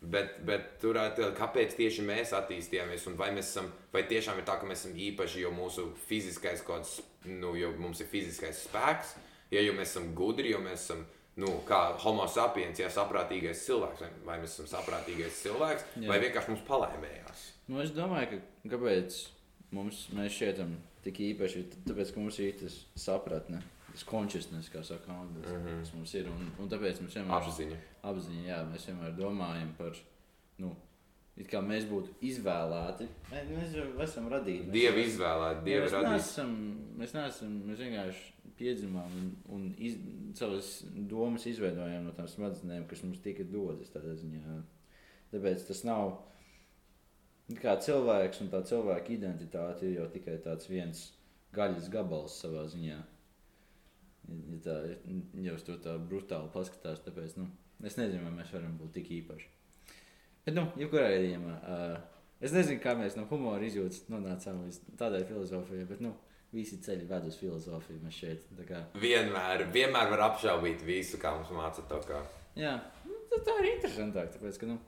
Bet, 0.04 0.34
bet 0.44 0.66
tur 0.82 0.98
atkal, 1.00 1.30
kāpēc 1.36 1.76
tieši 1.78 2.02
mēs 2.04 2.34
attīstījāmies, 2.36 3.06
un 3.08 3.14
vai 3.16 3.30
mēs 3.32 3.54
esam, 3.54 3.70
vai 3.92 4.02
tiešām 4.08 4.36
ir 4.36 4.44
tā, 4.44 4.58
ka 4.60 4.68
mēs 4.68 4.82
esam 4.82 4.98
īpaši, 5.00 5.40
jo 5.40 5.52
mūsu 5.54 5.86
fiziskais 6.08 6.60
kaut 6.60 6.82
kāds, 6.82 6.98
nu, 7.30 7.54
jo 7.56 7.70
mums 7.80 8.02
ir 8.04 8.10
fiziskais 8.10 8.64
spēks, 8.66 9.14
ja 9.54 9.62
jau 9.64 9.72
mēs 9.76 9.94
esam 9.94 10.10
gudri, 10.18 10.52
jo 10.52 10.60
mēs 10.60 10.84
esam, 10.84 11.04
nu, 11.40 11.50
kā 11.68 11.80
homo 12.04 12.26
sapiens, 12.30 12.82
ja 12.82 12.90
saprātīgais 12.92 13.64
cilvēks, 13.64 14.04
vai, 14.26 14.38
mēs 14.42 14.58
esam 14.58 14.68
saprātīgais 14.74 15.40
cilvēks, 15.46 15.86
Jā. 15.96 16.10
Vai 16.10 16.20
vienkārši 16.26 16.52
mums 16.52 16.66
palaimējās. 16.68 17.46
Nu, 17.70 17.80
es 17.80 17.94
domāju, 17.96 18.34
ka 18.34 18.74
kāpēc 18.74 19.22
mums 19.74 20.04
mēs 20.14 20.36
šķietam 20.36 20.76
tik 21.06 21.22
īpaši, 21.30 21.64
tāpēc, 21.88 22.12
ka 22.12 22.20
mums 22.20 22.42
ir 22.44 22.58
tas 22.60 22.76
sapratne, 23.06 23.64
tas 23.94 24.04
consciousness, 24.10 24.68
kā 24.74 24.82
saka 24.84 25.12
angļuiski, 25.14 25.52
mm 25.52 25.60
Mhm. 25.60 25.68
-hmm. 25.68 25.80
kas 25.84 25.94
mums 25.94 26.14
ir, 26.18 26.26
un, 26.28 26.50
un 26.58 26.68
tāpēc 26.72 27.00
mums 27.00 27.14
vienmēr 27.14 27.36
Apziņa. 27.40 27.76
apziņa, 28.10 28.42
jā, 28.48 28.58
mēs 28.72 28.86
vienmēr 28.90 29.14
domājam 29.18 29.70
par, 29.78 29.92
nu, 30.58 30.74
it 31.36 31.48
kā 31.50 31.60
mēs 31.62 31.86
būtu 31.90 32.08
izvēlēti, 32.22 33.06
mēs, 33.30 33.48
mēs 33.58 33.72
jau 33.74 33.86
esam 34.02 34.28
radīti. 34.30 34.66
Mēs 34.66 34.72
Dievu 34.72 34.98
jau- 34.98 35.06
izvēlēt, 35.08 35.56
Jā, 35.58 35.64
Dievu 35.64 35.84
mēs 35.86 35.92
radīt. 35.92 36.10
neesam, 36.10 36.50
mēs 36.98 37.14
neesam, 37.14 37.56
mēs 37.70 37.78
vienkārši 37.78 38.32
piedzimām 38.58 39.10
un, 39.20 39.36
un 39.48 39.74
iz, 39.78 39.96
savas 40.34 40.84
domas 40.94 41.46
izveidojām 41.46 42.04
no 42.04 42.12
tām 42.12 42.26
smadzenēm, 42.28 42.86
kas 42.88 43.02
mums 43.02 43.18
tika 43.18 43.42
dotas 43.44 43.90
tādā 43.90 44.14
ziņā. 44.14 44.62
Tāpēc 45.32 45.66
tas 45.66 45.84
nav 45.84 46.18
kā 47.60 47.74
cilvēks 47.80 48.40
un 48.40 48.48
tā 48.48 48.62
cilvēka 48.62 49.08
identitāte 49.10 49.82
ir 49.82 49.98
jau 49.98 50.06
tikai 50.08 50.38
tāds 50.44 50.68
viens 50.68 51.12
gaļas 51.52 51.88
gabals 51.90 52.36
savā 52.44 52.64
ziņā. 52.66 53.00
Ja 54.24 54.60
tā, 54.64 54.76
ja 55.44 55.54
uz 55.54 55.64
to 55.66 55.76
tā 55.84 55.98
brutāli 56.00 56.48
paskatās, 56.54 57.02
tāpēc, 57.04 57.36
nu, 57.36 57.48
es 57.84 57.98
nezinu, 58.00 58.24
vai 58.24 58.32
mēs 58.38 58.52
varam 58.54 58.76
būt 58.80 58.94
tik 58.98 59.10
īpaši. 59.20 59.50
Bet, 60.44 60.54
nu, 60.56 60.64
jebkurā 60.80 61.10
gadījumā, 61.12 61.56
uh, 61.60 62.30
es 62.44 62.54
nezinu, 62.56 62.80
kā 62.84 62.94
mēs 62.96 63.18
no 63.18 63.26
humora 63.28 63.64
izjūtas 63.66 64.06
nonācām 64.12 64.62
līdz 64.64 64.80
tādai 65.00 65.24
filozofijai, 65.28 65.84
bet, 65.88 66.00
nu, 66.04 66.14
visi 66.54 66.78
ceļi 66.84 67.08
ved 67.10 67.28
uz 67.28 67.36
filozofiju. 67.40 68.00
Mēs 68.04 68.18
šeit, 68.22 68.48
kā, 68.68 68.84
Vienmēr, 69.02 69.66
vienmēr 69.74 70.10
var 70.14 70.26
apšaubīt 70.30 70.84
visu, 70.86 71.20
kā 71.20 71.34
mums 71.36 71.52
māca 71.54 71.84
to. 71.90 72.00
Kā. 72.08 72.22
jā, 72.58 72.76
nu, 73.08 73.20
tā, 73.34 73.58
ir 73.60 73.72
interesantāk, 73.74 74.32
tāpēc, 74.36 74.60
ka, 74.62 74.70
nu. 74.70 74.80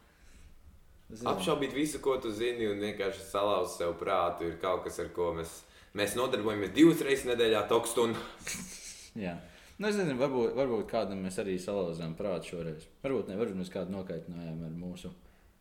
Apšaubīt 1.30 1.74
visu, 1.74 2.00
ko 2.02 2.16
tu 2.22 2.32
zini, 2.34 2.66
un 2.70 2.82
vienkārši 2.82 3.28
salauzt 3.28 3.78
sev 3.78 3.94
prātu, 4.00 4.48
ir 4.48 4.56
kaut 4.62 4.82
kas, 4.86 4.98
ar 5.02 5.12
ko 5.14 5.30
mēs, 5.36 5.60
mēs 5.98 6.16
nodarbojamies 6.18 6.74
divas 6.74 7.04
reizes 7.06 7.28
nedēļā, 7.30 7.66
tok 7.70 7.86
stundu. 7.90 8.26
Jā. 9.16 9.36
Nu, 9.78 9.88
es 9.90 9.96
nezinu, 9.98 10.16
varbūt, 10.20 10.54
varbūt 10.56 10.86
kādam 10.88 11.20
mēs 11.26 11.36
arī 11.42 11.58
salauzām 11.60 12.14
prātu 12.16 12.54
šoreiz. 12.54 12.86
Varbūt 13.04 13.28
ne, 13.28 13.36
varbūt 13.36 13.58
mēs 13.60 13.72
kādu 13.72 13.92
nokaitinājām 13.92 14.62
ar 14.64 14.74
mūsu. 14.80 15.10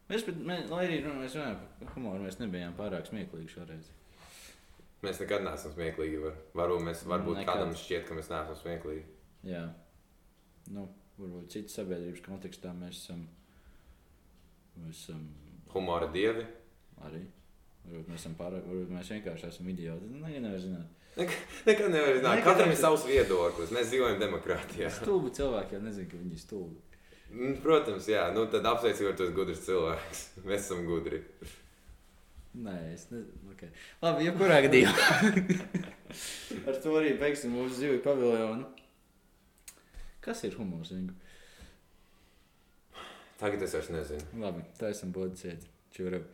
Mēs, 0.10 0.24
bet, 0.28 0.38
mē, 0.46 0.60
lai 0.70 0.86
arī 0.88 1.02
runā- 1.04 1.20
mēs 1.24 1.36
runājam 1.36 1.58
par 1.80 1.94
humoru, 1.96 2.24
mēs 2.24 2.38
nebijām 2.40 2.76
pārāk 2.78 3.08
smieklīgi 3.10 3.50
šoreiz. 3.56 3.90
Mēs 5.04 5.20
nekad 5.20 5.44
neesam 5.44 5.74
smieklīgi. 5.76 6.22
Var. 6.24 6.38
Varbūt, 6.56 6.84
mēs, 6.88 7.04
varbūt 7.10 7.42
Nekad. 7.42 7.50
kādam 7.60 7.74
šķiet, 7.76 8.06
ka 8.08 8.14
mēs 8.18 8.30
neesam 8.32 8.56
smieklīgi. 8.62 9.04
Jā, 9.52 9.64
nu, 10.72 10.88
varbūt 11.20 11.50
citas 11.54 11.76
sabiedrības 11.78 12.24
kontekstā 12.26 12.72
mēs 12.78 13.02
esam, 13.04 13.28
mēs 14.80 15.02
esam 15.10 15.26
Humora 15.76 16.08
dievi. 16.14 16.46
arī. 17.04 17.26
Varbūt 17.86 18.08
mēs 18.10 18.26
pārāk, 18.40 18.64
varbūt 18.66 18.94
mēs 18.96 19.12
vienkārši 19.14 19.48
esam 19.52 19.68
idioti. 19.70 20.08
Nu, 20.10 20.28
ja 20.32 20.40
nevar 20.42 20.60
zināt. 20.64 20.88
Nekad 21.16 21.92
nevar 21.94 22.18
zināt. 22.18 22.42
Katram 22.44 22.72
ir 22.74 22.80
savs 22.80 23.06
viedoklis. 23.08 23.72
Mēs 23.76 23.92
dzīvojam 23.92 24.20
demokrātijā. 24.20 24.90
Stulbi 24.98 25.32
cilvēki 25.38 25.78
jau 25.78 25.84
nezina, 25.86 26.10
ka 26.12 26.20
viņi 26.20 26.36
ir 26.36 26.42
stulbi. 26.42 26.82
Mm, 27.32 27.54
Protams, 27.64 28.10
jā. 28.12 28.26
Nu, 28.36 28.46
tad 28.52 28.68
apsveicam, 28.68 29.08
ka 29.10 29.18
tu 29.20 29.28
esi 29.28 29.36
gudrs 29.38 29.64
cilvēks. 29.66 30.24
Mēs 30.48 30.66
esam 30.68 30.84
gudri. 30.88 31.22
Nē, 32.56 32.76
es 32.94 33.08
nezinu. 33.12 33.52
Okay. 33.56 33.72
Labi, 34.04 34.28
jebkurā 34.28 34.62
gadījumā. 34.68 35.08
Ar 36.70 36.80
to 36.84 36.96
arī 37.00 37.16
beigsim 37.20 37.56
mūsu 37.56 37.80
zivju 37.80 38.02
paviljonu. 38.04 38.68
Kas 40.24 40.44
ir 40.48 40.56
humors? 40.60 40.92
Ingu? 40.96 41.16
Tagad 43.40 43.64
es 43.64 43.76
vairs 43.76 43.92
nezinu. 43.92 44.28
Labi, 44.44 44.64
tā 44.80 44.92
esam 44.96 45.12
bodiciet. 45.16 45.64
Čurab. 45.96 46.28